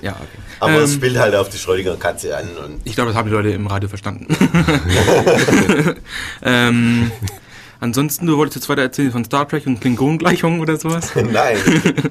[0.00, 0.26] Ja, okay.
[0.60, 2.48] Aber es Ähm, spielt halt auf die Schrödinger Katze an
[2.84, 4.26] Ich glaube, das haben die Leute im Radio verstanden.
[6.42, 7.10] ähm,
[7.82, 11.10] ansonsten, du wolltest jetzt weiter erzählen von Star Trek und Klingonengleichungen oder sowas?
[11.14, 11.56] nein,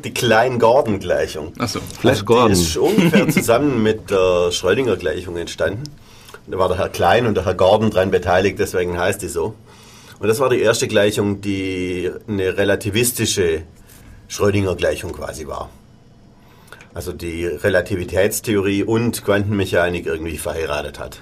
[0.03, 1.53] die Klein-Gordon-Gleichung.
[1.57, 1.80] Achso.
[1.99, 2.51] Flash Die Gordon.
[2.51, 5.84] ist ungefähr zusammen mit der Schrödinger-Gleichung entstanden.
[6.47, 9.55] Da war der Herr Klein und der Herr Gordon dran beteiligt, deswegen heißt die so.
[10.19, 13.63] Und das war die erste Gleichung, die eine relativistische
[14.28, 15.69] Schrödinger-Gleichung quasi war.
[16.93, 21.22] Also die Relativitätstheorie und Quantenmechanik irgendwie verheiratet hat.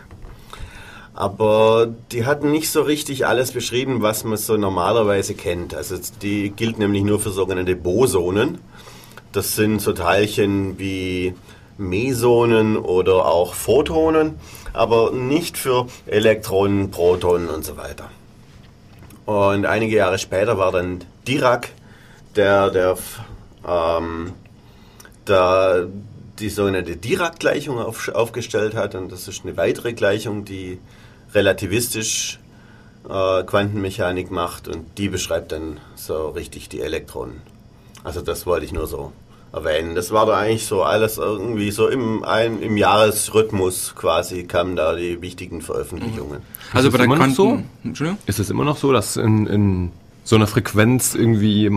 [1.20, 5.76] Aber die hatten nicht so richtig alles beschrieben, was man so normalerweise kennt.
[5.76, 8.60] Also die gilt nämlich nur für sogenannte Bosonen.
[9.34, 11.34] Das sind so Teilchen wie
[11.78, 14.36] Mesonen oder auch Photonen,
[14.72, 18.10] aber nicht für Elektronen, Protonen und so weiter.
[19.26, 21.68] Und einige Jahre später war dann Dirac,
[22.38, 22.98] der, der
[23.68, 24.32] ähm,
[25.26, 25.86] da
[26.40, 28.96] die sogenannte Dirac-Gleichung auf, aufgestellt hat.
[28.96, 30.80] Und das ist eine weitere Gleichung, die
[31.34, 32.40] relativistisch
[33.08, 37.42] äh, Quantenmechanik macht und die beschreibt dann so richtig die Elektronen.
[38.04, 39.12] Also das wollte ich nur so
[39.52, 39.96] erwähnen.
[39.96, 44.96] Das war da eigentlich so alles irgendwie so im, ein, im Jahresrhythmus quasi kamen da
[44.96, 46.42] die wichtigen Veröffentlichungen.
[46.74, 47.70] Also Ist bei das der immer noch Quanten...
[47.84, 48.20] Entschuldigung?
[48.26, 49.92] Ist es immer noch so, dass in, in
[50.24, 51.70] so einer Frequenz irgendwie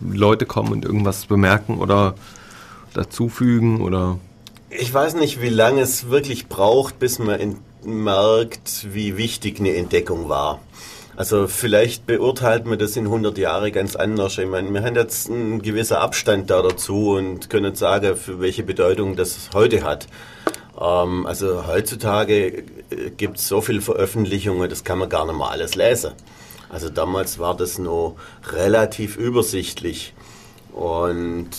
[0.00, 2.14] Leute kommen und irgendwas bemerken oder
[2.94, 4.18] dazufügen oder
[4.70, 9.74] Ich weiß nicht, wie lange es wirklich braucht, bis man in, merkt, wie wichtig eine
[9.74, 10.60] Entdeckung war.
[11.16, 14.38] Also vielleicht beurteilt man das in 100 Jahren ganz anders.
[14.38, 18.62] Ich meine, wir haben jetzt einen gewissen Abstand da dazu und können sagen, für welche
[18.62, 20.06] Bedeutung das heute hat.
[20.80, 22.62] Ähm, also heutzutage
[23.16, 26.12] gibt es so viele Veröffentlichungen, das kann man gar nicht mal alles lesen.
[26.68, 28.16] Also damals war das nur
[28.52, 30.14] relativ übersichtlich.
[30.72, 31.50] Und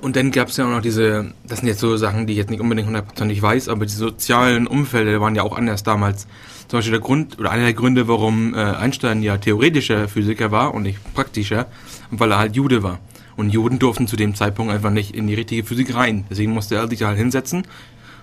[0.00, 2.38] Und dann gab es ja auch noch diese, das sind jetzt so Sachen, die ich
[2.38, 6.26] jetzt nicht unbedingt hundertprozentig weiß, aber die sozialen Umfelder waren ja auch anders damals.
[6.68, 10.72] Zum Beispiel der Grund, oder einer der Gründe, warum äh, Einstein ja theoretischer Physiker war
[10.72, 11.66] und nicht praktischer,
[12.10, 12.98] weil er halt Jude war.
[13.36, 16.24] Und Juden durften zu dem Zeitpunkt einfach nicht in die richtige Physik rein.
[16.30, 17.64] Deswegen musste er sich halt hinsetzen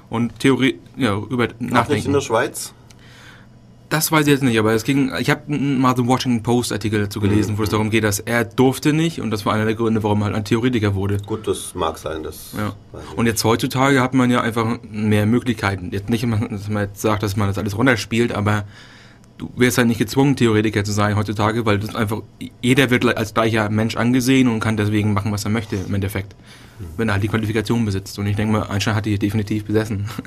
[0.09, 2.13] und Theorie, ja, über auch nicht in nachdenken.
[2.13, 2.73] der Schweiz.
[3.89, 6.99] Das weiß ich jetzt nicht, aber es ging, ich habe mal den Washington Post Artikel
[6.99, 9.75] dazu gelesen, wo es darum geht, dass er durfte nicht und das war einer der
[9.75, 11.17] Gründe, warum er halt ein Theoretiker wurde.
[11.25, 12.73] Gut, das mag sein, das Ja.
[13.15, 15.89] Und jetzt heutzutage hat man ja einfach mehr Möglichkeiten.
[15.91, 18.65] Jetzt nicht, dass man jetzt sagt, dass man das alles runterspielt, aber
[19.37, 22.21] du wirst halt nicht gezwungen, Theoretiker zu sein heutzutage, weil das einfach,
[22.61, 26.35] jeder wird als gleicher Mensch angesehen und kann deswegen machen, was er möchte im Endeffekt.
[26.95, 28.19] Wenn er halt die Qualifikation besitzt.
[28.19, 30.09] Und ich denke mal, Einstein hat die definitiv besessen.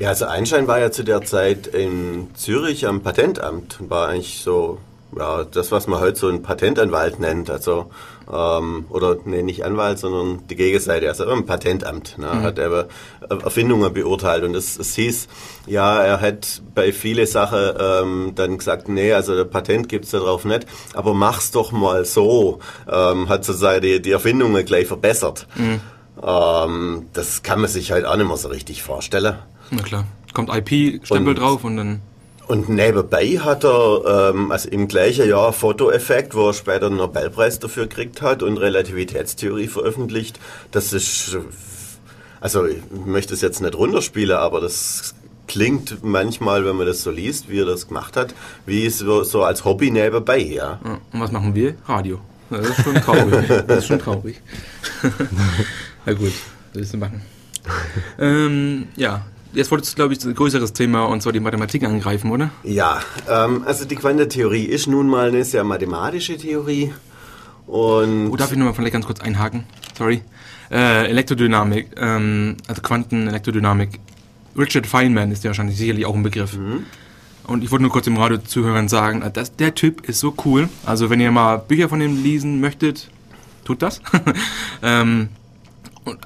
[0.00, 4.40] Ja, also Einstein war ja zu der Zeit in Zürich am Patentamt und war eigentlich
[4.40, 4.80] so
[5.16, 7.90] ja, das, was man heute so ein Patentanwalt nennt, also
[8.32, 12.42] ähm, oder nee, nicht Anwalt, sondern die Gegenseite, also ein Patentamt, ne, mhm.
[12.42, 12.88] hat er
[13.28, 15.28] Erfindungen beurteilt und es, es hieß,
[15.66, 20.18] ja, er hat bei viele Sachen ähm, dann gesagt, nee, also der Patent gibt's da
[20.18, 22.60] drauf nicht, aber mach's doch mal so,
[22.90, 25.46] ähm, hat sozusagen die, die Erfindungen gleich verbessert.
[25.56, 25.80] Mhm.
[26.22, 29.36] Ähm, das kann man sich halt auch nicht mehr so richtig vorstellen.
[29.70, 32.00] Na klar, kommt IP-Stempel drauf und dann
[32.46, 37.58] und nebenbei hat er ähm, also im gleichen Jahr Fotoeffekt, wo er später einen Nobelpreis
[37.58, 40.38] dafür gekriegt hat und Relativitätstheorie veröffentlicht.
[40.70, 41.38] Das ist,
[42.40, 45.14] also ich möchte es jetzt nicht runterspielen, aber das
[45.46, 48.34] klingt manchmal, wenn man das so liest, wie er das gemacht hat,
[48.66, 50.80] wie so, so als Hobby nebenbei, ja.
[51.12, 51.74] Und was machen wir?
[51.86, 52.20] Radio.
[52.50, 53.48] Das ist schon traurig.
[53.66, 54.40] Das ist schon traurig.
[56.06, 57.22] Na gut, das willst du machen.
[58.18, 59.24] ähm, ja,
[59.54, 62.50] jetzt wolltest du, glaube ich, ein größeres Thema, und zwar die Mathematik angreifen, oder?
[62.62, 66.92] Ja, ähm, also die Quantentheorie ist nun mal eine sehr mathematische Theorie.
[67.66, 69.64] Und oh, darf ich nochmal vielleicht ganz kurz einhaken?
[69.96, 70.22] Sorry.
[70.70, 74.00] Äh, Elektrodynamik, ähm, also Quantenelektrodynamik.
[74.56, 76.56] Richard Feynman ist ja wahrscheinlich sicherlich auch ein Begriff.
[76.56, 76.84] Mhm.
[77.46, 80.68] Und ich wollte nur kurz dem Radio-Zuhörern sagen, dass der Typ ist so cool.
[80.86, 83.10] Also wenn ihr mal Bücher von ihm lesen möchtet,
[83.64, 84.00] tut das.
[84.82, 85.28] ähm,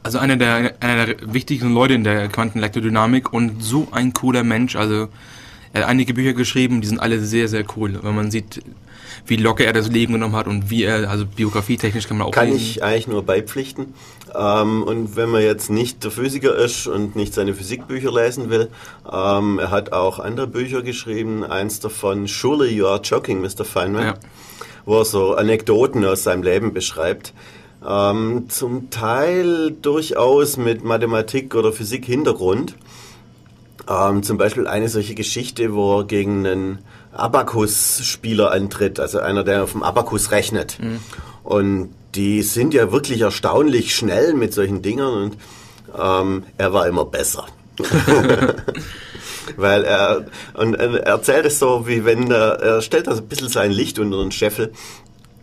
[0.03, 4.77] also einer der, einer der wichtigsten Leute in der Quantenelektrodynamik und so ein cooler Mensch.
[4.77, 5.09] Also
[5.73, 7.99] er hat einige Bücher geschrieben, die sind alle sehr, sehr cool.
[8.03, 8.63] Wenn man sieht,
[9.27, 12.33] wie locker er das Leben genommen hat und wie er, also biografietechnisch kann man auch
[12.33, 12.59] Kann lesen.
[12.59, 13.95] ich eigentlich nur beipflichten.
[14.35, 18.69] Ähm, und wenn man jetzt nicht der Physiker ist und nicht seine Physikbücher lesen will,
[19.11, 21.45] ähm, er hat auch andere Bücher geschrieben.
[21.45, 23.65] Eins davon, Surely You Are Joking, Mr.
[23.65, 24.15] Feynman, ja.
[24.85, 27.33] wo er so Anekdoten aus seinem Leben beschreibt.
[27.87, 32.75] Ähm, zum Teil durchaus mit Mathematik oder Physik Hintergrund.
[33.89, 36.79] Ähm, zum Beispiel eine solche Geschichte, wo er gegen einen
[37.13, 40.79] Abakus-Spieler antritt, also einer, der auf dem Abakus rechnet.
[40.81, 41.01] Mhm.
[41.43, 45.37] Und die sind ja wirklich erstaunlich schnell mit solchen Dingern und
[45.99, 47.47] ähm, er war immer besser.
[49.57, 53.49] Weil er, und er erzählt es so, wie wenn er, er stellt also ein bisschen
[53.49, 54.73] sein Licht unter den Scheffel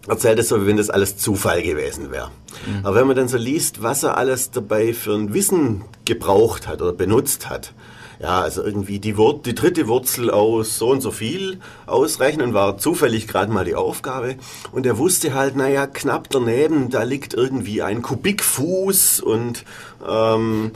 [0.07, 2.31] erzählt es so, wie wenn das alles Zufall gewesen wäre.
[2.65, 2.85] Mhm.
[2.85, 6.81] Aber wenn man dann so liest, was er alles dabei für ein Wissen gebraucht hat
[6.81, 7.73] oder benutzt hat,
[8.19, 12.77] ja, also irgendwie die, Wur die dritte Wurzel aus so und so viel ausrechnen war
[12.77, 14.35] zufällig gerade mal die Aufgabe.
[14.71, 19.65] Und er wusste halt, naja, knapp daneben, da liegt irgendwie ein Kubikfuß und
[20.07, 20.71] ähm,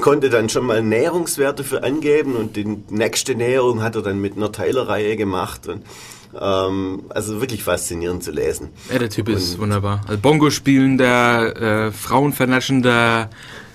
[0.00, 4.36] konnte dann schon mal Näherungswerte für angeben und die nächste Näherung hat er dann mit
[4.36, 5.68] einer Teilerreihe gemacht.
[5.68, 5.84] Und
[6.38, 8.70] ähm, also wirklich faszinierend zu lesen.
[8.92, 10.02] Ja, der Typ und ist wunderbar.
[10.06, 13.30] Also Bongo spielender, äh, Frauenvernaschender,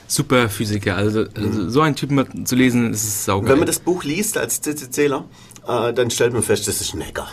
[0.08, 0.96] Superphysiker.
[0.96, 2.10] Also, also, so ein Typ
[2.46, 3.52] zu lesen, ist es saugeil.
[3.52, 5.26] Wenn man das Buch liest als CCCler,
[5.68, 7.28] äh, dann stellt man fest, das ist ein Hacker.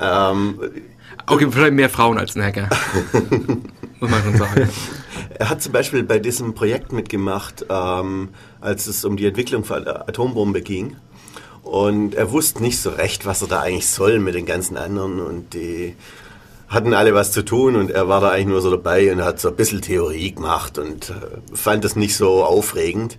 [0.00, 0.60] ähm,
[1.26, 2.68] okay, vielleicht mehr Frauen als ein Hacker.
[4.00, 4.68] Muss man schon sagen.
[5.38, 8.30] Er hat zum Beispiel bei diesem Projekt mitgemacht, ähm,
[8.60, 10.96] als es um die Entwicklung von Atombombe ging.
[11.66, 15.18] Und er wusste nicht so recht, was er da eigentlich soll mit den ganzen anderen.
[15.18, 15.96] Und die
[16.68, 19.40] hatten alle was zu tun und er war da eigentlich nur so dabei und hat
[19.40, 21.14] so ein bisschen Theorie gemacht und äh,
[21.56, 23.18] fand das nicht so aufregend.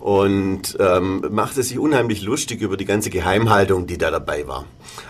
[0.00, 4.64] Und ähm, machte sich unheimlich lustig über die ganze Geheimhaltung, die da dabei war.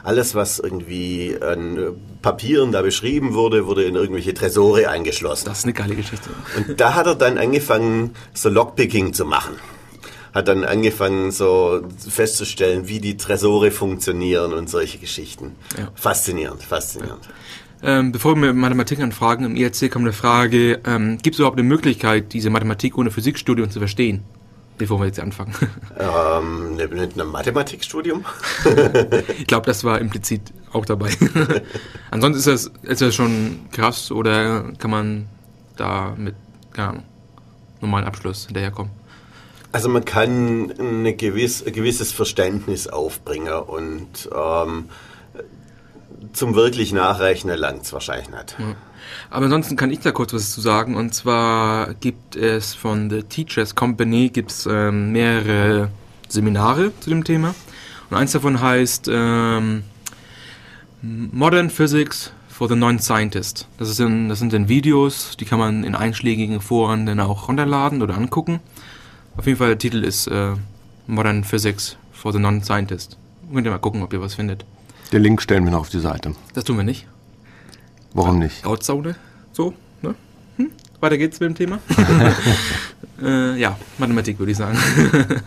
[0.05, 5.47] Alles, was irgendwie an Papieren da beschrieben wurde, wurde in irgendwelche Tresore eingeschlossen.
[5.47, 6.29] Das ist eine geile Geschichte.
[6.57, 9.57] Und da hat er dann angefangen, so Lockpicking zu machen
[10.37, 15.57] hat dann angefangen, so festzustellen, wie die Tresore funktionieren und solche Geschichten.
[15.79, 15.89] Ja.
[15.95, 17.25] Faszinierend, faszinierend.
[17.83, 17.99] Ja.
[17.99, 21.67] Ähm, bevor wir Mathematik anfragen, im IRC kommt eine Frage, ähm, gibt es überhaupt eine
[21.67, 24.25] Möglichkeit, diese Mathematik ohne Physikstudium zu verstehen?
[24.77, 25.55] Bevor wir jetzt anfangen.
[25.99, 28.27] Ähm, mit einem Mathematikstudium?
[29.39, 31.11] ich glaube, das war implizit auch dabei.
[32.11, 35.29] Ansonsten ist das, ist das schon krass oder kann man
[35.77, 36.35] da mit,
[36.75, 37.05] keine Ahnung,
[37.81, 38.93] normalen Abschluss hinterherkommen?
[39.77, 44.87] Also man kann eine gewiss, ein gewisses Verständnis aufbringen und ähm,
[46.33, 48.57] zum wirklich Nachrechnen langt es wahrscheinlich nicht.
[49.29, 50.97] Aber ansonsten kann ich da kurz was zu sagen.
[50.97, 55.91] Und zwar gibt es von The Teachers Company gibt's, ähm, mehrere
[56.27, 57.55] Seminare zu dem Thema.
[58.09, 59.83] Und eins davon heißt ähm,
[61.03, 63.69] Modern Physics for the Non-Scientist.
[63.77, 68.17] Das, das sind dann Videos, die kann man in einschlägigen Foren dann auch runterladen oder
[68.17, 68.61] angucken.
[69.37, 70.53] Auf jeden Fall der Titel ist äh,
[71.07, 73.17] Modern Physics for the Non-Scientist.
[73.53, 74.65] Könnt ihr mal gucken, ob ihr was findet.
[75.13, 76.35] Den Link stellen wir noch auf die Seite.
[76.55, 77.07] Das tun wir nicht.
[78.13, 78.63] Warum nicht?
[78.63, 79.15] Grauzone.
[79.53, 80.15] So, ne?
[80.57, 80.71] Hm?
[81.01, 81.79] Weiter geht's mit dem Thema.
[83.23, 84.79] äh, ja, Mathematik würde ich sagen.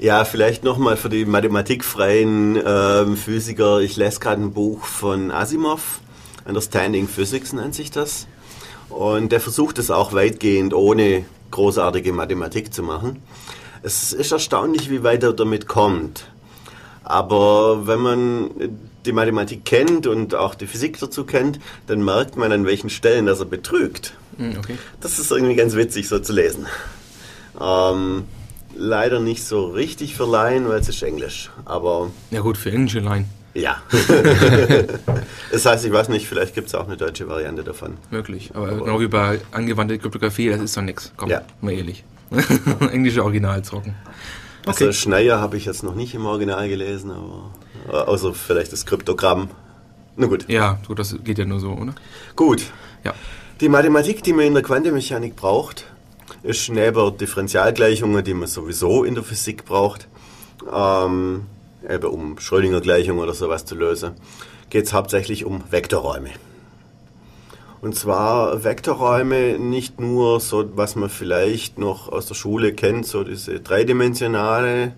[0.00, 3.80] Ja, vielleicht nochmal für die mathematikfreien ähm, Physiker.
[3.80, 6.00] Ich lese gerade ein Buch von Asimov,
[6.46, 8.26] Understanding Physics nennt sich das.
[8.88, 13.22] Und der versucht es auch weitgehend ohne großartige Mathematik zu machen.
[13.82, 16.26] Es ist erstaunlich, wie weit er damit kommt.
[17.02, 18.50] Aber wenn man
[19.04, 23.26] die Mathematik kennt und auch die Physik dazu kennt, dann merkt man, an welchen Stellen
[23.26, 24.14] dass er betrügt.
[24.36, 24.76] Hm, okay.
[25.00, 26.66] Das ist irgendwie ganz witzig so zu lesen.
[27.60, 28.24] Ähm,
[28.76, 31.50] leider nicht so richtig für Laien, weil es ist Englisch.
[31.64, 33.26] Aber Ja gut, für englische Line.
[33.54, 33.82] Ja.
[35.52, 37.96] das heißt, ich weiß nicht, vielleicht gibt es auch eine deutsche Variante davon.
[38.10, 38.50] Möglich.
[38.54, 41.12] Aber, genau wie bei angewandte Kryptographie, das ist doch nix.
[41.16, 41.42] Komm, Ja.
[41.60, 42.04] mal ehrlich.
[42.92, 43.94] Englische Original trocken.
[44.66, 47.50] Also Schneier habe ich jetzt noch nicht im Original gelesen, aber
[47.88, 49.48] äh, außer vielleicht das Kryptogramm.
[50.16, 50.44] Na gut.
[50.48, 51.94] Ja, gut, das geht ja nur so, oder?
[52.36, 52.64] Gut.
[53.04, 53.14] Ja.
[53.60, 55.86] Die Mathematik, die man in der Quantenmechanik braucht,
[56.42, 60.08] ist neben Differentialgleichungen, die man sowieso in der Physik braucht,
[60.72, 61.46] ähm,
[62.02, 64.12] um Schrödinger-Gleichungen oder sowas zu lösen,
[64.70, 66.30] geht es hauptsächlich um Vektorräume.
[67.80, 73.24] Und zwar Vektorräume nicht nur so, was man vielleicht noch aus der Schule kennt, so
[73.24, 74.92] diese dreidimensionale,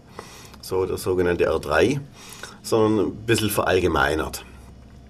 [0.61, 2.01] so der sogenannte R3,
[2.63, 4.45] sondern ein bisschen verallgemeinert.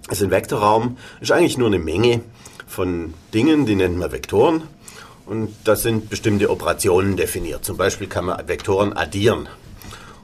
[0.07, 2.21] Also ein Vektorraum ist eigentlich nur eine Menge
[2.67, 4.63] von Dingen, die nennt man Vektoren.
[5.25, 7.63] Und da sind bestimmte Operationen definiert.
[7.63, 9.47] Zum Beispiel kann man Vektoren addieren.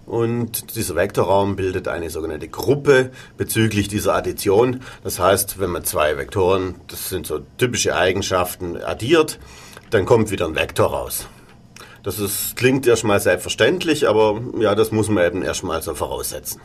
[0.10, 4.82] Und dieser Vektorraum bildet eine sogenannte Gruppe bezüglich dieser Addition.
[5.04, 9.38] Das heißt, wenn man zwei Vektoren, das sind so typische Eigenschaften, addiert,
[9.92, 11.28] dann kommt wieder ein Vektor raus.
[12.02, 16.60] Das ist, klingt erstmal selbstverständlich, aber ja, das muss man eben erstmal so voraussetzen.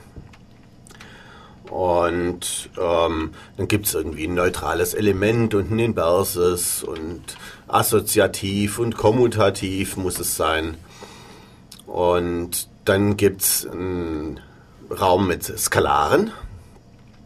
[1.69, 7.37] Und ähm, dann gibt es irgendwie ein neutrales Element und ein inverses und
[7.69, 10.79] assoziativ und kommutativ muss es sein.
[11.87, 14.41] Und dann gibt es einen
[14.91, 16.33] Raum mit Skalaren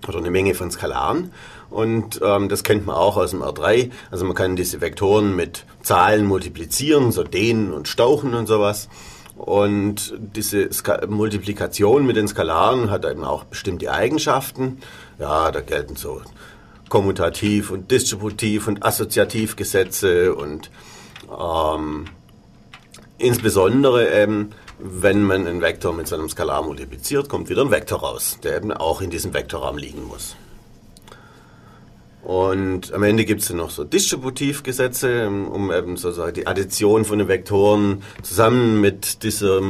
[0.07, 1.33] oder eine Menge von Skalaren.
[1.71, 3.91] Und ähm, das kennt man auch aus dem R3.
[4.11, 8.89] Also man kann diese Vektoren mit Zahlen multiplizieren, so dehnen und stauchen und sowas.
[9.37, 14.79] Und diese Ska Multiplikation mit den Skalaren hat eben auch bestimmte Eigenschaften.
[15.19, 16.23] Ja, da gelten so
[16.89, 20.71] Kommutativ und Distributiv und Assoziativgesetze und
[21.31, 22.07] ähm,
[23.19, 28.01] insbesondere eben, wenn man einen Vektor mit so einem Skalar multipliziert, kommt wieder ein Vektor
[28.01, 30.37] raus, der eben auch in diesem Vektorraum liegen muss.
[32.23, 37.29] Und am Ende gibt es noch so Distributivgesetze, um eben sozusagen die Addition von den
[37.29, 39.61] Vektoren zusammen mit dieser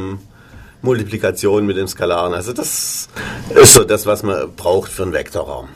[0.81, 2.33] Multiplikation mit den Skalaren.
[2.33, 3.09] Also das
[3.49, 5.69] ist so das, was man braucht für einen Vektorraum.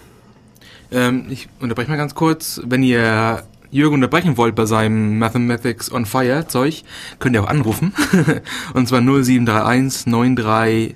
[0.91, 2.61] Ähm, ich unterbreche mal ganz kurz.
[2.65, 3.43] Wenn ihr
[3.73, 6.83] Jürgen unterbrechen wollt bei seinem Mathematics on Fire Zeug,
[7.17, 7.91] könnt ihr auch anrufen.
[8.75, 10.95] Und zwar 0731 938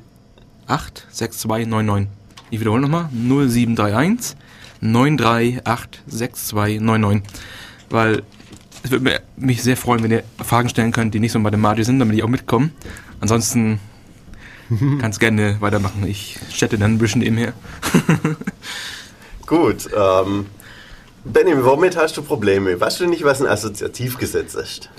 [1.10, 2.08] 6299.
[2.52, 3.10] Ich wiederhole nochmal.
[3.12, 4.38] 0731
[4.82, 7.24] 938 6299.
[7.90, 8.22] Weil
[8.84, 11.98] es würde mich sehr freuen, wenn ihr Fragen stellen könnt, die nicht so mathematisch sind,
[11.98, 12.70] damit ich auch mitkomme.
[13.20, 13.80] Ansonsten
[15.02, 16.06] kannst gerne weitermachen.
[16.06, 17.54] Ich chatte dann ein bisschen nebenher.
[19.48, 20.46] Gut, ähm,
[21.34, 22.80] Benny, womit hast du Probleme?
[22.80, 24.90] Weißt du nicht, was ein Assoziativgesetz ist?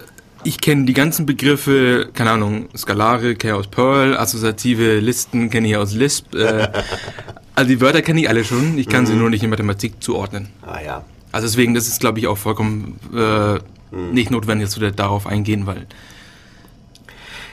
[0.45, 5.69] Ich kenne die ganzen Begriffe, keine Ahnung, Skalare kenne ich aus Perl, assoziative Listen kenne
[5.69, 6.35] ich aus Lisp.
[6.35, 6.69] Äh,
[7.55, 10.49] also die Wörter kenne ich alle schon, ich kann sie nur nicht in Mathematik zuordnen.
[10.63, 11.05] Ah ja.
[11.33, 13.59] Also deswegen, das ist glaube ich auch vollkommen äh,
[13.91, 15.87] nicht notwendig, dass wir darauf eingehen, weil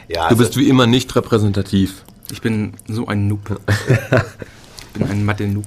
[0.07, 2.03] ja Du bist wie immer nicht repräsentativ.
[2.31, 3.59] ich bin so ein Noob.
[3.77, 5.65] ich bin ein Mathe-Noob.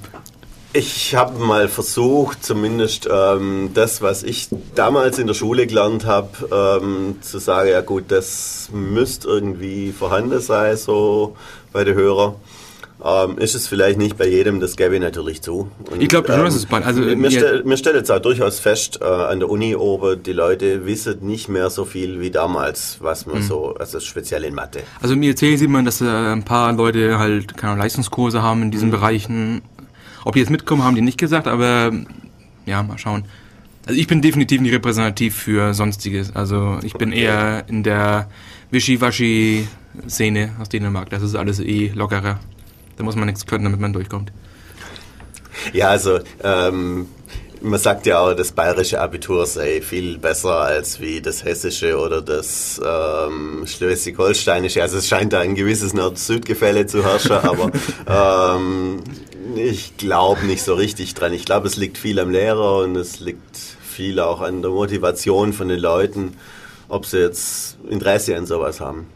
[0.79, 6.29] Ich habe mal versucht, zumindest ähm, das, was ich damals in der Schule gelernt habe,
[6.81, 11.35] ähm, zu sagen, ja gut, das müsste irgendwie vorhanden sein, so
[11.72, 12.37] bei den Hörern.
[13.05, 15.68] Ähm, ist es vielleicht nicht bei jedem, das gebe ich natürlich zu.
[15.91, 18.61] Und, Ich glaube schon, dass es bei- also, mir, stell, mir stellt jetzt auch durchaus
[18.61, 22.99] fest, äh, an der Uni oben, die Leute wissen nicht mehr so viel wie damals,
[23.01, 23.33] was Mhm.
[23.33, 24.81] man so, also speziell in Mathe.
[25.01, 28.70] Also mir erzählt sieht man, dass äh, ein paar Leute halt keine Leistungskurse haben in
[28.70, 29.62] diesen Bereichen.
[30.29, 31.91] Ob die jetzt mitkommen, haben die nicht gesagt, aber
[32.66, 33.24] ja, mal schauen.
[33.87, 36.37] Also ich bin definitiv nicht repräsentativ für Sonstiges.
[36.37, 38.29] Also ich bin eher in der
[38.70, 41.09] Wischiwaschi-Szene aus Dänemark.
[41.09, 42.41] Das ist alles eh lockerer.
[42.99, 44.31] Da muss man nichts können, damit man durchkommt.
[45.72, 47.07] Ja, also ähm,
[47.62, 52.20] man sagt ja auch, das bayerische Abitur sei viel besser als wie das hessische oder
[52.20, 54.83] das ähm, schleswig-holsteinische.
[54.83, 57.70] Also es scheint da ein gewisses Nord-Süd-Gefälle zu herrschen, aber
[58.59, 59.01] ähm,
[59.57, 61.32] ich glaube nicht so richtig dran.
[61.32, 65.53] Ich glaube, es liegt viel am Lehrer und es liegt viel auch an der Motivation
[65.53, 66.36] von den Leuten,
[66.88, 69.07] ob sie jetzt Interesse an sowas haben.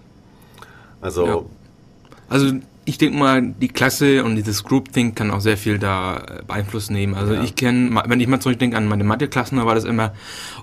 [1.00, 1.42] Also, ja.
[2.28, 2.52] also
[2.84, 6.90] ich denke mal, die Klasse und dieses Groupthink kann auch sehr viel da äh, Beeinfluss
[6.90, 7.14] nehmen.
[7.14, 7.42] Also ja.
[7.42, 10.12] ich kenne, wenn ich mal zurückdenke an meine Mathe-Klassen, da war das immer,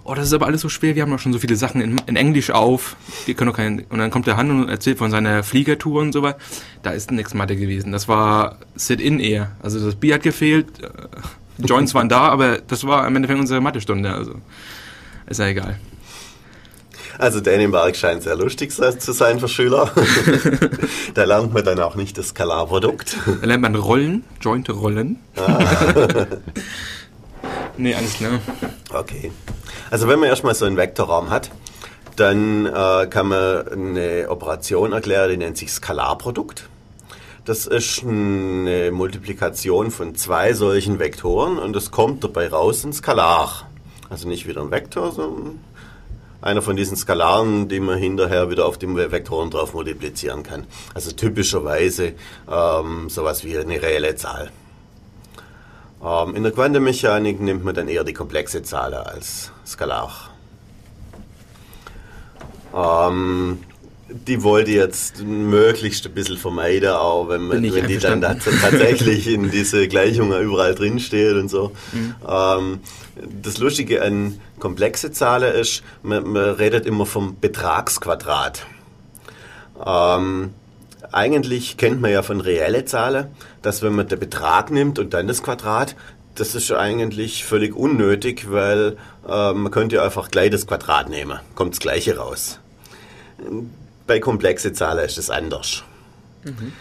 [0.04, 2.02] oh, das ist aber alles so schwer, wir haben doch schon so viele Sachen in,
[2.08, 5.12] in Englisch auf, wir können doch kein, und dann kommt der Hand und erzählt von
[5.12, 6.40] seiner Fliegertour und so weiter.
[6.84, 7.92] Da ist nichts Mathe gewesen.
[7.92, 9.52] Das war Sit-In eher.
[9.62, 13.62] Also das Bier hat gefehlt, äh, Joints waren da, aber das war im Endeffekt unsere
[13.62, 14.36] Mathestunde, also
[15.28, 15.80] ist ja egal.
[17.20, 19.92] Also Dänemark scheint sehr lustig zu sein für Schüler.
[21.14, 23.18] da lernt man dann auch nicht das Skalarprodukt.
[23.42, 25.20] Da lernt man Rollen, Joint-Rollen.
[25.36, 25.60] Ah.
[27.78, 28.40] nee, alles klar.
[28.94, 29.34] Okay.
[29.92, 31.52] Also wenn man erstmal so einen Vektorraum hat,
[32.16, 36.70] dann äh, kann man eine Operation erklären, die nennt sich Skalarprodukt.
[37.44, 43.70] Das ist eine Multiplikation von zwei solchen Vektoren und es kommt dabei raus ein Skalar.
[44.10, 45.60] Also nicht wieder ein Vektor, sondern
[46.42, 50.66] einer von diesen Skalaren, die man hinterher wieder auf die Vektoren drauf multiplizieren kann.
[50.94, 52.14] Also typischerweise
[52.50, 54.52] ähm, sowas wie eine reelle Zahl.
[56.04, 60.30] Ähm, in der Quantenmechanik nimmt man dann eher die komplexe Zahl als Skalar.
[62.74, 63.60] Ähm,
[64.10, 69.28] die wollte ich jetzt möglichst ein bisschen vermeiden, auch wenn, man, wenn die dann tatsächlich
[69.28, 71.72] in diese Gleichungen überall drinsteht und so.
[71.92, 72.16] Mhm.
[72.28, 72.80] Ähm,
[73.44, 78.66] das Lustige an komplexe Zahlen ist, man, man redet immer vom Betragsquadrat.
[79.86, 80.54] Ähm,
[81.12, 83.28] eigentlich kennt man ja von reelle Zahlen,
[83.62, 85.96] dass wenn man den Betrag nimmt und dann das Quadrat,
[86.36, 88.98] das ist eigentlich völlig unnötig, weil
[89.28, 92.60] äh, man könnte ja einfach gleich das Quadrat nehmen, kommt das gleiche raus.
[94.10, 95.84] Bei komplexen Zahlen ist es anders.
[96.44, 96.74] Mhm.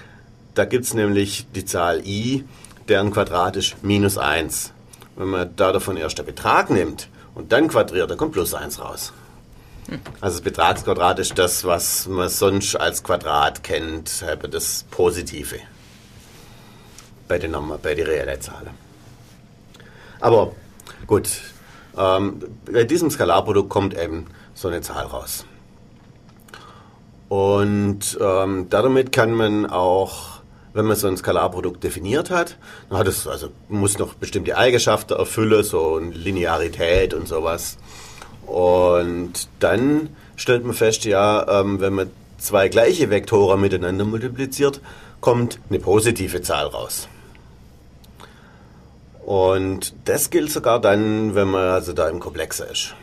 [0.54, 2.46] Da gibt es nämlich die Zahl i,
[2.88, 4.72] deren Quadrat ist minus 1.
[5.14, 8.80] Wenn man da davon erst den Betrag nimmt und dann quadriert, dann kommt plus 1
[8.80, 9.12] raus.
[10.22, 15.58] Also das Betragsquadrat ist das, was man sonst als Quadrat kennt, das Positive
[17.28, 18.70] bei den, bei den reellen Zahlen.
[20.18, 20.52] Aber
[21.06, 21.28] gut,
[21.94, 25.44] ähm, bei diesem Skalarprodukt kommt eben so eine Zahl raus.
[27.28, 30.38] Und ähm, damit kann man auch
[30.74, 32.56] wenn man so ein Skalarprodukt definiert hat,
[32.88, 37.78] dann hat es also muss noch bestimmte Eigenschaften erfüllen, so eine Linearität und sowas.
[38.46, 44.80] Und dann stellt man fest, ja, ähm, wenn man zwei gleiche Vektoren miteinander multipliziert,
[45.20, 47.08] kommt eine positive Zahl raus.
[49.26, 52.94] Und das gilt sogar dann, wenn man also da im Komplexer ist.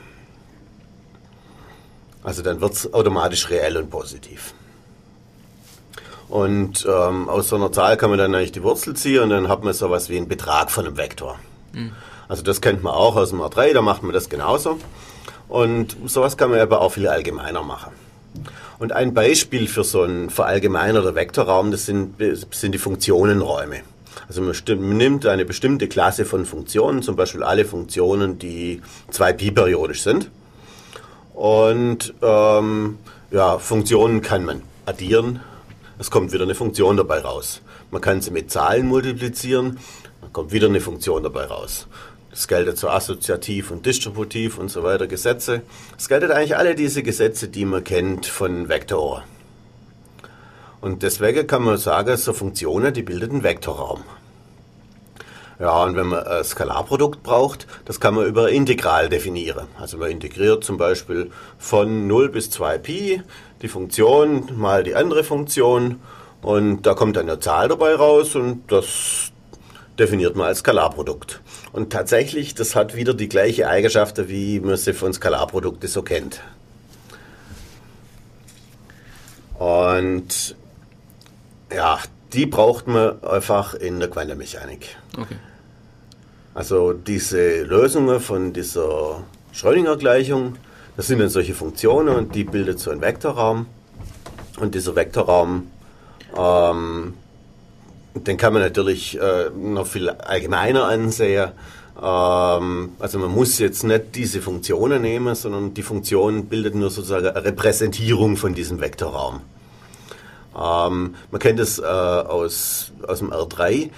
[2.26, 4.54] Also dann wird es automatisch reell und positiv.
[6.28, 9.48] Und ähm, aus so einer Zahl kann man dann eigentlich die Wurzel ziehen und dann
[9.48, 11.40] hat man sowas wie einen Betrag von einem Vektor.
[11.72, 11.92] Mhm.
[12.28, 14.80] Also das kennt man auch aus dem R3, da macht man das genauso.
[15.48, 17.92] Und sowas kann man aber auch viel allgemeiner machen.
[18.80, 22.16] Und ein Beispiel für so einen verallgemeinerter Vektorraum, das sind,
[22.50, 23.82] sind die Funktionenräume.
[24.28, 30.02] Also man, man, nimmt eine bestimmte Klasse von Funktionen, zum Beispiel alle Funktionen, die 2pi-periodisch
[30.02, 30.32] sind.
[31.36, 32.98] Und ähm,
[33.30, 35.42] ja, Funktionen kann man addieren,
[36.00, 37.62] es kommt wieder eine Funktion dabei raus.
[37.92, 39.78] Man kann sie mit Zahlen multiplizieren,
[40.22, 41.88] dann kommt wieder eine Funktion dabei raus.
[42.32, 45.62] Das geltet so assoziativ und distributiv und so weiter Gesetze.
[45.98, 49.24] Es geltet eigentlich alle diese Gesetze, die man kennt von Vektoren.
[50.82, 54.04] Und deswegen kann man sagen, so Funktionen, die bilden einen Vektorraum.
[55.60, 59.68] Ja, und wenn man ein Skalarprodukt braucht, das kann man über Integral definieren.
[59.80, 63.22] Also man integriert zum Beispiel von 0 bis 2pi
[63.62, 66.02] die Funktion mal die andere Funktion
[66.42, 69.32] und da kommt dann eine Zahl dabei raus und das
[69.98, 71.42] definiert man als Skalarprodukt.
[71.72, 76.42] Und tatsächlich, das hat wieder die gleiche Eigenschaft, wie man sie von Skalarprodukten so kennt.
[79.58, 80.56] Und
[81.74, 82.00] ja,
[82.36, 84.98] die braucht man einfach in der Quantenmechanik.
[85.18, 85.36] Okay.
[86.54, 89.24] Also diese Lösungen von dieser
[89.54, 90.58] Schrödinger-Gleichung,
[90.98, 93.66] das sind dann solche Funktionen und die bildet so einen Vektorraum.
[94.60, 95.68] Und dieser Vektorraum,
[96.38, 97.14] ähm,
[98.16, 101.52] den kann man natürlich äh, noch viel allgemeiner ansehen.
[102.02, 107.28] Ähm, also man muss jetzt nicht diese Funktionen nehmen, sondern die Funktion bildet nur sozusagen
[107.28, 109.42] eine Repräsentierung von diesem Vektorraum.
[110.56, 113.90] Ähm, man kennt es äh, aus, aus dem R3.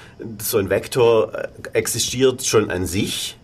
[0.42, 3.38] So ein Vektor äh, existiert schon an sich,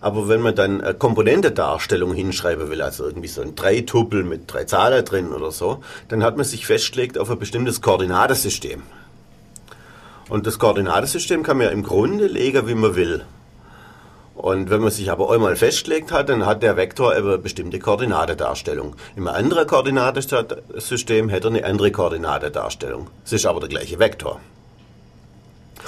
[0.00, 4.64] Aber wenn man dann eine Komponentedarstellung hinschreiben will, also irgendwie so ein Dreituppel mit drei
[4.64, 8.82] Zahlen drin oder so, dann hat man sich festgelegt auf ein bestimmtes Koordinatensystem.
[10.28, 13.24] Und das Koordinatensystem kann man ja im Grunde legen, wie man will.
[14.36, 18.94] Und wenn man sich aber einmal festgelegt hat, dann hat der Vektor eine bestimmte Koordinatedarstellung.
[19.16, 23.08] Im anderen Koordinatensystem hätte er eine andere Koordinatedarstellung.
[23.24, 24.38] Es ist aber der gleiche Vektor.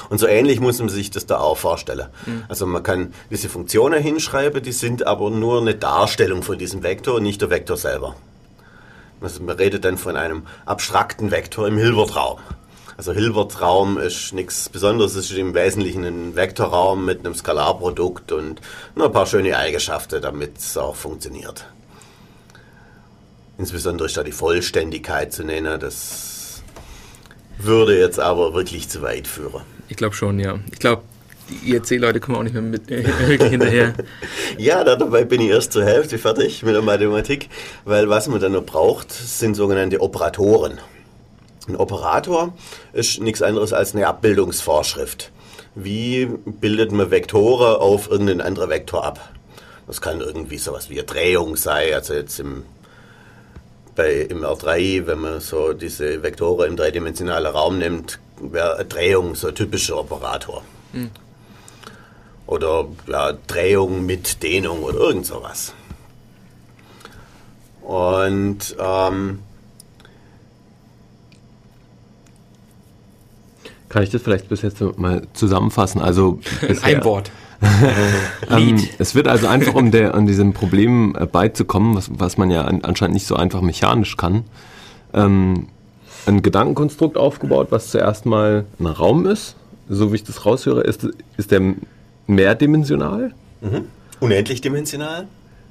[0.09, 2.09] Und so ähnlich muss man sich das da auch vorstellen.
[2.25, 2.45] Mhm.
[2.49, 7.17] Also man kann diese Funktionen hinschreiben, die sind aber nur eine Darstellung von diesem Vektor
[7.17, 8.17] und nicht der Vektor selber.
[9.21, 12.39] Also man redet dann von einem abstrakten Vektor im Hilbertraum.
[12.99, 18.61] Also Hilbert-Raum ist nichts Besonderes, es ist im Wesentlichen ein Vektorraum mit einem Skalarprodukt und
[18.97, 21.65] nur ein paar schöne Eigenschaften, damit es auch funktioniert.
[23.57, 26.65] Insbesondere ist da die Vollständigkeit zu nennen, das
[27.57, 29.63] würde jetzt aber wirklich zu weit führen.
[29.87, 30.59] Ich glaube schon, ja.
[30.73, 31.03] Ich glaube,
[31.51, 33.95] die IRC-Leute kommen auch nicht mehr mit, äh, wirklich hinterher.
[34.59, 37.49] ja, dabei bin ich erst zur Hälfte fertig mit der Mathematik,
[37.85, 40.81] weil was man dann noch braucht, sind sogenannte Operatoren.
[41.69, 42.55] Ein Operator
[42.95, 45.31] ist nichts anderes als eine Abbildungsvorschrift.
[45.75, 49.33] Wie bildet man Vektoren auf irgendeinen anderen Vektor ab?
[49.87, 52.65] Das kann irgendwie sowas wie eine Drehung sein, also jetzt im,
[53.95, 59.35] bei, im R3, wenn man so diese Vektoren im dreidimensionalen Raum nimmt, wäre eine Drehung
[59.35, 60.63] so ein typischer Operator.
[60.93, 61.11] Hm.
[62.47, 65.75] Oder ja, Drehung mit Dehnung oder irgend sowas.
[67.83, 69.41] Und ähm,
[73.89, 76.01] Kann ich das vielleicht bis jetzt mal zusammenfassen?
[76.01, 76.41] Also
[76.83, 77.31] ein Wort.
[78.51, 82.51] ähm, es wird also einfach, um der, an diesem Problem äh, beizukommen, was, was man
[82.51, 84.45] ja an, anscheinend nicht so einfach mechanisch kann,
[85.13, 85.67] ähm,
[86.27, 89.57] ein Gedankenkonstrukt aufgebaut, was zuerst mal ein Raum ist.
[89.89, 91.75] So wie ich das raushöre, ist, ist der
[92.27, 93.33] mehrdimensional?
[93.61, 93.87] Mhm.
[94.21, 95.27] Unendlich dimensional?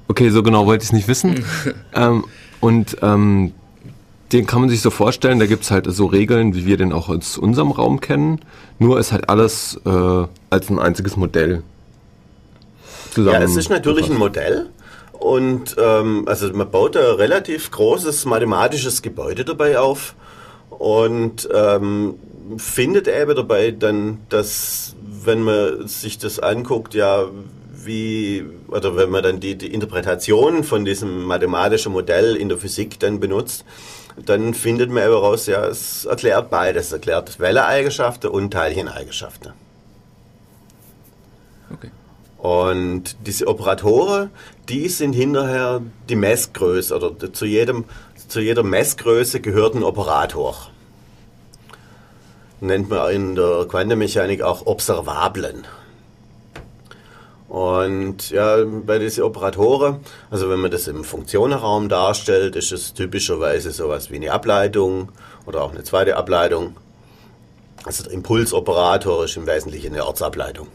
[0.08, 1.44] Okay, so genau wollte ich es nicht wissen.
[1.94, 2.24] ähm,
[2.60, 3.52] und ähm,
[4.32, 6.92] den kann man sich so vorstellen, da gibt es halt so Regeln, wie wir den
[6.92, 8.40] auch aus unserem Raum kennen.
[8.78, 11.62] Nur ist halt alles äh, als ein einziges Modell.
[13.16, 14.68] Ja, es ist natürlich ein Modell.
[15.12, 20.14] Und ähm, also man baut ein relativ großes mathematisches Gebäude dabei auf
[20.70, 22.14] und ähm,
[22.56, 27.24] findet eben dabei dann, dass wenn man sich das anguckt, ja,
[27.84, 32.98] wie, oder wenn man dann die, die Interpretation von diesem mathematischen Modell in der Physik
[33.00, 33.64] dann benutzt,
[34.24, 36.86] dann findet man aber raus, ja, es erklärt beides.
[36.86, 39.52] Es erklärt Welleeigenschaften und Teilcheneigenschaften.
[41.72, 41.90] Okay.
[42.38, 44.30] Und diese Operatoren,
[44.68, 47.84] die sind hinterher die Messgröße oder zu, jedem,
[48.28, 50.68] zu jeder Messgröße gehört ein Operator.
[52.60, 55.64] Nennt man in der Quantenmechanik auch Observablen.
[57.48, 63.70] Und ja, bei diesen Operatoren, also wenn man das im Funktionenraum darstellt, ist es typischerweise
[63.70, 65.10] sowas wie eine Ableitung
[65.46, 66.76] oder auch eine zweite Ableitung.
[67.84, 70.68] Also der Impulsoperator ist im Wesentlichen eine Ortsableitung.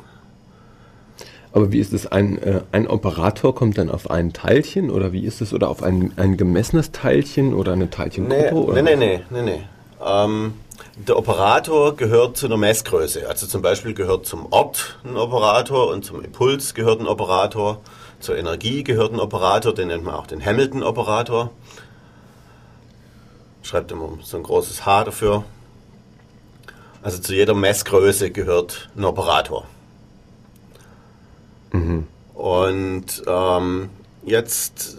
[1.52, 2.08] Aber wie ist es?
[2.08, 5.54] Ein, äh, ein Operator kommt dann auf ein Teilchen oder wie ist es?
[5.54, 8.74] Oder auf ein, ein gemessenes Teilchen oder eine Teilchengruppe?
[8.74, 9.64] Nee, nee, nee, nee, nee.
[10.04, 10.56] Ähm,
[10.96, 13.28] der Operator gehört zu einer Messgröße.
[13.28, 17.82] Also zum Beispiel gehört zum Ort ein Operator und zum Impuls gehört ein Operator.
[18.20, 21.52] Zur Energie gehört ein Operator, den nennt man auch den Hamilton-Operator.
[23.64, 25.44] Schreibt immer so ein großes H dafür.
[27.02, 29.66] Also zu jeder Messgröße gehört ein Operator.
[31.72, 32.08] Mhm.
[32.34, 33.90] Und ähm,
[34.24, 34.98] jetzt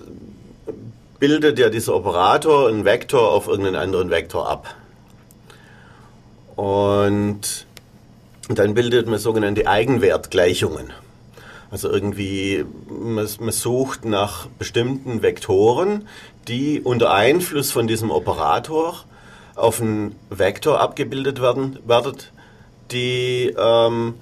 [1.19, 4.75] bildet ja dieser Operator einen Vektor auf irgendeinen anderen Vektor ab.
[6.57, 7.67] Und
[8.49, 10.93] dann bildet man sogenannte Eigenwertgleichungen.
[11.71, 16.07] Also irgendwie, man, man, sucht nach bestimmten Vektoren,
[16.47, 19.05] die unter Einfluss von diesem Operator
[19.57, 22.15] auf einen Vektor abgebildet werden, werden
[22.91, 24.15] die ähm,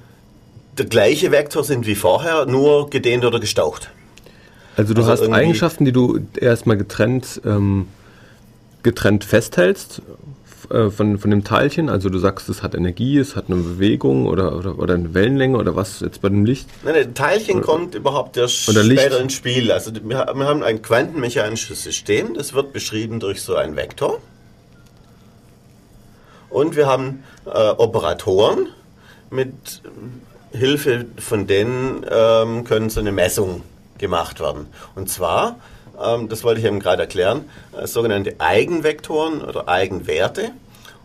[0.78, 3.90] der gleiche Vektor sind wie vorher, nur gedehnt oder gestaucht.
[4.76, 7.88] Also du also hast Eigenschaften, die du erstmal getrennt, ähm,
[8.82, 10.00] getrennt festhältst
[10.70, 11.88] äh, von, von dem Teilchen?
[11.88, 15.58] Also du sagst, es hat Energie, es hat eine Bewegung oder, oder, oder eine Wellenlänge
[15.58, 16.68] oder was jetzt bei dem Licht?
[16.84, 19.12] Nein, nein Teilchen oder, kommt überhaupt erst später Licht.
[19.12, 19.72] ins Spiel.
[19.72, 24.20] Also wir, haben ein quantenmechanisches System, das wird beschrieben durch so einen Vektor.
[26.50, 28.68] Und wir haben äh, Operatoren,
[29.30, 29.82] mit
[30.52, 33.62] Hilfe von denen ähm, können so eine Messung
[33.98, 34.66] gemacht werden.
[34.94, 35.56] Und zwar
[36.04, 37.44] ähm, das wollte ich eben gerade erklären,
[37.78, 40.50] äh, sogenannte Eigenvektoren oder Eigenwerte.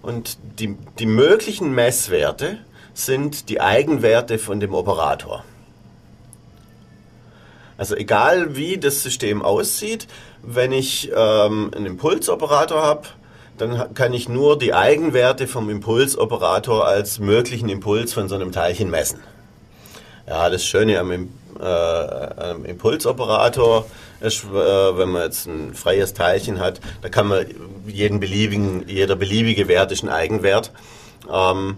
[0.02, 2.60] Und die, die möglichen Messwerte
[2.94, 5.44] sind die Eigenwerte von dem Operator.
[7.78, 10.08] Also egal wie das System aussieht,
[10.42, 13.08] wenn ich ähm, einen Impulsoperator habe,
[13.58, 18.90] dann kann ich nur die Eigenwerte vom Impulsoperator als möglichen Impuls von so einem Teilchen
[18.90, 19.20] messen.
[20.28, 23.86] Ja, das Schöne am, äh, am Impulsoperator
[24.22, 24.48] ist, äh,
[24.98, 27.46] wenn man jetzt ein freies Teilchen hat, da kann man
[27.86, 30.72] jeden beliebigen, jeder beliebige Wert ist ein Eigenwert.
[31.32, 31.78] Ähm,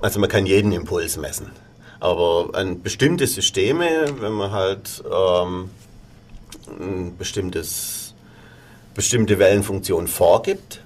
[0.00, 1.50] also man kann jeden Impuls messen.
[2.00, 5.70] Aber an bestimmte Systeme, wenn man halt ähm,
[6.78, 8.14] ein bestimmtes,
[8.94, 10.80] bestimmte Wellenfunktion vorgibt,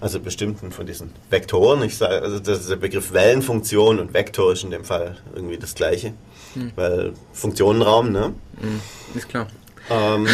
[0.00, 4.70] also bestimmten von diesen Vektoren, ich sage, also der Begriff Wellenfunktion und Vektor ist in
[4.70, 6.14] dem Fall irgendwie das gleiche,
[6.54, 6.72] hm.
[6.76, 8.32] weil Funktionenraum, ne?
[8.60, 8.80] Hm,
[9.14, 9.46] ist klar.
[9.90, 10.26] Ähm.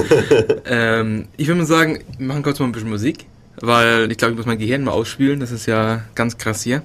[0.66, 3.26] ähm, ich würde mal sagen, wir machen kurz mal ein bisschen Musik,
[3.60, 6.82] weil ich glaube, ich muss mein Gehirn mal ausspielen, das ist ja ganz krass hier.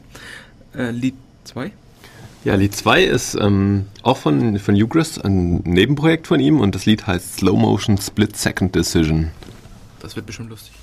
[0.76, 1.16] Äh, Lied
[1.46, 1.72] 2?
[2.46, 6.86] Ja, Lied 2 ist ähm, auch von, von Ugris, ein Nebenprojekt von ihm und das
[6.86, 9.32] Lied heißt Slow Motion Split Second Decision.
[10.00, 10.74] Das wird bestimmt lustig.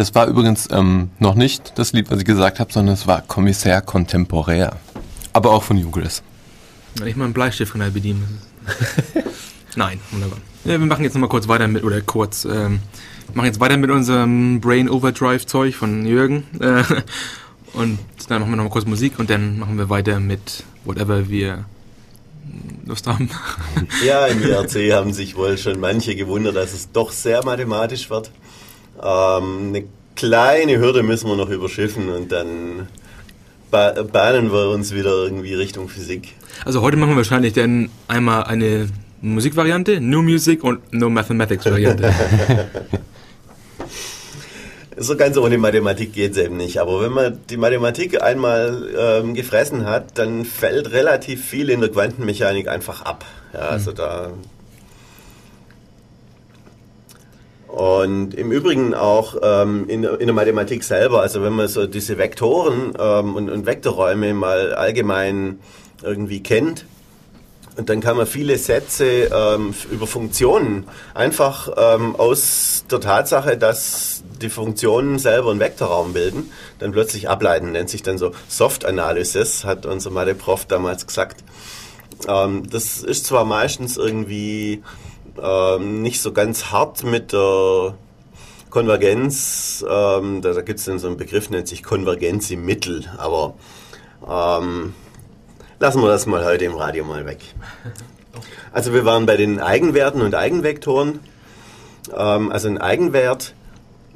[0.00, 3.20] Das war übrigens ähm, noch nicht das Lied, was ich gesagt habe, sondern es war
[3.20, 4.78] Kommissär Kontemporär.
[5.34, 6.22] Aber auch von Jugris.
[7.04, 8.38] Ich mal einen Bleistift er bedienen.
[9.76, 10.38] Nein, wunderbar.
[10.64, 12.80] Ja, wir machen jetzt nochmal kurz weiter mit, oder kurz, ähm,
[13.34, 16.44] machen jetzt weiter mit unserem Brain Overdrive Zeug von Jürgen.
[16.60, 16.82] Äh,
[17.74, 17.98] und
[18.28, 21.66] dann machen wir nochmal kurz Musik und dann machen wir weiter mit whatever wir
[22.86, 23.28] Lust haben.
[24.02, 28.30] Ja, im IRC haben sich wohl schon manche gewundert, dass es doch sehr mathematisch wird.
[29.02, 29.84] Ähm, eine
[30.16, 32.88] kleine Hürde müssen wir noch überschiffen und dann
[33.70, 36.34] bahnen wir uns wieder irgendwie Richtung Physik.
[36.64, 38.88] Also heute machen wir wahrscheinlich dann einmal eine
[39.22, 42.12] Musikvariante, No Music und No Mathematics Variante.
[44.96, 46.78] so ganz ohne Mathematik geht es eben nicht.
[46.78, 51.90] Aber wenn man die Mathematik einmal ähm, gefressen hat, dann fällt relativ viel in der
[51.90, 53.24] Quantenmechanik einfach ab.
[53.54, 53.96] Ja, also mhm.
[53.96, 54.32] da
[57.80, 62.18] Und im Übrigen auch ähm, in, in, der Mathematik selber, also wenn man so diese
[62.18, 65.60] Vektoren ähm, und, und Vektorräume mal allgemein
[66.02, 66.84] irgendwie kennt,
[67.78, 74.24] Und dann kann man viele Sätze ähm, über Funktionen einfach ähm, aus der Tatsache, dass
[74.42, 77.72] die Funktionen selber einen Vektorraum bilden, dann plötzlich ableiten.
[77.72, 81.42] Nennt sich dann so Soft Analysis, hat unser Mathe-Prof damals gesagt.
[82.28, 84.82] Ähm, das ist zwar meistens irgendwie
[85.42, 87.94] ähm, nicht so ganz hart mit der
[88.70, 93.04] Konvergenz, ähm, da, da gibt es dann so einen Begriff, nennt sich Konvergenz im Mittel,
[93.18, 93.54] aber
[94.28, 94.94] ähm,
[95.78, 97.40] lassen wir das mal heute im Radio mal weg.
[98.72, 101.18] Also wir waren bei den Eigenwerten und Eigenvektoren.
[102.16, 103.54] Ähm, also ein Eigenwert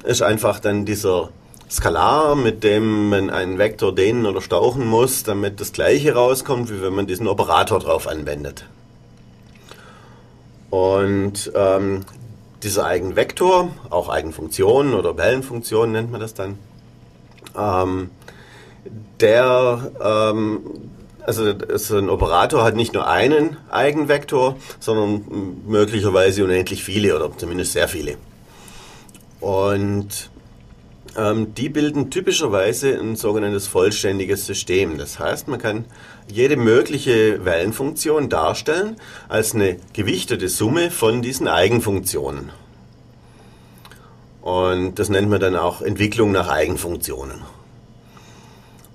[0.03, 1.29] ist einfach dann dieser
[1.69, 6.81] Skalar, mit dem man einen Vektor dehnen oder stauchen muss, damit das gleiche rauskommt, wie
[6.81, 8.65] wenn man diesen Operator drauf anwendet.
[10.75, 12.01] Und ähm,
[12.61, 16.59] dieser Eigenvektor, auch Eigenfunktion oder Wellenfunktion nennt man das dann,
[17.57, 18.09] ähm,
[19.21, 20.59] der, ähm,
[21.21, 27.71] also so ein Operator hat nicht nur einen Eigenvektor, sondern möglicherweise unendlich viele oder zumindest
[27.71, 28.17] sehr viele.
[29.39, 30.29] Und
[31.15, 34.97] ähm, die bilden typischerweise ein sogenanntes vollständiges System.
[34.97, 35.85] Das heißt, man kann
[36.27, 38.97] jede mögliche Wellenfunktion darstellen
[39.27, 42.51] als eine gewichtete Summe von diesen Eigenfunktionen.
[44.41, 47.41] Und das nennt man dann auch Entwicklung nach Eigenfunktionen.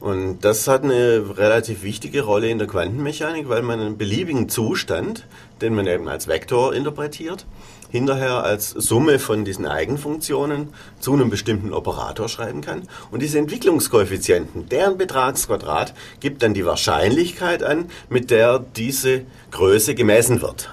[0.00, 5.26] Und das hat eine relativ wichtige Rolle in der Quantenmechanik, weil man einen beliebigen Zustand,
[5.60, 7.46] den man eben als Vektor interpretiert,
[7.90, 10.68] hinterher als Summe von diesen Eigenfunktionen
[11.00, 12.82] zu einem bestimmten Operator schreiben kann.
[13.10, 20.40] Und diese Entwicklungskoeffizienten, deren Betragsquadrat, gibt dann die Wahrscheinlichkeit an, mit der diese Größe gemessen
[20.40, 20.70] wird.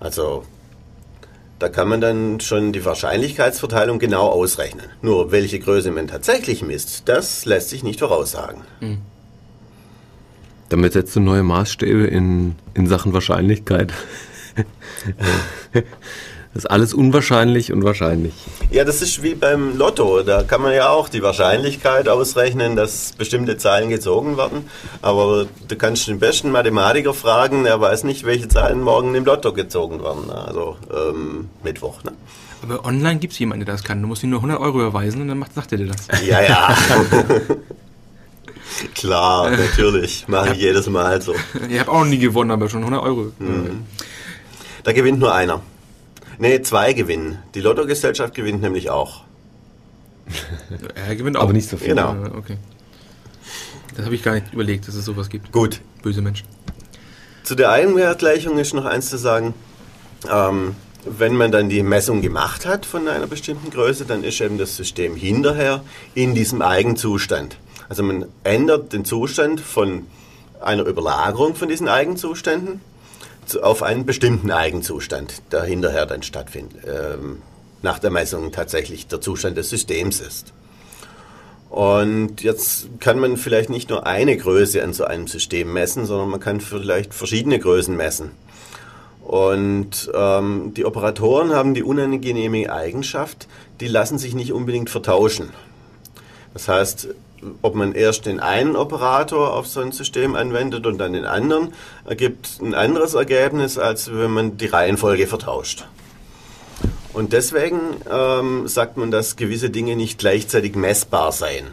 [0.00, 0.44] Also
[1.58, 4.86] da kann man dann schon die Wahrscheinlichkeitsverteilung genau ausrechnen.
[5.00, 8.62] Nur welche Größe man tatsächlich misst, das lässt sich nicht voraussagen.
[8.80, 8.98] Mhm.
[10.68, 13.92] Damit setzt du neue Maßstäbe in, in Sachen Wahrscheinlichkeit.
[16.56, 18.32] Das ist alles unwahrscheinlich und wahrscheinlich.
[18.70, 20.22] Ja, das ist wie beim Lotto.
[20.22, 24.64] Da kann man ja auch die Wahrscheinlichkeit ausrechnen, dass bestimmte Zahlen gezogen werden.
[25.02, 29.52] Aber du kannst den besten Mathematiker fragen, er weiß nicht, welche Zahlen morgen im Lotto
[29.52, 30.30] gezogen werden.
[30.30, 32.02] Also ähm, Mittwoch.
[32.04, 32.12] Ne?
[32.62, 34.00] Aber online gibt es jemanden, der das kann.
[34.00, 36.08] Du musst ihm nur 100 Euro überweisen und dann macht, sagt er dir das.
[36.26, 36.74] Ja, ja.
[38.94, 40.26] Klar, natürlich.
[40.26, 41.34] Mache ich jedes Mal so.
[41.68, 43.32] Ich habe auch noch nie gewonnen, aber schon 100 Euro.
[43.38, 43.84] Mhm.
[44.86, 45.62] Da gewinnt nur einer.
[46.38, 47.40] Nee, zwei gewinnen.
[47.56, 49.24] Die Lottogesellschaft gewinnt nämlich auch.
[50.94, 51.42] er gewinnt auch.
[51.42, 51.88] Aber nicht so viel.
[51.88, 52.14] Genau.
[52.36, 52.56] Okay.
[53.96, 55.50] Das habe ich gar nicht überlegt, dass es sowas gibt.
[55.50, 55.80] Gut.
[56.02, 56.46] Böse Menschen.
[57.42, 59.54] Zu der Eigenwertgleichung ist noch eins zu sagen.
[60.30, 64.56] Ähm, wenn man dann die Messung gemacht hat von einer bestimmten Größe, dann ist eben
[64.56, 65.82] das System hinterher
[66.14, 67.58] in diesem Eigenzustand.
[67.88, 70.06] Also man ändert den Zustand von
[70.60, 72.80] einer Überlagerung von diesen Eigenzuständen
[73.54, 77.42] auf einen bestimmten Eigenzustand, der hinterher dann stattfindet, ähm,
[77.82, 80.52] nach der Messung tatsächlich der Zustand des Systems ist.
[81.68, 86.30] Und jetzt kann man vielleicht nicht nur eine Größe an so einem System messen, sondern
[86.30, 88.30] man kann vielleicht verschiedene Größen messen.
[89.22, 93.48] Und ähm, die Operatoren haben die unangenehme Eigenschaft,
[93.80, 95.50] die lassen sich nicht unbedingt vertauschen.
[96.54, 97.08] Das heißt,
[97.62, 101.72] ob man erst den einen Operator auf so ein System anwendet und dann den anderen,
[102.04, 105.86] ergibt ein anderes Ergebnis, als wenn man die Reihenfolge vertauscht.
[107.12, 107.78] Und deswegen
[108.10, 111.66] ähm, sagt man, dass gewisse Dinge nicht gleichzeitig messbar seien.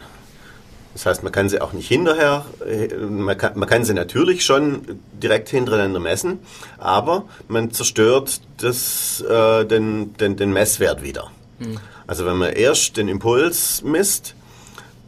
[0.94, 4.44] Das heißt, man kann sie auch nicht hinterher, äh, man kann, man kann sie natürlich
[4.44, 6.38] schon direkt hintereinander messen,
[6.78, 11.30] aber man zerstört das, äh, den, den, den Messwert wieder.
[11.58, 11.78] Mhm.
[12.06, 14.34] Also wenn man erst den Impuls misst,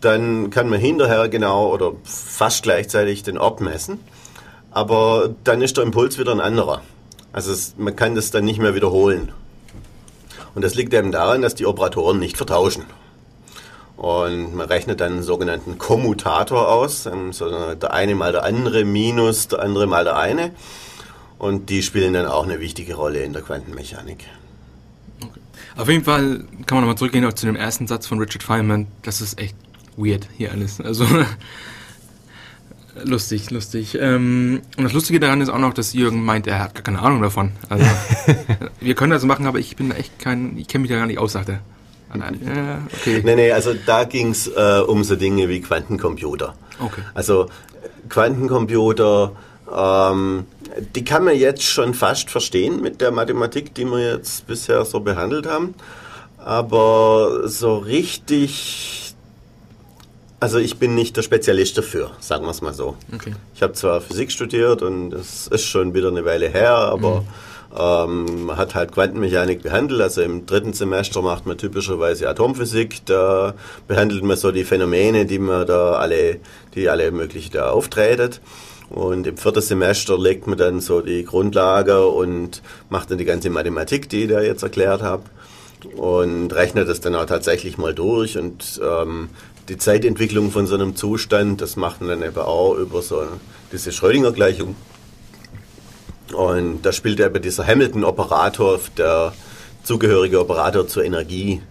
[0.07, 3.99] dann kann man hinterher genau oder fast gleichzeitig den Ort messen.
[4.71, 6.83] Aber dann ist der Impuls wieder ein anderer.
[7.33, 9.33] Also es, man kann das dann nicht mehr wiederholen.
[10.55, 12.85] Und das liegt eben daran, dass die Operatoren nicht vertauschen.
[13.97, 19.49] Und man rechnet dann einen sogenannten Kommutator aus, also der eine mal der andere minus
[19.49, 20.53] der andere mal der eine.
[21.39, 24.25] Und die spielen dann auch eine wichtige Rolle in der Quantenmechanik.
[25.21, 25.41] Okay.
[25.77, 28.87] Auf jeden Fall kann man nochmal zurückgehen zu dem ersten Satz von Richard Feynman.
[29.03, 29.57] Das ist echt
[29.97, 30.81] weird hier alles.
[30.81, 31.07] Also
[33.05, 33.97] lustig, lustig.
[34.01, 37.01] Ähm, und das Lustige daran ist auch noch, dass Jürgen meint, er hat gar keine
[37.01, 37.53] Ahnung davon.
[37.69, 37.85] Also
[38.81, 41.19] wir können das machen, aber ich bin echt kein, ich kenne mich da gar nicht
[41.19, 41.61] aus, sagt er.
[42.15, 43.21] Ja, okay.
[43.25, 46.55] Nee, nee, also da ging es äh, um so Dinge wie Quantencomputer.
[46.79, 47.03] Okay.
[47.15, 47.49] Also
[48.09, 49.33] Quantencomputer,
[49.75, 50.47] ähm,
[50.95, 55.01] die kann man jetzt schon fast verstehen mit der Mathematik, die wir jetzt bisher so
[55.01, 55.75] behandelt haben.
[56.39, 59.06] Aber so richtig
[60.39, 62.97] Also ich bin nicht der Spezialist dafür, sagen wir es mal so.
[63.15, 63.35] Okay.
[63.55, 67.25] Ich habe zwar Physik studiert und das ist schon wieder eine Weile her, aber
[67.79, 70.01] ähm, man hat halt Quantenmechanik behandelt.
[70.01, 73.05] Also im dritten Semester macht man typischerweise Atomphysik.
[73.07, 73.55] Da
[73.89, 76.39] behandelt man so die Phänomene, die man da alle,
[76.75, 78.37] die alle möglich da auftreten.
[78.89, 83.51] Und im vierten Semester legt man dann so die Grundlage und macht dann die ganze
[83.51, 85.25] Mathematik, die ich da jetzt erklärt habe.
[85.97, 88.39] Und rechnet das dann auch tatsächlich mal durch.
[88.39, 89.29] Und ähm,
[89.69, 93.27] die Zeitentwicklung von so einem Zustand, das macht man dann eben auch über so
[93.73, 94.77] diese Schrödinger-Gleichung.
[96.35, 99.33] Und da spielt eben dieser Hamilton-Operator, der
[99.83, 101.63] zugehörige Operator zur Energie.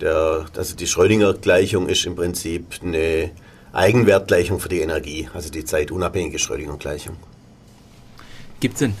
[0.00, 3.30] Der, also die Schrödinger-Gleichung ist im Prinzip eine
[3.72, 7.16] Eigenwertgleichung für die Energie, also die zeitunabhängige Schrödinger-Gleichung.
[8.60, 8.94] Gibt's Sinn.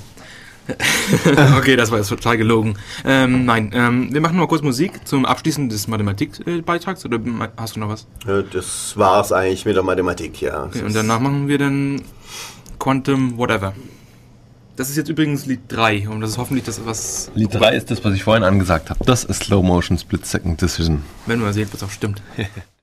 [1.56, 2.76] okay, das war jetzt total gelogen.
[3.04, 7.18] Ähm, nein, ähm, wir machen mal kurz Musik zum Abschließen des Mathematikbeitrags oder
[7.56, 8.06] hast du noch was?
[8.26, 10.64] Ja, das war's eigentlich mit der Mathematik, ja.
[10.64, 12.02] Okay, und danach machen wir dann
[12.78, 13.74] Quantum Whatever.
[14.76, 17.32] Das ist jetzt übrigens Lied 3 und das ist hoffentlich das, was.
[17.34, 19.04] Lied 3 ist das, was ich vorhin angesagt habe.
[19.04, 21.02] Das ist Slow Motion Split Second Decision.
[21.26, 22.22] Wenn man sieht, was auch stimmt.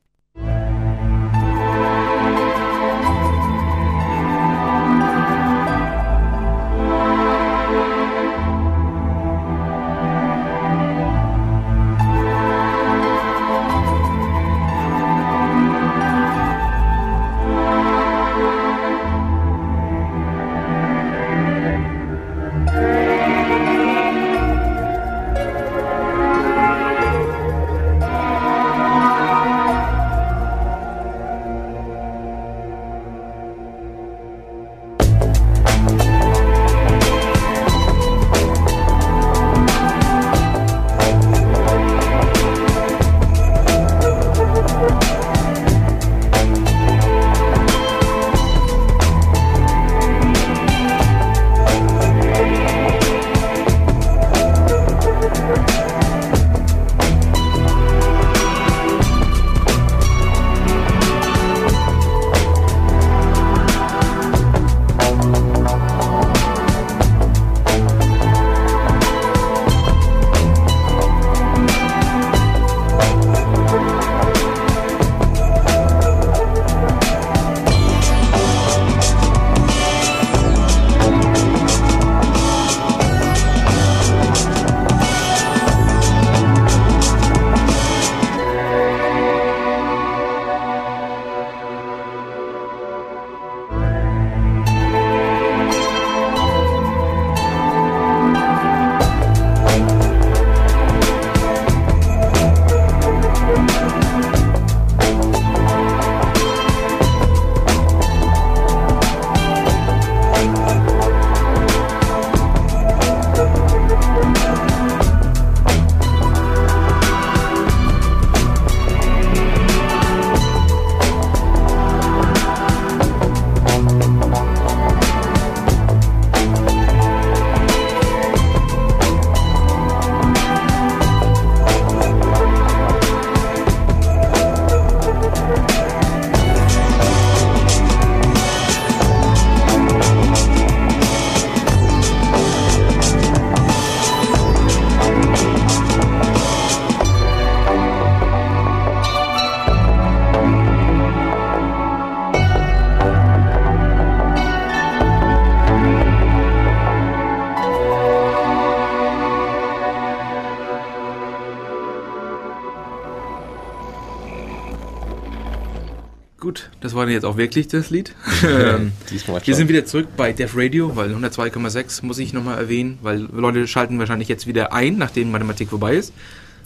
[167.05, 168.13] Gut, das war jetzt auch wirklich das Lied.
[168.41, 173.67] Wir sind wieder zurück bei Def Radio, weil 102,6 muss ich nochmal erwähnen, weil Leute
[173.67, 176.13] schalten wahrscheinlich jetzt wieder ein, nachdem Mathematik vorbei ist.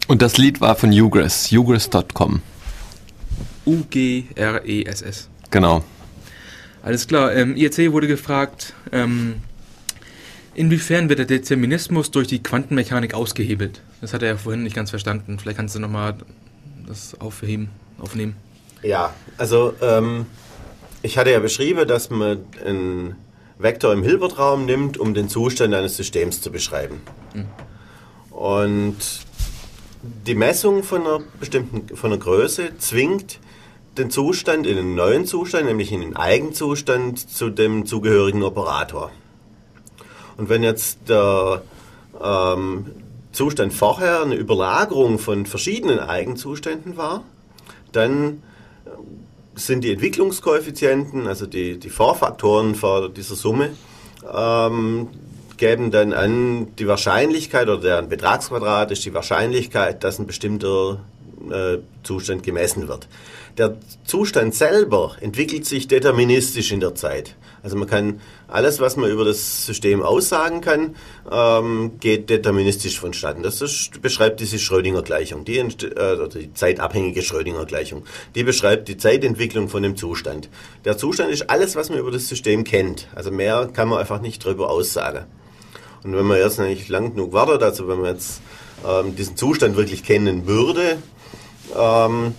[0.07, 2.41] Und das Lied war von Ugress, ugress.com.
[3.65, 5.29] U-G-R-E-S-S.
[5.51, 5.83] Genau.
[6.81, 7.35] Alles klar.
[7.35, 9.35] Ähm, IEC wurde gefragt, ähm,
[10.55, 13.81] inwiefern wird der Determinismus durch die Quantenmechanik ausgehebelt?
[14.01, 15.37] Das hat er ja vorhin nicht ganz verstanden.
[15.37, 16.15] Vielleicht kannst du nochmal
[16.87, 18.35] das aufheben, aufnehmen.
[18.81, 20.25] Ja, also ähm,
[21.01, 23.15] ich hatte ja beschrieben, dass man einen
[23.57, 27.01] Vektor im Hilbertraum nimmt, um den Zustand eines Systems zu beschreiben.
[27.33, 27.45] Mhm.
[28.35, 28.97] Und
[30.27, 33.39] die Messung von einer bestimmten von einer Größe zwingt
[33.97, 39.11] den Zustand in einen neuen Zustand, nämlich in den Eigenzustand zu dem zugehörigen Operator.
[40.37, 41.63] Und wenn jetzt der
[42.21, 42.85] ähm,
[43.33, 47.23] Zustand vorher eine Überlagerung von verschiedenen Eigenzuständen war,
[47.91, 48.41] dann
[49.65, 53.72] sind die Entwicklungskoeffizienten, also die, die Vorfaktoren vor dieser Summe,
[54.34, 55.07] ähm,
[55.57, 61.02] geben dann an die Wahrscheinlichkeit oder deren Betragsquadrat ist die Wahrscheinlichkeit, dass ein bestimmter
[61.52, 63.07] äh, Zustand gemessen wird.
[63.57, 67.36] Der Zustand selber entwickelt sich deterministisch in der Zeit.
[67.64, 70.95] Also man kann alles, was man über das System aussagen kann,
[71.31, 73.44] ähm, geht deterministisch vonstatten.
[73.44, 78.03] Das ist, beschreibt diese Schrödinger-Gleichung, die, äh, die zeitabhängige Schrödinger-Gleichung.
[78.36, 80.49] Die beschreibt die Zeitentwicklung von dem Zustand.
[80.86, 83.07] Der Zustand ist alles, was man über das System kennt.
[83.15, 85.26] Also mehr kann man einfach nicht darüber aussagen.
[86.03, 88.41] Und wenn man jetzt nicht lang genug wartet, also wenn man jetzt
[88.88, 90.98] ähm, diesen Zustand wirklich kennen würde,
[91.77, 92.34] ähm,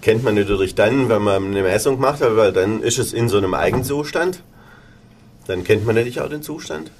[0.00, 3.38] kennt man natürlich dann, wenn man eine Messung macht, weil dann ist es in so
[3.38, 4.42] einem Eigenzustand.
[5.46, 6.90] Dann kennt man natürlich auch den Zustand.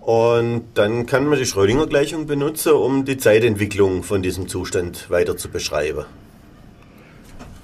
[0.00, 5.50] Und dann kann man die Schrödinger-Gleichung benutzen, um die Zeitentwicklung von diesem Zustand weiter zu
[5.50, 6.06] beschreiben.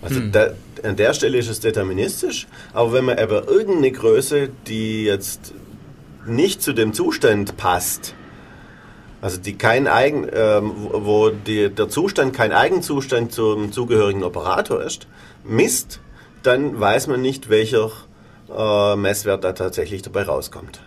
[0.03, 0.33] Also hm.
[0.33, 0.51] da,
[0.83, 5.55] an der Stelle ist es deterministisch, aber wenn man aber irgendeine Größe, die jetzt
[6.27, 8.15] nicht zu dem Zustand passt,
[9.25, 15.07] also die kein Eigen, ähm, wo die, der Zustand kein Eigenzustand zum zugehörigen Operator ist,
[15.45, 16.01] misst,
[16.43, 17.91] dann weiß man nicht, welcher
[18.55, 20.83] äh, Messwert da tatsächlich dabei rauskommt.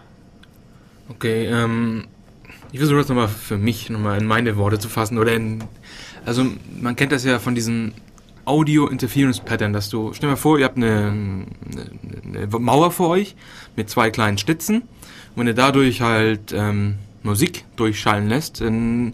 [1.10, 2.06] Okay, ähm,
[2.72, 5.18] ich versuche das nochmal für mich nochmal in meine Worte zu fassen.
[5.18, 5.64] Oder in,
[6.24, 6.46] also
[6.80, 7.96] man kennt das ja von diesen
[8.46, 12.92] Audio Interference Pattern, dass du, stell dir mal vor, ihr habt eine, eine, eine Mauer
[12.92, 13.36] vor euch
[13.76, 14.82] mit zwei kleinen Stützen.
[14.82, 19.14] Und wenn ihr dadurch halt ähm, Musik durchschallen lässt, dann,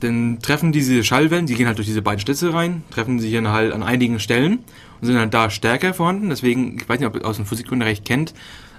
[0.00, 3.48] dann treffen diese Schallwellen, die gehen halt durch diese beiden Stütze rein, treffen sich dann
[3.48, 4.60] halt an einigen Stellen
[5.00, 6.30] und sind halt da stärker vorhanden.
[6.30, 8.32] Deswegen, ich weiß nicht, ob ihr aus dem Physikunterricht kennt,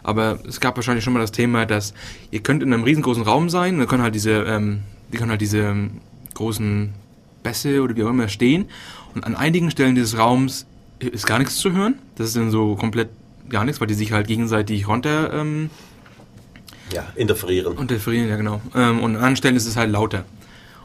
[0.04, 1.94] aber es gab wahrscheinlich schon mal das Thema, dass
[2.32, 4.80] ihr könnt in einem riesengroßen Raum sein, da können halt diese, ähm,
[5.14, 6.02] die können halt diese ähm,
[6.34, 6.94] großen
[7.44, 8.66] Bässe oder wie auch immer stehen
[9.14, 10.66] und an einigen Stellen dieses Raums
[11.00, 11.96] ist gar nichts zu hören.
[12.16, 13.10] Das ist dann so komplett
[13.50, 15.70] gar nichts, weil die sich halt gegenseitig runter ähm,
[16.94, 17.78] ja, interferieren.
[17.78, 18.62] Interferieren, ja genau.
[18.76, 20.26] Ähm, und an anderen Stellen ist es halt lauter.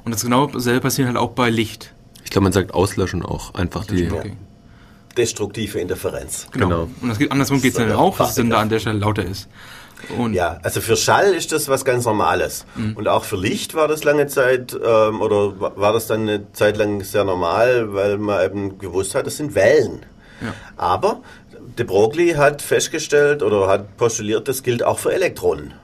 [0.04, 1.92] Und das genau selbe passiert halt auch bei Licht.
[2.24, 4.10] Ich glaube, man sagt auslöschen auch einfach die.
[4.10, 4.32] Okay.
[5.16, 6.46] Destruktive Interferenz.
[6.52, 6.68] Genau.
[6.68, 6.88] genau.
[7.00, 8.98] Und das geht, andersrum geht es dann auch, dass es dann da an der Stelle
[8.98, 9.48] lauter ist.
[10.18, 12.66] Und ja, also für Schall ist das was ganz Normales.
[12.76, 12.96] Mhm.
[12.96, 16.76] Und auch für Licht war das lange Zeit, ähm, oder war das dann eine Zeit
[16.76, 20.04] lang sehr normal, weil man eben gewusst hat, das sind Wellen.
[20.42, 20.52] Ja.
[20.76, 21.22] Aber
[21.78, 25.74] de Broglie hat festgestellt oder hat postuliert, das gilt auch für Elektronen.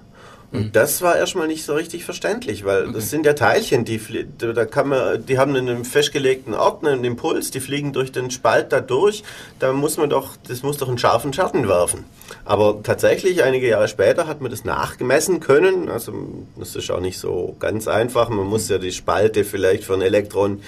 [0.52, 0.72] Und mhm.
[0.72, 2.92] das war erstmal nicht so richtig verständlich, weil okay.
[2.94, 3.98] das sind ja Teilchen, die,
[4.38, 8.70] da kann man, die haben einen festgelegten Ort, einen Impuls, die fliegen durch den Spalt
[8.70, 9.22] da durch.
[9.58, 12.04] Da muss man doch, das muss doch einen scharfen Schatten werfen.
[12.44, 15.88] Aber tatsächlich, einige Jahre später hat man das nachgemessen können.
[15.88, 16.12] Also,
[16.58, 18.28] das ist auch nicht so ganz einfach.
[18.28, 20.60] Man muss ja die Spalte vielleicht für ein Elektron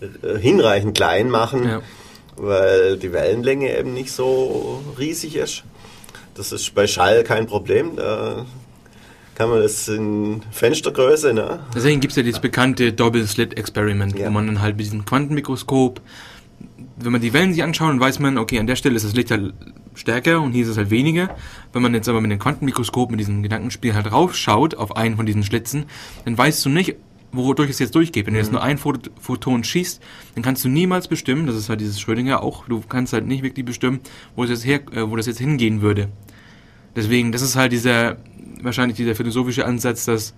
[0.00, 1.82] äh, hinreichend klein machen, ja.
[2.36, 5.64] weil die Wellenlänge eben nicht so riesig ist.
[6.34, 7.96] Das ist bei Schall kein Problem.
[7.96, 8.46] Da
[9.36, 11.60] kann man das in Fenstergröße, ne?
[11.74, 14.26] Deswegen gibt es ja dieses bekannte Double-Slit-Experiment, ja.
[14.26, 16.00] wo man dann halt mit diesem Quantenmikroskop,
[16.96, 19.14] wenn man die Wellen sich anschaut, dann weiß man, okay, an der Stelle ist das
[19.14, 19.52] Licht halt
[19.94, 21.36] stärker und hier ist es halt weniger.
[21.74, 25.26] Wenn man jetzt aber mit dem Quantenmikroskop, mit diesem Gedankenspiel halt raufschaut auf einen von
[25.26, 25.84] diesen Schlitzen,
[26.24, 26.96] dann weißt du nicht,
[27.32, 28.26] wodurch es jetzt durchgeht.
[28.26, 28.54] Wenn du jetzt mhm.
[28.54, 30.00] nur ein Photon schießt,
[30.34, 33.42] dann kannst du niemals bestimmen, das ist halt dieses Schrödinger auch, du kannst halt nicht
[33.42, 34.00] wirklich bestimmen,
[34.34, 36.08] wo, es jetzt her, äh, wo das jetzt hingehen würde.
[36.96, 38.16] Deswegen, das ist halt dieser,
[38.62, 40.34] wahrscheinlich dieser philosophische Ansatz, dass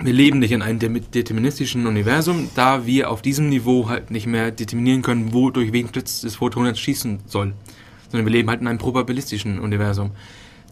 [0.00, 4.50] wir leben nicht in einem deterministischen Universum, da wir auf diesem Niveau halt nicht mehr
[4.50, 7.54] determinieren können, wo durch wen das Photon jetzt schießen soll.
[8.10, 10.10] Sondern wir leben halt in einem probabilistischen Universum.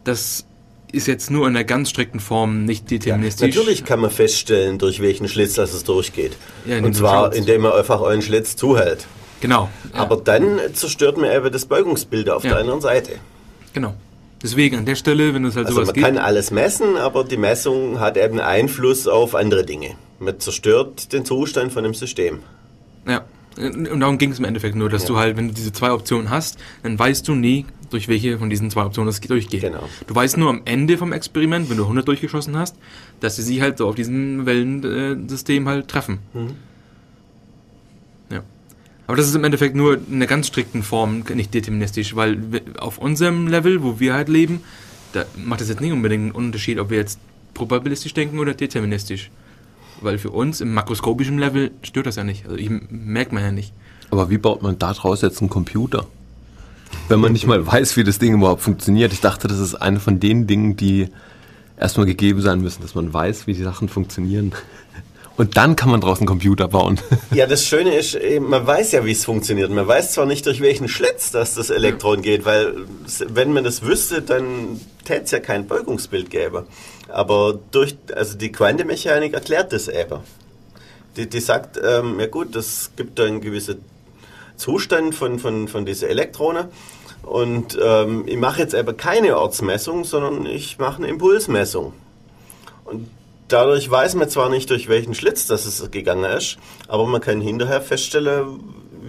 [0.05, 0.47] Das
[0.93, 3.55] ist jetzt nur in einer ganz strikten Form nicht deterministisch.
[3.55, 6.37] Ja, natürlich kann man feststellen, durch welchen Schlitz das es durchgeht.
[6.67, 9.07] Ja, Und zwar, indem man einfach euren Schlitz zuhält.
[9.41, 9.69] Genau.
[9.93, 10.01] Ja.
[10.01, 13.13] Aber dann zerstört man eben das Beugungsbild auf der anderen Seite.
[13.73, 13.95] Genau.
[14.45, 16.07] Deswegen an der Stelle, wenn es halt also sowas man gibt.
[16.07, 19.93] Man kann alles messen, aber die Messung hat eben Einfluss auf andere Dinge.
[20.19, 22.41] Man zerstört den Zustand von dem System.
[23.09, 23.25] Ja,
[23.57, 25.09] und darum ging es im Endeffekt nur, dass ja.
[25.09, 28.51] du halt, wenn du diese zwei Optionen hast, dann weißt du nie, durch welche von
[28.51, 29.63] diesen zwei Optionen es durchgeht.
[29.63, 29.89] Genau.
[30.07, 32.77] Du weißt nur am Ende vom Experiment, wenn du 100 durchgeschossen hast,
[33.21, 36.19] dass sie sie halt so auf diesem Wellensystem halt treffen.
[36.35, 36.51] Mhm.
[39.07, 42.39] Aber das ist im Endeffekt nur in einer ganz strikten Form nicht deterministisch, weil
[42.79, 44.63] auf unserem Level, wo wir halt leben,
[45.13, 47.19] da macht es jetzt nicht unbedingt einen Unterschied, ob wir jetzt
[47.53, 49.31] probabilistisch denken oder deterministisch.
[50.01, 52.45] Weil für uns im makroskopischen Level stört das ja nicht.
[52.47, 53.73] Also ich merkt man ja nicht.
[54.11, 56.07] Aber wie baut man daraus jetzt einen Computer?
[57.09, 59.13] Wenn man nicht mal weiß, wie das Ding überhaupt funktioniert.
[59.13, 61.09] Ich dachte, das ist eine von den Dingen, die
[61.77, 64.53] erstmal gegeben sein müssen, dass man weiß, wie die Sachen funktionieren.
[65.37, 67.01] Und dann kann man draußen Computer bauen.
[67.33, 69.71] Ja, das Schöne ist, man weiß ja, wie es funktioniert.
[69.71, 72.75] Man weiß zwar nicht, durch welchen Schlitz dass das Elektron geht, weil
[73.27, 76.67] wenn man das wüsste, dann täte es ja kein Beugungsbild geben.
[77.09, 80.21] Aber durch, also die Quantenmechanik erklärt das eben.
[81.17, 83.85] Die, die sagt, ähm, ja gut, das gibt einen gewissen
[84.57, 86.67] Zustand von, von, von diesen Elektronen.
[87.23, 91.93] Und ähm, ich mache jetzt eben keine Ortsmessung, sondern ich mache eine Impulsmessung.
[92.85, 93.09] Und
[93.49, 96.59] dadurch weiß man zwar nicht, durch welchen Schlitz das es gegangen ist,
[96.89, 98.61] aber man kann hinterher feststellen,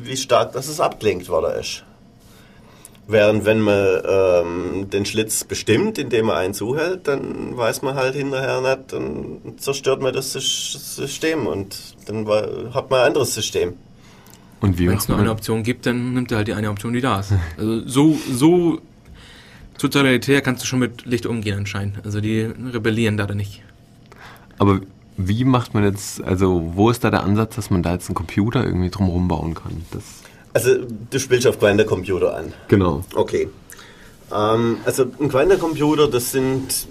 [0.03, 1.83] wie stark das es abgelenkt worden ist.
[3.07, 8.15] Während wenn man ähm, den Schlitz bestimmt, indem man einen zuhält, dann weiß man halt
[8.15, 12.27] hinterher nicht, dann zerstört man das System und dann
[12.73, 13.73] hat man ein anderes System.
[14.59, 17.01] Und Wenn es nur eine Option gibt, dann nimmt er halt die eine Option, die
[17.01, 17.33] da ist.
[17.57, 18.81] Also so, so
[19.77, 22.03] totalitär kannst du schon mit Licht umgehen anscheinend.
[22.03, 23.61] Also die rebellieren da nicht.
[24.57, 24.79] Aber
[25.17, 28.15] wie macht man jetzt, also wo ist da der Ansatz, dass man da jetzt einen
[28.15, 29.85] Computer irgendwie drumherum bauen kann?
[29.91, 30.03] Das
[30.55, 30.73] also
[31.09, 32.53] du spielst auf Quantencomputer an.
[32.69, 33.03] Genau.
[33.13, 33.49] Okay.
[34.33, 36.87] Ähm, also ein Quantencomputer, das sind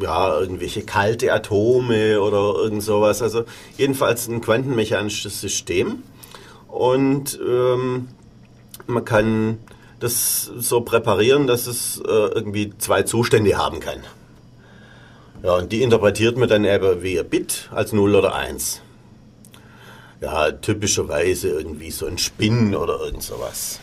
[0.00, 3.20] ja irgendwelche kalte Atome oder irgend sowas.
[3.20, 3.42] Also
[3.76, 6.04] jedenfalls ein quantenmechanisches System.
[6.68, 8.06] Und ähm,
[8.86, 9.58] man kann
[9.98, 13.98] das so präparieren, dass es äh, irgendwie zwei Zustände haben kann.
[15.42, 18.82] Ja, und die interpretiert man dann eben wie ein Bit als 0 oder 1.
[20.20, 23.78] Ja, typischerweise irgendwie so ein Spin oder irgend sowas.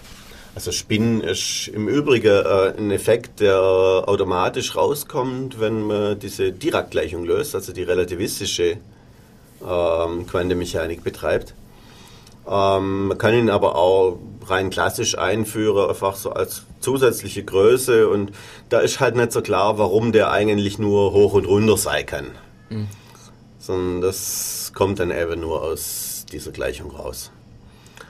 [0.54, 7.26] Also Spin ist im Übrigen äh, ein Effekt, der automatisch rauskommt, wenn man diese Dirac-Gleichung
[7.26, 8.78] löst, also die relativistische
[9.66, 11.54] ähm, Quantenmechanik betreibt.
[12.48, 18.08] Ähm, man kann ihn aber auch rein klassisch einführen, einfach so als zusätzliche Größe.
[18.08, 18.32] Und
[18.70, 22.28] da ist halt nicht so klar, warum der eigentlich nur hoch und runter sein kann.
[22.70, 22.88] Mhm.
[23.60, 27.32] Sondern das kommt dann eben nur aus dieser Gleichung raus.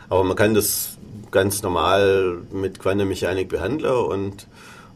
[0.10, 0.98] Aber man kann das
[1.32, 4.48] ganz normal mit Quantenmechanik behandeln und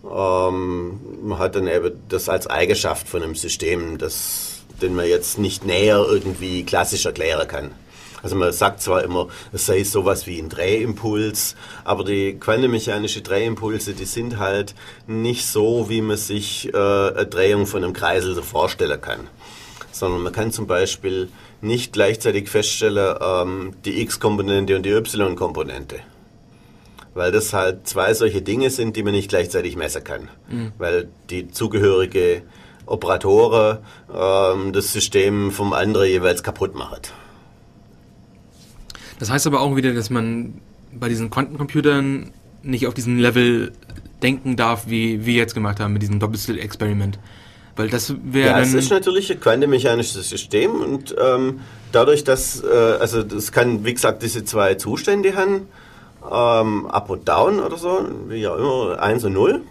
[0.04, 5.38] ähm, man hat dann eben das als Eigenschaft von einem System, das, den man jetzt
[5.38, 7.72] nicht näher irgendwie klassisch erklären kann.
[8.22, 13.94] Also man sagt zwar immer, es sei sowas wie ein Drehimpuls, aber die quantenmechanische Drehimpulse,
[13.94, 14.76] die sind halt
[15.08, 19.28] nicht so, wie man sich äh, eine Drehung von einem Kreisel so vorstellen kann.
[19.92, 21.30] Sondern man kann zum Beispiel
[21.62, 26.00] nicht gleichzeitig feststellen, ähm, die X-Komponente und die Y-Komponente.
[27.14, 30.30] Weil das halt zwei solche Dinge sind, die man nicht gleichzeitig messen kann.
[30.48, 30.72] Mhm.
[30.78, 32.44] Weil die zugehörige
[32.86, 33.80] Operatoren
[34.14, 37.02] ähm, das System vom anderen jeweils kaputt machen.
[39.20, 40.56] Das heißt aber auch wieder, dass man
[40.92, 42.32] bei diesen Quantencomputern
[42.64, 43.74] nicht auf diesem Level
[44.24, 47.20] denken darf, wie wir jetzt gemacht haben mit diesem Doppelslit-Experiment.
[47.76, 51.62] Weil das wäre ja, es ist natürlich ein quantenmechanisches System und ähm,
[51.94, 52.68] dadurch, dass, äh,
[53.00, 55.68] also das kann, wie gesagt, diese zwei Zustände haben,
[56.30, 59.62] ähm, Up und Down oder so, wie auch immer, 1 und 0.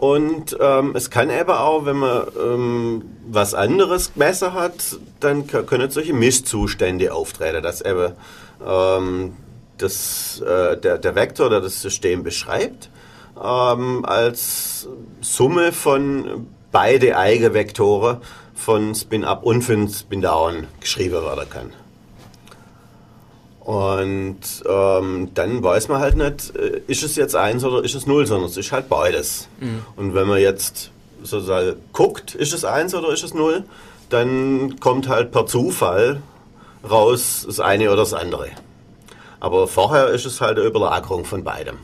[0.00, 5.90] Und ähm, es kann eben auch, wenn man ähm, was anderes gemessen hat, dann können
[5.90, 8.14] solche Mischzustände auftreten, dass eben
[8.66, 9.36] ähm,
[9.76, 12.88] das, äh, der, der Vektor, der das System beschreibt,
[13.36, 14.88] ähm, als
[15.20, 18.22] Summe von beide Eigenvektoren
[18.54, 21.72] von Spin-Up und von Spin-Down geschrieben werden kann.
[23.60, 28.06] Und ähm, dann weiß man halt nicht, äh, ist es jetzt eins oder ist es
[28.06, 29.48] null, sondern es ist halt beides.
[29.60, 29.82] Mhm.
[29.96, 30.90] Und wenn man jetzt
[31.22, 33.64] sozusagen guckt, ist es eins oder ist es null,
[34.08, 36.22] dann kommt halt per Zufall
[36.88, 38.48] raus das eine oder das andere.
[39.40, 41.76] Aber vorher ist es halt eine Überlagerung von beidem.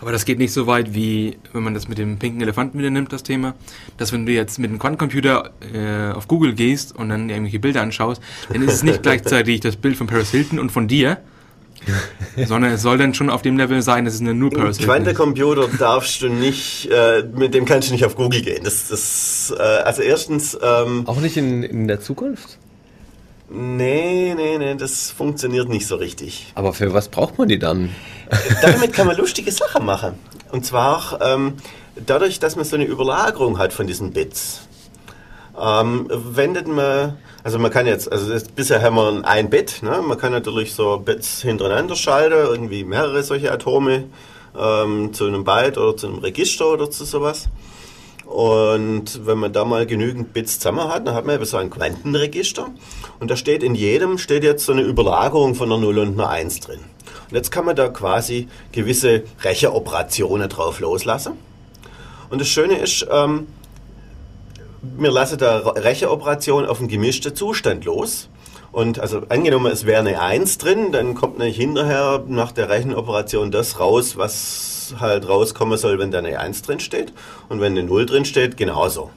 [0.00, 2.90] Aber das geht nicht so weit, wie wenn man das mit dem pinken Elefanten wieder
[2.90, 3.54] nimmt, das Thema.
[3.98, 7.82] Dass wenn du jetzt mit dem Quantencomputer äh, auf Google gehst und dann irgendwelche Bilder
[7.82, 8.22] anschaust,
[8.52, 11.18] dann ist es nicht gleichzeitig das Bild von Paris Hilton und von dir,
[12.46, 14.94] sondern es soll dann schon auf dem Level sein, dass es eine nur Paris Hilton
[14.94, 18.64] Quantencomputer darfst du nicht, äh, mit dem kannst du nicht auf Google gehen.
[18.64, 20.58] Das, das, äh, also erstens...
[20.62, 22.58] Ähm, Auch nicht in, in der Zukunft?
[23.52, 26.52] Nee, nee, nee, das funktioniert nicht so richtig.
[26.54, 27.90] Aber für was braucht man die dann?
[28.62, 30.14] Damit kann man lustige Sachen machen.
[30.52, 31.54] Und zwar ähm,
[32.06, 34.68] dadurch, dass man so eine Überlagerung hat von diesen Bits.
[35.60, 40.00] Ähm, wendet man, also man kann jetzt, also das, bisher haben wir ein Bit, ne?
[40.00, 44.04] man kann natürlich so Bits hintereinander schalten, irgendwie mehrere solche Atome
[44.58, 47.48] ähm, zu einem Byte oder zu einem Register oder zu sowas.
[48.30, 51.68] Und wenn man da mal genügend Bits zusammen hat, dann hat man eben so ein
[51.68, 52.68] Quantenregister.
[53.18, 56.30] Und da steht in jedem steht jetzt so eine Überlagerung von einer 0 und einer
[56.30, 56.78] 1 drin.
[57.28, 61.32] Und jetzt kann man da quasi gewisse Rechenoperationen drauf loslassen.
[62.30, 63.48] Und das Schöne ist, ähm,
[64.80, 68.28] wir lassen da Rechenoperationen auf einen gemischten Zustand los.
[68.70, 73.50] Und also angenommen, es wäre eine 1 drin, dann kommt nämlich hinterher nach der Rechenoperation
[73.50, 77.12] das raus, was halt rauskommen soll, wenn da eine 1 drin steht.
[77.48, 79.10] Und wenn eine 0 drin steht, genauso.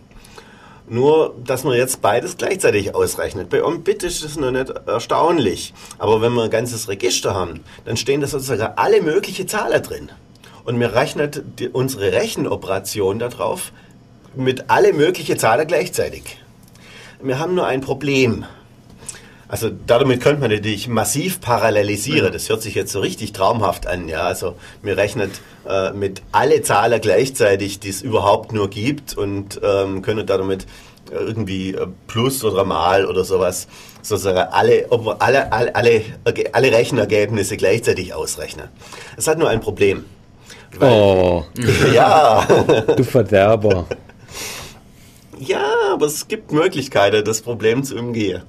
[0.87, 3.49] Nur, dass man jetzt beides gleichzeitig ausrechnet.
[3.49, 5.73] Bei OMBIT ist das noch nicht erstaunlich.
[5.97, 10.11] Aber wenn wir ein ganzes Register haben, dann stehen da sozusagen alle möglichen Zahlen drin.
[10.65, 13.71] Und mir rechnet die, unsere Rechenoperation darauf
[14.35, 16.37] mit alle möglichen Zahlen gleichzeitig.
[17.21, 18.45] Wir haben nur ein Problem.
[19.53, 22.33] Also damit könnte man natürlich massiv parallelisieren.
[22.33, 24.09] Das hört sich jetzt so richtig traumhaft an.
[24.09, 25.29] Ja, also mir rechnet
[25.69, 30.65] äh, mit alle Zahlen gleichzeitig, die es überhaupt nur gibt und ähm, können damit
[31.11, 33.67] irgendwie äh, Plus oder Mal oder sowas
[34.01, 34.87] sozusagen alle,
[35.19, 36.01] alle, alle, alle,
[36.51, 38.69] alle Rechenergebnisse gleichzeitig ausrechnen.
[39.17, 40.03] Es hat nur ein Problem.
[40.81, 41.43] Oh.
[41.93, 42.47] Ja.
[42.97, 43.85] Du Verderber.
[45.37, 48.41] Ja, aber es gibt Möglichkeiten, das Problem zu umgehen.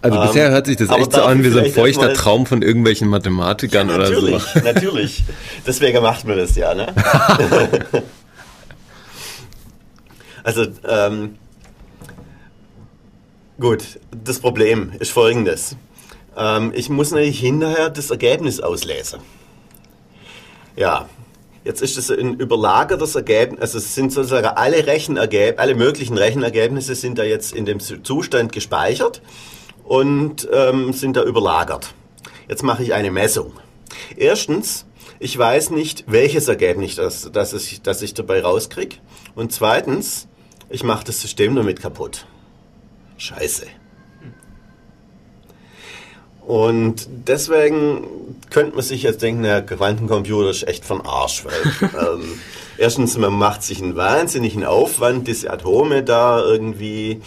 [0.00, 2.62] Also ähm, bisher hört sich das echt so an wie so ein feuchter Traum von
[2.62, 4.12] irgendwelchen Mathematikern ja, oder so.
[4.12, 5.24] Natürlich, natürlich.
[5.66, 6.86] Deswegen macht man das ja, ne?
[10.44, 11.36] also, ähm,
[13.58, 13.82] gut,
[14.24, 15.76] das Problem ist folgendes.
[16.36, 19.20] Ähm, ich muss natürlich hinterher das Ergebnis auslesen.
[20.76, 21.08] Ja,
[21.64, 26.94] Jetzt ist es ein überlagertes Ergebnis, also es sind sozusagen alle Rechenergebnisse, alle möglichen Rechenergebnisse
[26.94, 29.20] sind da jetzt in dem Zustand gespeichert
[29.88, 31.94] und ähm, sind da überlagert.
[32.46, 33.54] Jetzt mache ich eine Messung.
[34.16, 34.84] Erstens,
[35.18, 38.96] ich weiß nicht, welches Ergebnis das, das, ich, das ich dabei rauskriege.
[39.34, 40.28] Und zweitens,
[40.68, 42.26] ich mache das System damit kaputt.
[43.16, 43.66] Scheiße.
[46.46, 48.06] Und deswegen
[48.50, 51.46] könnte man sich jetzt denken, der Quantencomputer ist echt von Arsch.
[51.46, 52.40] Weil, ähm,
[52.76, 57.22] erstens, man macht sich einen wahnsinnigen Aufwand, diese Atome da irgendwie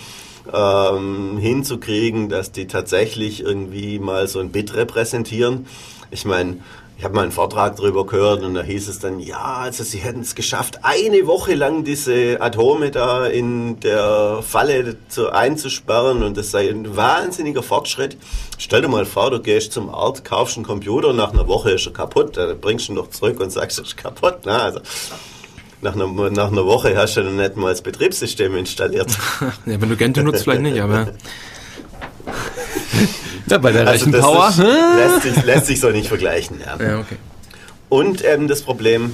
[0.53, 5.67] ähm, hinzukriegen, dass die tatsächlich irgendwie mal so ein Bit repräsentieren.
[6.11, 6.57] Ich meine,
[7.01, 9.97] ich habe mal einen Vortrag darüber gehört und da hieß es dann, ja, also sie
[9.97, 16.37] hätten es geschafft, eine Woche lang diese Atome da in der Falle zu, einzusperren und
[16.37, 18.17] das sei ein wahnsinniger Fortschritt.
[18.59, 21.87] Stell dir mal vor, du gehst zum Arzt, kaufst einen Computer, nach einer Woche ist
[21.87, 24.41] er kaputt, dann bringst du ihn noch zurück und sagst, er ist kaputt.
[24.45, 24.61] Na, ne?
[24.61, 24.79] also,
[25.81, 29.09] nach einer, nach einer Woche hast du dann nicht mal das Betriebssystem installiert.
[29.65, 31.07] ja, wenn du Gentoo nutzt, vielleicht nicht, aber.
[33.47, 34.49] ja, bei der also Rechenpower.
[34.49, 36.59] Ist, lässt, sich, lässt sich so nicht vergleichen.
[36.59, 37.17] Ja, ja okay.
[37.89, 39.13] Und eben das Problem,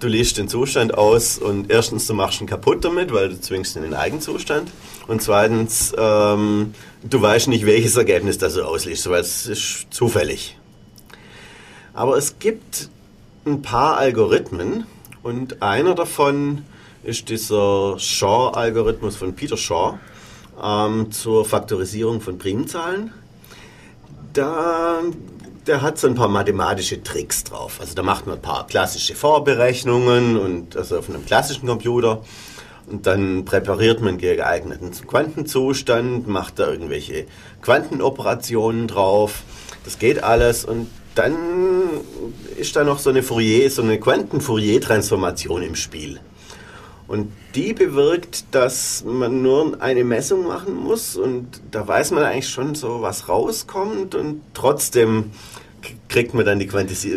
[0.00, 3.76] du liest den Zustand aus und erstens, du machst ihn kaputt damit, weil du zwingst
[3.76, 4.70] in den Eigenzustand.
[5.06, 10.58] Und zweitens, ähm, du weißt nicht, welches Ergebnis das du ausliest, weil es ist zufällig.
[11.94, 12.88] Aber es gibt
[13.44, 14.86] ein paar Algorithmen,
[15.22, 16.64] und einer davon
[17.04, 19.98] ist dieser Shaw-Algorithmus von Peter Shaw
[20.62, 23.12] ähm, zur Faktorisierung von Primzahlen.
[24.32, 25.00] Da,
[25.66, 27.78] der hat so ein paar mathematische Tricks drauf.
[27.80, 32.22] Also da macht man ein paar klassische Vorberechnungen und also auf einem klassischen Computer.
[32.86, 37.26] Und dann präpariert man geeigneten Quantenzustand, macht da irgendwelche
[37.62, 39.42] Quantenoperationen drauf.
[39.84, 41.34] Das geht alles und dann
[42.56, 46.20] ist da noch so eine Fourier, so eine Quanten-Fourier-Transformation im Spiel.
[47.08, 52.48] Und die bewirkt, dass man nur eine Messung machen muss und da weiß man eigentlich
[52.48, 55.32] schon so, was rauskommt und trotzdem
[56.08, 56.68] kriegt man dann die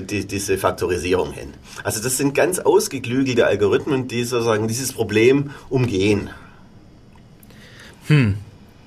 [0.02, 1.54] die, diese Faktorisierung hin.
[1.84, 6.30] Also das sind ganz ausgeklügelte Algorithmen, die sozusagen dieses Problem umgehen.
[8.08, 8.36] Hm,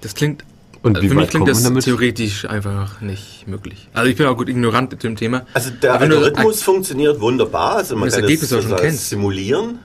[0.00, 0.44] das klingt
[0.82, 1.84] und also für mich klingt das damit?
[1.84, 3.88] theoretisch einfach nicht möglich.
[3.94, 5.44] Also ich bin auch gut ignorant mit dem Thema.
[5.54, 7.76] Also der Aber Algorithmus funktioniert wunderbar.
[7.76, 9.78] Also man das kann Ergebnis das, auch schon simulieren.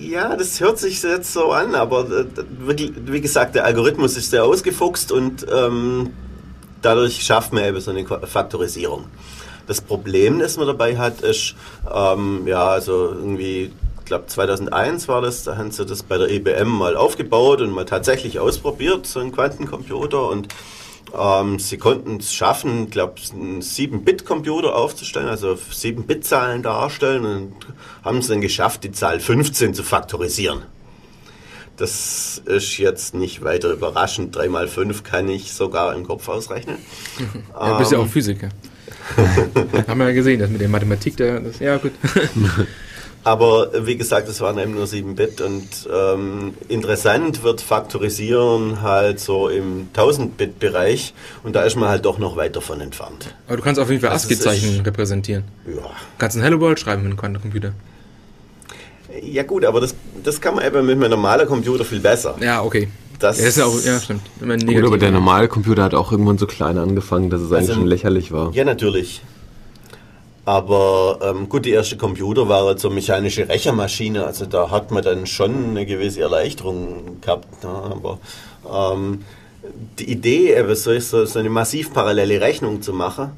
[0.00, 2.26] Ja, das hört sich jetzt so an, aber äh,
[3.06, 6.10] wie gesagt, der Algorithmus ist sehr ausgefuchst und ähm,
[6.82, 9.06] dadurch schafft man eben so eine Faktorisierung.
[9.66, 11.54] Das Problem, das man dabei hat, ist,
[11.90, 13.70] ähm, ja, also irgendwie
[14.04, 17.84] glaube 2001 war das, da haben sie das bei der IBM mal aufgebaut und mal
[17.84, 20.48] tatsächlich ausprobiert, so einen Quantencomputer und
[21.18, 27.54] ähm, sie konnten es schaffen, glaube einen 7-Bit-Computer aufzustellen, also 7-Bit-Zahlen darstellen und
[28.02, 30.62] haben es dann geschafft, die Zahl 15 zu faktorisieren.
[31.76, 34.36] Das ist jetzt nicht weiter überraschend.
[34.36, 36.76] 3 mal 5 kann ich sogar im Kopf ausrechnen.
[37.58, 38.48] Ja, du bist ja auch ähm, Physiker.
[39.88, 41.92] haben wir ja gesehen, das mit der Mathematik, das, ja gut.
[43.24, 49.20] Aber wie gesagt, es waren eben nur 7 Bit und ähm, interessant wird Faktorisieren halt
[49.20, 53.32] so im 1000-Bit-Bereich und da ist man halt doch noch weit davon entfernt.
[53.46, 55.44] Aber du kannst auf jeden Fall ASCII-Zeichen repräsentieren.
[55.66, 55.74] Ja.
[55.82, 55.88] Du
[56.18, 57.72] kannst ein Hello World schreiben mit einem Quantencomputer.
[59.22, 59.94] Ja gut, aber das,
[60.24, 62.34] das kann man eben mit einem normalen Computer viel besser.
[62.40, 62.88] Ja, okay.
[63.20, 63.38] das.
[63.40, 64.22] Ja, ist ja auch, ja, stimmt.
[64.40, 67.74] Gut, aber der normale Computer hat auch irgendwann so klein angefangen, dass es eigentlich Also-
[67.80, 68.52] schon lächerlich war.
[68.52, 69.22] Ja, natürlich.
[70.44, 75.04] Aber ähm, gut, die erste Computer war halt so mechanische Rechnermaschine, also da hat man
[75.04, 77.62] dann schon eine gewisse Erleichterung gehabt.
[77.62, 77.70] Ne?
[77.70, 78.18] Aber
[78.68, 79.22] ähm,
[79.98, 83.30] die Idee, eben so, so, eine massiv parallele Rechnung zu machen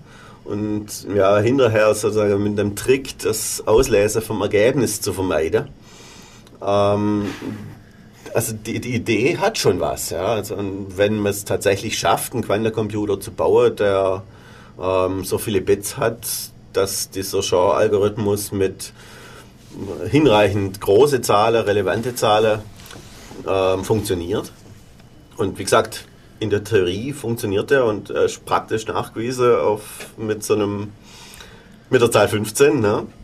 [0.44, 5.68] und ja, hinterher sozusagen mit einem Trick das Auslesen vom Ergebnis zu vermeiden,
[6.64, 7.26] ähm,
[8.32, 10.10] also die, die Idee hat schon was.
[10.10, 10.26] Ja?
[10.26, 10.56] Also,
[10.88, 14.22] wenn man es tatsächlich schafft, einen Quantencomputer zu bauen, der
[14.82, 16.26] ähm, so viele Bits hat,
[16.76, 18.92] dass dieser Shaw-Algorithmus mit
[20.10, 22.60] hinreichend große Zahlen, relevante Zahlen
[23.48, 24.52] ähm, funktioniert.
[25.36, 26.06] Und wie gesagt,
[26.38, 29.82] in der Theorie funktioniert er und er ist praktisch nachgewiesen auf,
[30.16, 30.92] mit so einem
[31.90, 32.80] mit der Zahl 15.
[32.80, 33.06] Ne?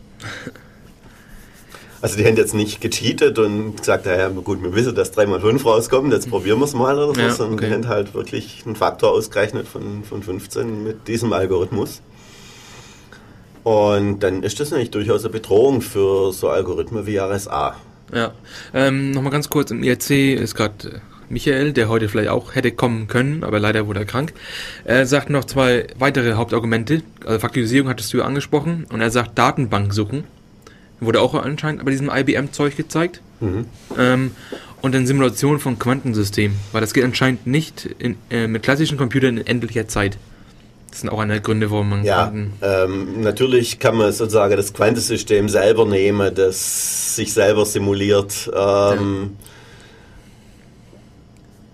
[2.03, 5.39] Also die haben jetzt nicht gecheatet und gesagt, ja, gut, wir wissen, dass 3 mal
[5.39, 7.67] 5 rauskommt, jetzt probieren wir es mal oder so, Ja, sondern okay.
[7.67, 12.01] die haben halt wirklich einen Faktor ausgerechnet von, von 15 mit diesem Algorithmus.
[13.63, 17.75] Und dann ist das natürlich durchaus eine Bedrohung für so Algorithmen wie RSA.
[18.13, 18.31] Ja.
[18.73, 20.09] Ähm, Nochmal ganz kurz, im IRC
[20.39, 21.01] ist gerade
[21.31, 24.33] Michael, der heute vielleicht auch hätte kommen können, aber leider wurde er krank.
[24.83, 27.03] Er sagt noch zwei weitere Hauptargumente.
[27.25, 28.85] Also Faktorisierung hattest du ja angesprochen.
[28.91, 30.25] Und er sagt Datenbank suchen.
[30.99, 33.21] Wurde auch anscheinend bei diesem IBM-Zeug gezeigt.
[33.97, 34.31] Ähm,
[34.81, 36.57] und dann Simulation von Quantensystemen.
[36.73, 40.17] Weil das geht anscheinend nicht in, äh, mit klassischen Computern in endlicher Zeit.
[40.91, 42.31] Das sind auch einer der Gründe, warum man Ja,
[42.61, 48.51] ähm, natürlich kann man sozusagen das Quantensystem selber nehmen, das sich selber simuliert.
[48.53, 49.37] Ähm,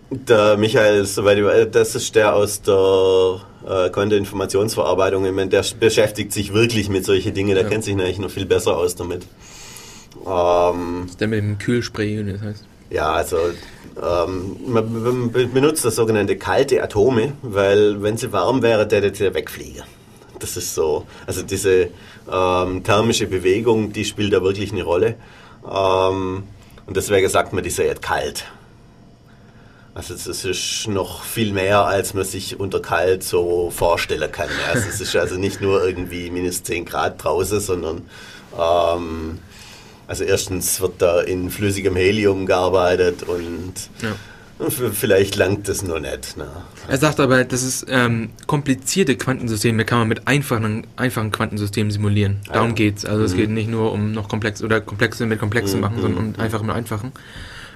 [0.10, 5.26] Der Michael, soweit ich weiß, das ist der aus der äh, Quanteninformationsverarbeitung.
[5.26, 7.70] Ich meine, der beschäftigt sich wirklich mit solchen Dingen, der Ja.
[7.70, 9.26] kennt sich natürlich noch viel besser aus damit.
[10.26, 12.66] Ähm, Der mit dem Kühlspray, das heißt.
[12.90, 13.38] ja, also
[14.02, 19.34] man, man be- benutzt das sogenannte kalte Atome, weil wenn sie warm wäre, der sie
[19.34, 19.84] wegfliegen.
[20.40, 21.90] Das ist so, also diese
[22.32, 25.16] ähm, thermische Bewegung, die spielt da wirklich eine Rolle.
[25.68, 26.44] Ähm,
[26.86, 28.46] und deswegen sagt man, die sei jetzt kalt.
[29.96, 34.50] Also es ist noch viel mehr, als man sich unter kalt so vorstellen kann.
[34.72, 38.04] Also es ist also nicht nur irgendwie minus 10 Grad draußen, sondern
[38.60, 39.40] ähm,
[40.08, 44.16] also erstens wird da in flüssigem Helium gearbeitet und Ja.
[44.92, 46.38] vielleicht langt das noch nicht.
[46.38, 46.48] Ne?
[46.88, 52.38] Er sagt aber, das ist ähm, komplizierte Quantensysteme kann man mit einfachen, einfachen Quantensystemen simulieren.
[52.52, 52.76] Darum ja.
[52.76, 53.06] geht's.
[53.06, 56.40] Also es geht nicht nur um noch komplex oder komplexe mit komplexen machen, sondern um
[56.40, 57.12] einfach mit einfachen.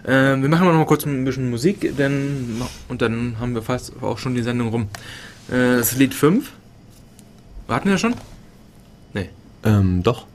[0.08, 3.94] Ähm, wir machen noch mal kurz ein bisschen Musik, denn und dann haben wir fast
[4.02, 4.88] auch schon die Sendung rum.
[5.50, 6.52] Äh, das ist Lied 5.
[7.68, 8.16] Warten wir schon?
[9.14, 9.30] Nee.
[9.64, 10.26] Ähm, doch.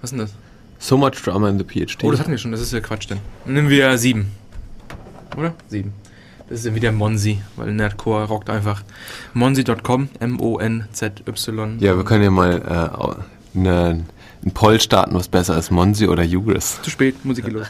[0.00, 0.34] Was ist denn das?
[0.82, 2.02] So much drama in the PhD.
[2.02, 3.20] Oh, das hatten wir schon, das ist ja Quatsch denn.
[3.44, 4.26] Dann nehmen wir 7.
[5.36, 5.54] Oder?
[5.68, 5.92] 7.
[6.48, 8.82] Das ist ja wieder Monzi, weil Nerdcore rockt einfach.
[9.32, 11.76] Monzi.com, M-O-N-Z-Y.
[11.78, 13.22] ja, wir können ja mal
[13.54, 14.04] äh, ne,
[14.42, 16.82] einen Poll starten, was besser ist, Monsi oder Hugris.
[16.82, 17.68] Zu spät, Musik geht los.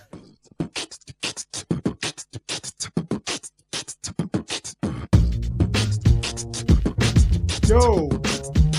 [7.68, 8.09] Yo,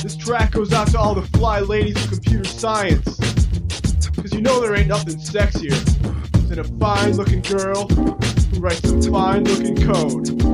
[0.02, 3.33] this track goes out to all the fly ladies of computer science.
[4.34, 5.78] You know there ain't nothing sexier
[6.50, 10.53] than a fine looking girl who writes some fine looking code.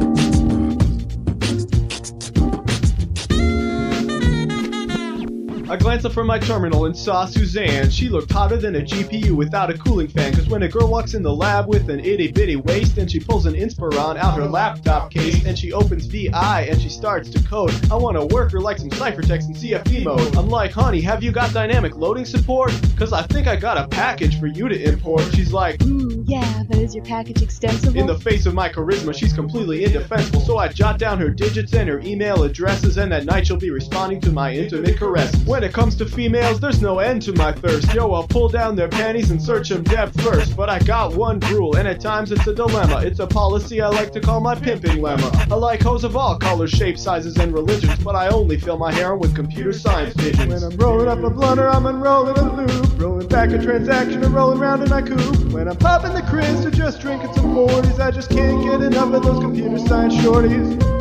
[5.69, 7.91] I glanced up from my terminal and saw Suzanne.
[7.91, 10.33] She looked hotter than a GPU without a cooling fan.
[10.33, 13.19] Cause when a girl walks in the lab with an itty bitty waist and she
[13.19, 17.43] pulls an Inspiron out her laptop case and she opens VI and she starts to
[17.43, 20.35] code, I wanna work her like some ciphertext in CFD mode.
[20.35, 22.71] I'm like, honey, have you got dynamic loading support?
[22.97, 25.21] Cause I think I got a package for you to import.
[25.35, 25.99] She's like, hmm.
[26.01, 27.99] Ooh, yeah, but is your package extensible?
[27.99, 30.41] in the face of my charisma, she's completely indefensible.
[30.41, 33.69] So I jot down her digits and her email addresses, and that night she'll be
[33.69, 35.39] responding to my intimate caresses.
[35.45, 37.93] When it comes to females, there's no end to my thirst.
[37.93, 40.55] Yo, I'll pull down their panties and search them depth first.
[40.55, 43.01] But I got one rule, and at times it's a dilemma.
[43.03, 45.51] It's a policy I like to call my pimping lemma.
[45.51, 48.91] I like hoes of all colors, shapes, sizes, and religions, but I only fill my
[48.91, 50.53] hair with computer science visions.
[50.53, 52.99] When I'm rolling up a blunder, I'm unrolling a loop.
[52.99, 55.51] Rolling back a transaction or rolling round in my coupe.
[55.51, 59.13] When I'm popping the Chris or just drinking some 40s, I just can't get enough
[59.13, 60.98] of those computer science shorties.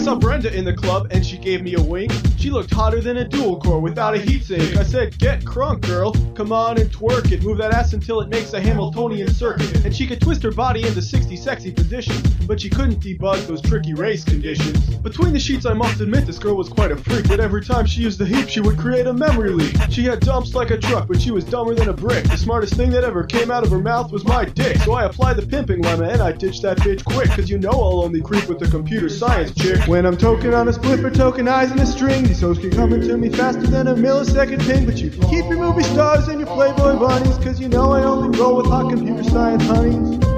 [0.00, 2.12] Saw Brenda in the club and she gave me a wink.
[2.38, 4.76] She looked hotter than a dual core without a heatsink.
[4.78, 6.12] I said, Get crunk, girl.
[6.34, 7.42] Come on and twerk it.
[7.42, 9.84] Move that ass until it makes a Hamiltonian circuit.
[9.84, 13.60] And she could twist her body into 60 sexy positions, but she couldn't debug those
[13.60, 14.78] tricky race conditions.
[14.96, 17.84] Between the sheets, I must admit this girl was quite a freak, but every time
[17.84, 19.76] she used the heap, she would create a memory leak.
[19.90, 22.24] She had dumps like a truck, but she was dumber than a brick.
[22.24, 24.78] The smartest thing that ever came out of her mouth was my dick.
[24.78, 27.70] So I applied the pimping lemma and I ditched that bitch quick, cause you know
[27.70, 29.86] I'll only creep with the computer science chick.
[29.90, 33.16] When I'm token on a split or tokenizing a string, these hoes keep coming to
[33.16, 34.86] me faster than a millisecond ping.
[34.86, 38.04] But you can keep your movie stars and your Playboy bunnies, cause you know I
[38.04, 40.29] only roll with hot computer science honeys.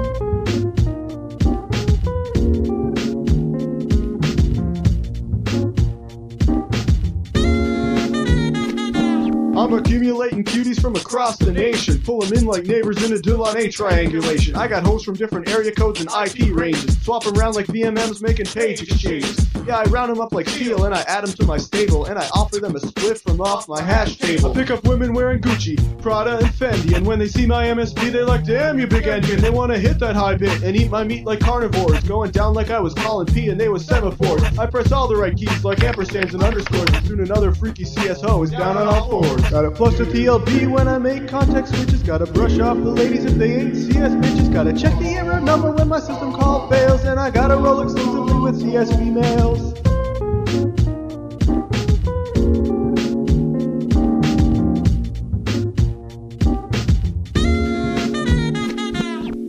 [9.73, 11.99] I'm accumulating cuties from across the nation.
[11.99, 14.55] Pull them in like neighbors in a Delaunay triangulation.
[14.55, 16.95] I got hosts from different area codes and IP ranges.
[17.01, 19.47] Swap 'em around like VMMs making page exchanges.
[19.65, 22.05] Yeah, I round them up like steel and I add them to my stable.
[22.05, 24.51] And I offer them a split from off my hash table.
[24.51, 26.95] I pick up women wearing Gucci, Prada, and Fendi.
[26.95, 29.41] And when they see my MSP, they're like, damn, you big engine.
[29.41, 32.03] They want to hit that high bit and eat my meat like carnivores.
[32.03, 34.43] Going down like I was calling P and they was semaphores.
[34.59, 36.89] I press all the right keys like ampersands and underscores.
[36.93, 39.53] And soon another freaky CSO is down on all fours.
[39.63, 42.03] Gotta flush the TLB when I make context switches.
[42.03, 44.51] Gotta brush off the ladies if they ain't CS bitches.
[44.51, 47.05] Gotta check the error number when my system call fails.
[47.05, 49.73] And I gotta roll exclusively with CS females.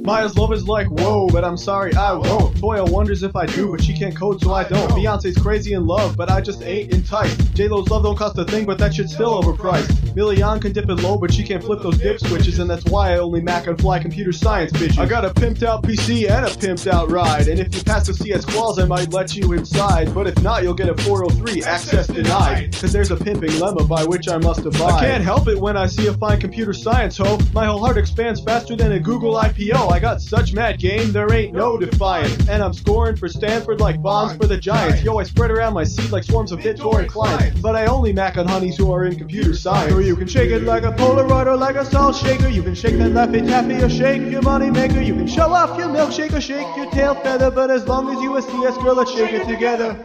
[0.05, 2.55] Maya's love is like, whoa, but I'm sorry, I won't.
[2.57, 4.91] Toya wonders if I do, but she can't code, so I don't.
[4.91, 7.55] Beyonce's crazy in love, but I just ain't enticed.
[7.55, 10.15] J-Lo's love don't cost a thing, but that shit's still overpriced.
[10.15, 13.15] Million can dip it low, but she can't flip those dip switches, and that's why
[13.15, 14.99] I only Mac and fly computer science bitches.
[14.99, 18.07] I got a pimped out PC and a pimped out ride, and if you pass
[18.07, 20.15] the CS quals, I might let you inside.
[20.15, 24.05] But if not, you'll get a 403 access denied, cause there's a pimping lemma by
[24.05, 25.03] which I must abide.
[25.03, 27.39] I can't help it when I see a fine computer science ho.
[27.55, 29.94] My whole heart expands faster than a Google IPO.
[29.95, 32.49] I got such mad game, there ain't no defiance.
[32.49, 35.05] And I'm scoring for Stanford like bombs for the Giants.
[35.05, 37.61] Yo, I spread around my seed like swarms of BitTorrent clients.
[37.61, 39.93] But I only mac on honeys who are in computer science.
[39.93, 42.49] So you can shake it like a Polaroid or like a salt shaker.
[42.49, 45.01] You can shake that Laffy Taffy or shake your money maker.
[45.01, 47.53] You can show off your milkshake or shake your tail feather.
[47.53, 49.97] But as long as you a CS girl, let's shake it together.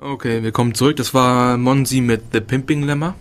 [0.00, 0.94] Okay, willkommen zurück.
[0.98, 3.16] Das war Monsi mit The Pimping Lemma.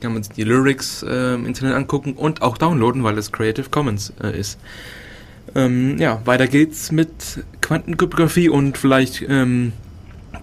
[0.00, 3.68] Kann man sich die Lyrics äh, im Internet angucken und auch downloaden, weil es Creative
[3.70, 4.58] Commons äh, ist.
[5.54, 9.72] Ähm, ja, weiter geht's mit Quantenkryptographie und vielleicht ähm,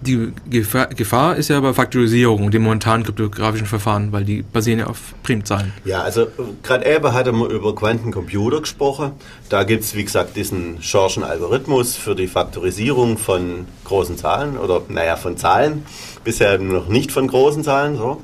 [0.00, 4.86] die Gefahr, Gefahr ist ja bei Faktorisierung dem momentanen kryptografischen Verfahren, weil die basieren ja
[4.86, 5.72] auf Primzahlen.
[5.84, 6.26] Ja, also
[6.62, 9.12] gerade eben hat er über Quantencomputer gesprochen.
[9.48, 14.82] Da gibt es, wie gesagt, diesen Schorschen Algorithmus für die Faktorisierung von großen Zahlen oder,
[14.88, 15.84] naja, von Zahlen.
[16.22, 18.22] Bisher noch nicht von großen Zahlen, so.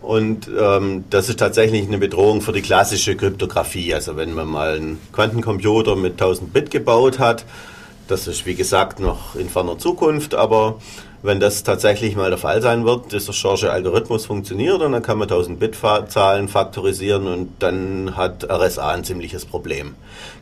[0.00, 3.94] Und ähm, das ist tatsächlich eine Bedrohung für die klassische Kryptographie.
[3.94, 7.44] Also wenn man mal einen Quantencomputer mit 1000 Bit gebaut hat,
[8.08, 10.78] das ist wie gesagt noch in ferner Zukunft, aber
[11.22, 15.18] wenn das tatsächlich mal der Fall sein wird, dieser Schorche Algorithmus funktioniert und dann kann
[15.18, 15.76] man 1000 Bit
[16.08, 19.94] Zahlen faktorisieren und dann hat RSA ein ziemliches Problem.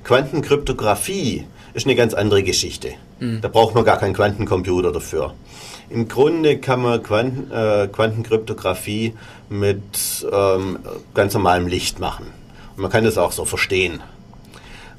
[0.04, 2.92] Quantenkryptographie ist eine ganz andere Geschichte.
[3.18, 3.40] Mhm.
[3.40, 5.34] Da braucht man gar keinen Quantencomputer dafür.
[5.90, 9.14] Im Grunde kann man Quanten, äh, Quantenkryptographie
[9.48, 10.78] mit ähm,
[11.14, 12.26] ganz normalem Licht machen.
[12.76, 14.00] Und man kann das auch so verstehen.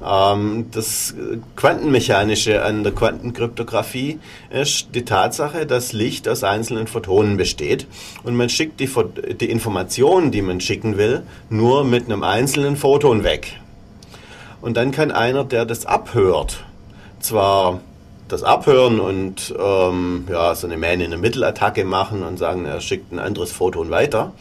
[0.04, 1.14] Ähm, das
[1.56, 4.18] Quantenmechanische an der Quantenkryptographie
[4.50, 7.86] ist die Tatsache, dass Licht aus einzelnen Photonen besteht
[8.24, 8.90] und man schickt die,
[9.34, 13.60] die Informationen, die man schicken will, nur mit einem einzelnen Photon weg.
[14.62, 16.64] Und dann kann einer, der das abhört,
[17.20, 17.80] zwar
[18.32, 23.52] das abhören und ähm, ja, so eine Man-in-the-Middle-Attacke machen und sagen, er schickt ein anderes
[23.52, 24.32] Photon weiter.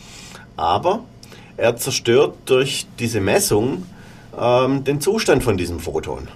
[0.56, 1.02] Aber
[1.58, 3.86] er zerstört durch diese Messung
[4.40, 6.28] ähm, den Zustand von diesem Photon.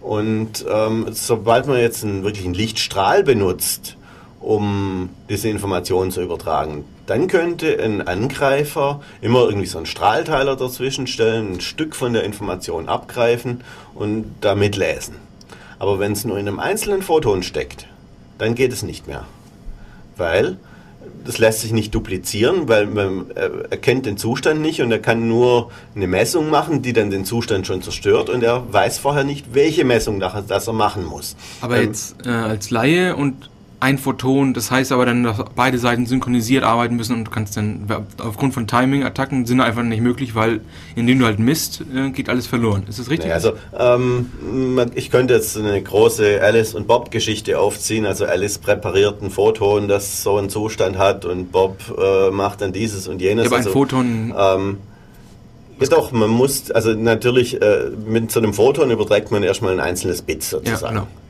[0.00, 3.96] Und ähm, sobald man jetzt einen wirklichen Lichtstrahl benutzt,
[4.40, 11.06] um diese Informationen zu übertragen, dann könnte ein Angreifer immer irgendwie so einen Strahlteiler dazwischen
[11.06, 13.64] stellen, ein Stück von der Information abgreifen
[13.94, 15.14] und damit lesen.
[15.78, 17.86] Aber wenn es nur in einem einzelnen Photon steckt,
[18.38, 19.24] dann geht es nicht mehr.
[20.16, 20.58] Weil
[21.24, 25.70] das lässt sich nicht duplizieren, weil man erkennt den Zustand nicht und er kann nur
[25.94, 29.84] eine Messung machen, die dann den Zustand schon zerstört und er weiß vorher nicht, welche
[29.84, 31.36] Messung das er machen muss.
[31.60, 33.50] Aber ähm, jetzt äh, als Laie und
[33.84, 37.54] ein Photon, das heißt aber dann, dass beide Seiten synchronisiert arbeiten müssen und du kannst
[37.58, 37.86] dann,
[38.18, 40.62] aufgrund von Timing-Attacken sind einfach nicht möglich, weil
[40.96, 42.84] indem du halt misst, äh, geht alles verloren.
[42.88, 43.28] Ist das richtig?
[43.28, 44.30] Ja, also ähm,
[44.94, 48.06] ich könnte jetzt eine große Alice und Bob Geschichte aufziehen.
[48.06, 52.72] Also Alice präpariert ein Photon, das so einen Zustand hat und Bob äh, macht dann
[52.72, 53.46] dieses und jenes.
[53.48, 54.34] Aber also, ein Photon...
[54.36, 54.78] Ähm,
[55.78, 59.80] ja doch, man muss, also natürlich äh, mit so einem Photon überträgt man erstmal ein
[59.80, 60.94] einzelnes Bit sozusagen.
[60.96, 61.23] Ja, genau.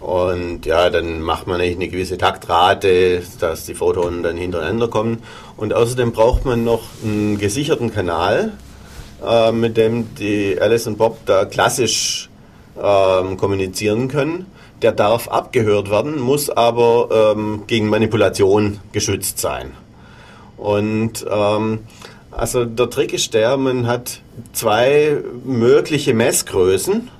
[0.00, 5.22] Und ja, dann macht man eigentlich eine gewisse Taktrate, dass die Photonen dann hintereinander kommen.
[5.56, 8.52] Und außerdem braucht man noch einen gesicherten Kanal,
[9.26, 12.28] äh, mit dem die Alice und Bob da klassisch
[12.80, 14.46] ähm, kommunizieren können.
[14.82, 19.72] Der darf abgehört werden, muss aber ähm, gegen Manipulation geschützt sein.
[20.56, 21.80] Und ähm,
[22.30, 24.20] also der Trick ist der, man hat
[24.52, 27.10] zwei mögliche Messgrößen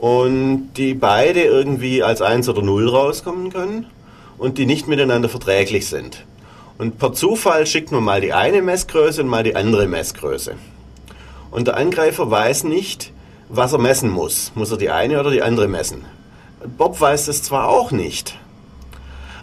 [0.00, 3.86] und die beide irgendwie als 1 oder 0 rauskommen können
[4.38, 6.24] und die nicht miteinander verträglich sind.
[6.78, 10.54] Und per Zufall schickt man mal die eine Messgröße und mal die andere Messgröße.
[11.50, 13.12] Und der Angreifer weiß nicht,
[13.48, 14.52] was er messen muss.
[14.54, 16.04] Muss er die eine oder die andere messen?
[16.76, 18.36] Bob weiß es zwar auch nicht,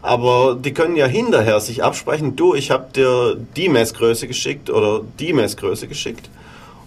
[0.01, 5.01] aber die können ja hinterher sich absprechen, du, ich habe dir die Messgröße geschickt oder
[5.17, 6.29] die Messgröße geschickt.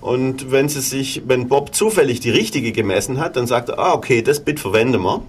[0.01, 3.95] Und wenn sie sich, wenn Bob zufällig die richtige gemessen hat, dann sagt er, ah,
[3.95, 5.23] okay, das Bit verwenden wir.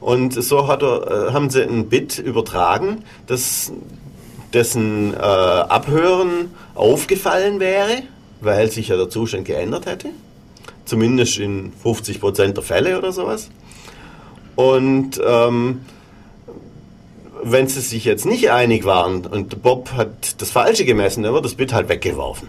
[0.00, 3.72] Und so hat er, äh, haben sie ein Bit übertragen, das,
[4.52, 8.02] dessen äh, Abhören aufgefallen wäre,
[8.40, 10.10] weil sich ja der Zustand geändert hätte.
[10.84, 13.50] Zumindest in 50% der Fälle oder sowas.
[14.54, 15.80] Und ähm,
[17.42, 21.44] wenn sie sich jetzt nicht einig waren und Bob hat das Falsche gemessen, dann wird
[21.44, 22.48] das Bit halt weggeworfen.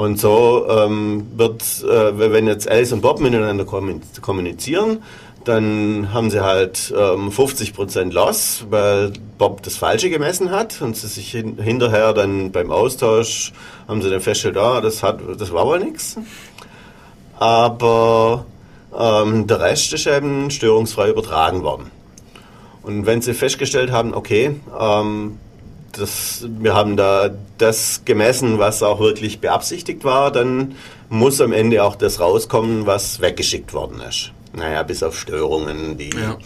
[0.00, 5.02] Und so ähm, wird, äh, wenn jetzt Alice und Bob miteinander kommunizieren,
[5.44, 11.06] dann haben sie halt ähm, 50% Loss, weil Bob das Falsche gemessen hat und sie
[11.06, 13.52] sich hin hinterher dann beim Austausch
[13.88, 16.16] haben sie dann festgestellt, ah, das, hat, das war wohl nichts.
[17.38, 18.46] Aber
[18.98, 21.90] ähm, der Rest ist eben störungsfrei übertragen worden.
[22.82, 25.36] Und wenn sie festgestellt haben, okay, ähm,
[25.92, 30.76] das, wir haben da das gemessen, was auch wirklich beabsichtigt war, dann
[31.08, 34.32] muss am Ende auch das rauskommen, was weggeschickt worden ist.
[34.52, 36.10] Naja, bis auf Störungen, die.
[36.10, 36.38] Ja.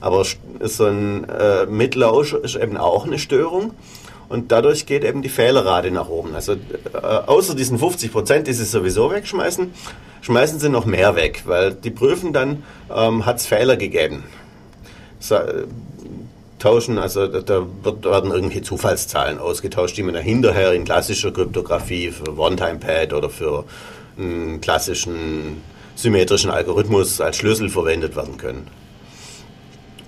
[0.00, 0.24] Aber
[0.60, 3.72] so ein äh, Mitlausch ist eben auch eine Störung.
[4.30, 6.36] Und dadurch geht eben die Fehlerrate nach oben.
[6.36, 6.56] Also äh,
[7.02, 9.72] außer diesen 50 Prozent, die sie sowieso wegschmeißen,
[10.20, 12.62] schmeißen sie noch mehr weg, weil die prüfen dann,
[12.94, 14.22] ähm, hat es Fehler gegeben.
[15.18, 15.36] So,
[16.60, 22.10] tauschen, also da wird, werden irgendwelche Zufallszahlen ausgetauscht, die man dann hinterher in klassischer Kryptographie
[22.10, 23.64] für One-Time-Pad oder für
[24.16, 25.62] einen klassischen
[25.96, 28.68] symmetrischen Algorithmus als Schlüssel verwendet werden können.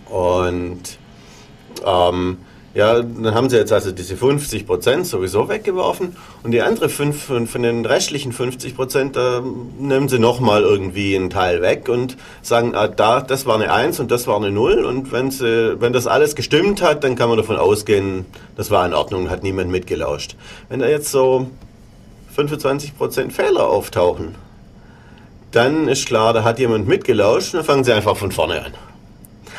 [0.07, 0.99] Und
[1.85, 2.39] ähm,
[2.75, 7.25] ja, dann haben sie jetzt also diese 50 Prozent sowieso weggeworfen und die andere fünf,
[7.25, 9.43] von, von den restlichen 50 Prozent, da
[9.79, 14.01] nehmen sie nochmal irgendwie einen Teil weg und sagen, ah, da, das war eine 1
[14.01, 17.29] und das war eine 0 und wenn, sie, wenn das alles gestimmt hat, dann kann
[17.29, 18.25] man davon ausgehen,
[18.57, 20.37] das war in Ordnung, hat niemand mitgelauscht.
[20.71, 21.49] Wenn da jetzt so
[22.35, 24.35] 25 Prozent Fehler auftauchen,
[25.51, 28.73] dann ist klar, da hat jemand mitgelauscht und dann fangen sie einfach von vorne an.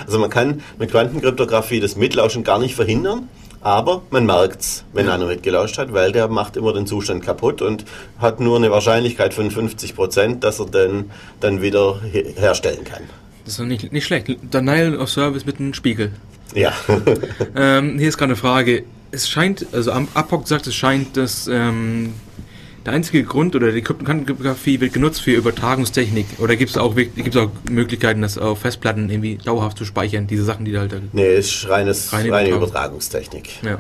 [0.06, 3.30] Also man kann mit Quantenkryptographie das Mitlauschen gar nicht verhindern,
[3.62, 7.62] aber man merkt es, wenn einer mitgelauscht hat, weil der macht immer den Zustand kaputt
[7.62, 7.86] und
[8.20, 12.02] hat nur eine Wahrscheinlichkeit von 50 Prozent, dass er den dann wieder
[12.36, 13.04] herstellen kann.
[13.46, 14.28] Das ist doch nicht, nicht schlecht.
[14.42, 16.12] Denial of Service mit einem Spiegel.
[16.54, 16.74] Ja.
[17.56, 18.84] ähm, hier ist gerade eine Frage.
[19.12, 22.14] Es scheint, also Apoc sagt, es scheint, dass ähm,
[22.86, 27.38] der einzige Grund oder die Kryptographie wird genutzt für Übertragungstechnik oder gibt es auch, gibt's
[27.38, 31.14] auch Möglichkeiten, das auf Festplatten irgendwie dauerhaft zu speichern, diese Sachen, die da halt...
[31.14, 33.64] Nee, ist reines, reine, reine Übertragungstechnik.
[33.64, 33.80] Ja.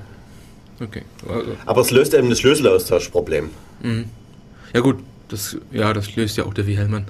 [0.79, 1.03] Okay.
[1.27, 1.55] Also.
[1.65, 3.49] Aber es löst eben das Schlüsselaustauschproblem.
[3.81, 4.05] Mhm.
[4.73, 4.97] Ja gut,
[5.27, 7.05] das, ja, das löst ja auch der Wilhelmann.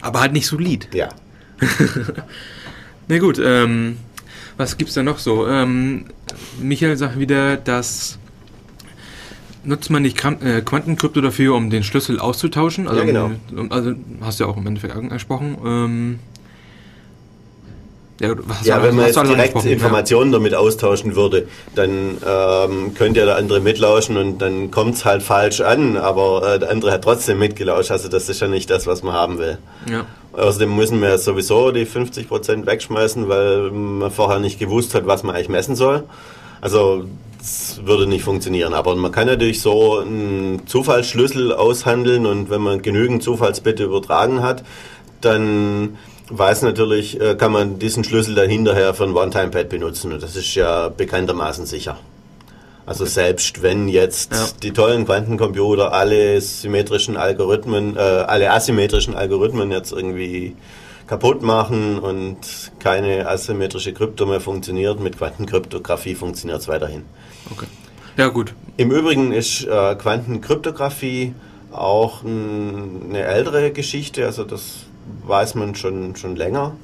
[0.00, 0.88] Aber halt nicht solid.
[0.92, 1.08] Ja.
[3.08, 3.96] Na gut, ähm,
[4.56, 5.48] was gibt's da noch so?
[5.48, 6.06] Ähm,
[6.60, 8.18] Michael sagt wieder, dass
[9.68, 12.88] nutzt man nicht äh, Quantenkrypto dafür, um den Schlüssel auszutauschen?
[12.88, 13.30] Also, ja, genau.
[13.70, 15.58] Also hast du ja auch im Endeffekt angesprochen.
[15.64, 16.18] Ähm,
[18.20, 18.34] ja,
[18.64, 20.38] ja wenn man jetzt direkt Informationen ja.
[20.38, 21.46] damit austauschen würde,
[21.76, 26.54] dann ähm, könnte ja der andere mitlauschen und dann kommt es halt falsch an, aber
[26.54, 27.92] äh, der andere hat trotzdem mitgelauscht.
[27.92, 29.58] Also das ist ja nicht das, was man haben will.
[29.88, 30.06] Ja.
[30.32, 35.36] Außerdem müssen wir sowieso die 50% wegschmeißen, weil man vorher nicht gewusst hat, was man
[35.36, 36.04] eigentlich messen soll.
[36.60, 37.04] Also
[37.38, 38.74] das würde nicht funktionieren.
[38.74, 44.64] Aber man kann natürlich so einen Zufallsschlüssel aushandeln und wenn man genügend Zufallsbitte übertragen hat,
[45.20, 45.96] dann
[46.30, 50.36] weiß natürlich, äh, kann man diesen Schlüssel dann hinterher für ein One-Time-Pad benutzen und das
[50.36, 51.96] ist ja bekanntermaßen sicher.
[52.86, 54.46] Also selbst wenn jetzt Ja.
[54.62, 60.56] die tollen Quantencomputer alle symmetrischen Algorithmen, äh, alle asymmetrischen Algorithmen jetzt irgendwie
[61.08, 67.02] kaputt machen und keine asymmetrische Krypto mehr funktioniert, mit Quantenkryptographie funktioniert es weiterhin.
[67.50, 67.66] Okay.
[68.16, 68.54] Ja, gut.
[68.76, 71.34] Im Übrigen ist äh, Quantenkryptographie
[71.72, 74.84] auch n, eine ältere Geschichte, also das
[75.26, 76.76] weiß man schon, schon länger.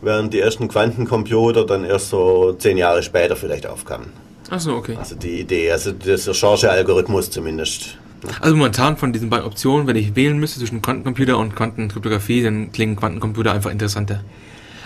[0.00, 4.08] während die ersten Quantencomputer dann erst so zehn Jahre später vielleicht aufkamen.
[4.50, 4.96] Achso, okay.
[4.96, 7.98] Also die Idee, also der Recherche-Algorithmus zumindest.
[8.40, 12.72] Also momentan von diesen beiden Optionen, wenn ich wählen müsste zwischen Quantencomputer und Quantenkryptographie, dann
[12.72, 14.22] klingen Quantencomputer einfach interessanter.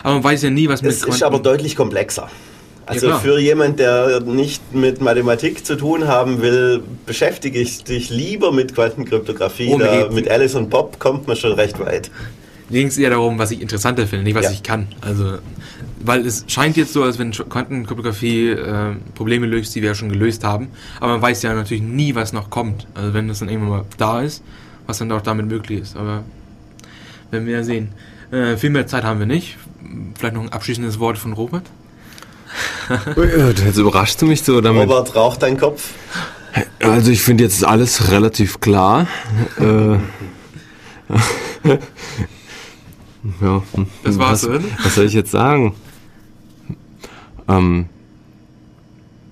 [0.03, 2.29] Aber man weiß ja nie, was mit Es ist aber deutlich komplexer.
[2.91, 3.21] Also klar.
[3.21, 8.75] für jemand, der nicht mit Mathematik zu tun haben will, beschäftige ich dich lieber mit
[8.75, 9.71] Quantenkryptographie.
[9.73, 12.11] Oh, mir mit Alice und Bob kommt man schon recht weit.
[12.71, 14.51] ging es eher darum, was ich interessanter finde, nicht was Ja.
[14.53, 14.89] ich kann.
[15.01, 15.39] Also,
[16.05, 20.09] weil es scheint jetzt so, als wenn Quantenkryptographie äh, Probleme löst, die wir ja schon
[20.09, 20.69] gelöst haben.
[20.99, 22.87] Aber man weiß ja natürlich nie, was noch kommt.
[22.95, 24.43] Also wenn das dann irgendwann mal da ist,
[24.87, 25.97] was dann auch damit möglich ist.
[25.97, 26.23] Aber
[27.31, 27.91] werden wir ja sehen.
[28.33, 29.57] Äh, viel mehr Zeit haben wir nicht.
[30.19, 31.65] Vielleicht noch ein abschließendes Wort von Robert.
[33.65, 34.83] Jetzt überraschst du mich so damit.
[34.83, 35.91] Robert, raucht dein Kopf?
[36.83, 39.07] Also ich finde jetzt alles relativ klar.
[39.59, 39.99] äh,
[43.41, 45.75] ja, hm, Das war's, was, was soll ich jetzt sagen?
[47.49, 47.87] Ähm,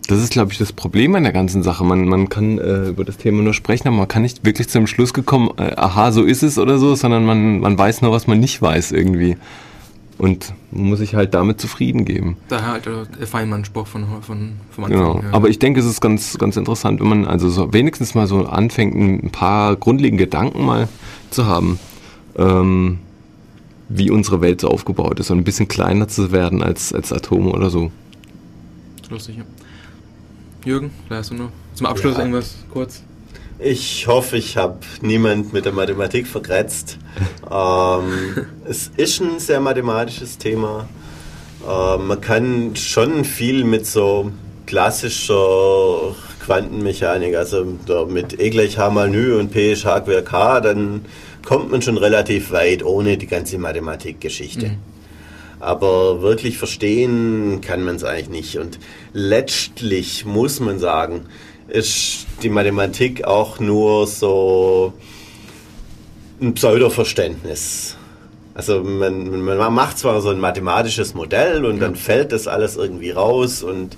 [0.08, 1.84] das ist, glaube ich, das Problem an der ganzen Sache.
[1.84, 4.86] Man, man kann äh, über das Thema nur sprechen, aber man kann nicht wirklich zum
[4.86, 8.26] Schluss gekommen, äh, aha, so ist es oder so, sondern man, man weiß nur, was
[8.26, 9.36] man nicht weiß irgendwie.
[10.18, 12.36] Und man muss sich halt damit zufrieden geben.
[12.48, 15.00] Daher halt der Feynman-Spruch von, von, vom Anfang.
[15.00, 15.22] Genau.
[15.22, 15.32] ja.
[15.32, 18.44] Aber ich denke, es ist ganz, ganz interessant, wenn man also so wenigstens mal so
[18.44, 20.88] anfängt, ein paar grundlegende Gedanken mal
[21.30, 21.78] zu haben,
[22.36, 22.98] ähm,
[23.88, 27.50] wie unsere Welt so aufgebaut ist und ein bisschen kleiner zu werden als, als Atome
[27.50, 27.92] oder so.
[29.08, 29.44] Lustig, ja.
[30.64, 32.20] Jürgen, da hast du noch zum Abschluss Ja.
[32.20, 33.02] irgendwas kurz?
[33.60, 36.96] Ich hoffe, ich habe niemand mit der Mathematik vergrätzt.
[37.50, 40.88] ähm, es ist ein sehr mathematisches Thema.
[41.68, 44.30] Ähm, man kann schon viel mit so
[44.66, 46.14] klassischer
[46.44, 47.66] Quantenmechanik, also
[48.08, 51.04] mit E gleich H mal Nü und P ist H quer K, dann
[51.44, 54.76] kommt man schon relativ weit ohne die ganze Mathematikgeschichte.
[55.58, 58.58] Aber wirklich verstehen kann man es eigentlich nicht.
[58.58, 58.78] Und
[59.12, 61.26] letztlich muss man sagen,
[61.68, 64.92] ist die Mathematik auch nur so
[66.40, 67.96] ein Pseudoverständnis.
[68.54, 73.10] Also man, man macht zwar so ein mathematisches Modell und dann fällt das alles irgendwie
[73.10, 73.96] raus und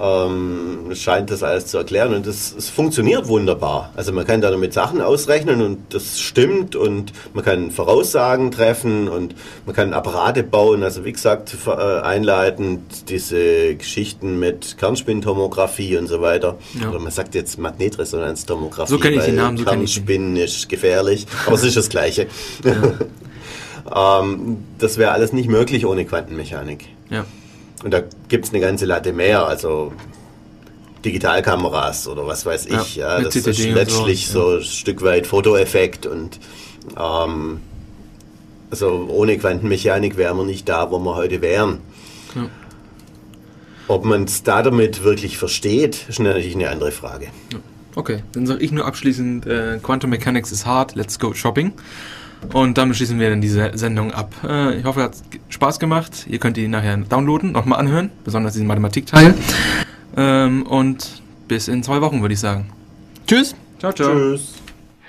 [0.00, 3.92] ähm, scheint das alles zu erklären und es, funktioniert wunderbar.
[3.96, 9.08] Also man kann da damit Sachen ausrechnen und das stimmt und man kann Voraussagen treffen
[9.08, 9.34] und
[9.66, 10.82] man kann Apparate bauen.
[10.82, 16.56] Also wie gesagt, äh, einleitend diese Geschichten mit Kernspintomographie und so weiter.
[16.80, 16.88] Ja.
[16.88, 18.90] Oder man sagt jetzt Magnetresonanztomographie.
[18.90, 19.64] So kenn ich den Namen, so.
[19.64, 22.26] Kernspin ist gefährlich, aber es ist das Gleiche.
[23.94, 26.86] ähm, das wäre alles nicht möglich ohne Quantenmechanik.
[27.10, 27.26] Ja.
[27.82, 29.92] Und da gibt es eine ganze Latte mehr, also
[31.04, 32.96] Digitalkameras oder was weiß ich.
[32.96, 36.38] Ja, Ja, das ist letztlich so, so, ein Stück weit Fotoeffekt und
[36.98, 37.60] ähm,
[38.70, 41.78] also ohne Quantenmechanik wären wir nicht da, wo wir heute wären.
[42.34, 42.48] Ja.
[43.88, 47.28] Ob man es da damit wirklich versteht, ist natürlich eine andere Frage.
[47.96, 51.72] Okay, dann sage ich nur abschließend, äh, Quantum Mechanics is hard, let's go shopping.
[52.52, 54.32] Und damit schließen wir dann diese Sendung ab.
[54.42, 55.14] Äh, ich hoffe, es hat
[55.48, 56.26] Spaß gemacht.
[56.28, 59.34] Ihr könnt die nachher downloaden, nochmal anhören, besonders diesen Mathematikteil.
[60.16, 62.70] Ähm, und bis in zwei Wochen, würde ich sagen.
[63.26, 63.54] Tschüss.
[63.78, 64.12] Ciao, ciao.
[64.12, 64.54] Tschüss.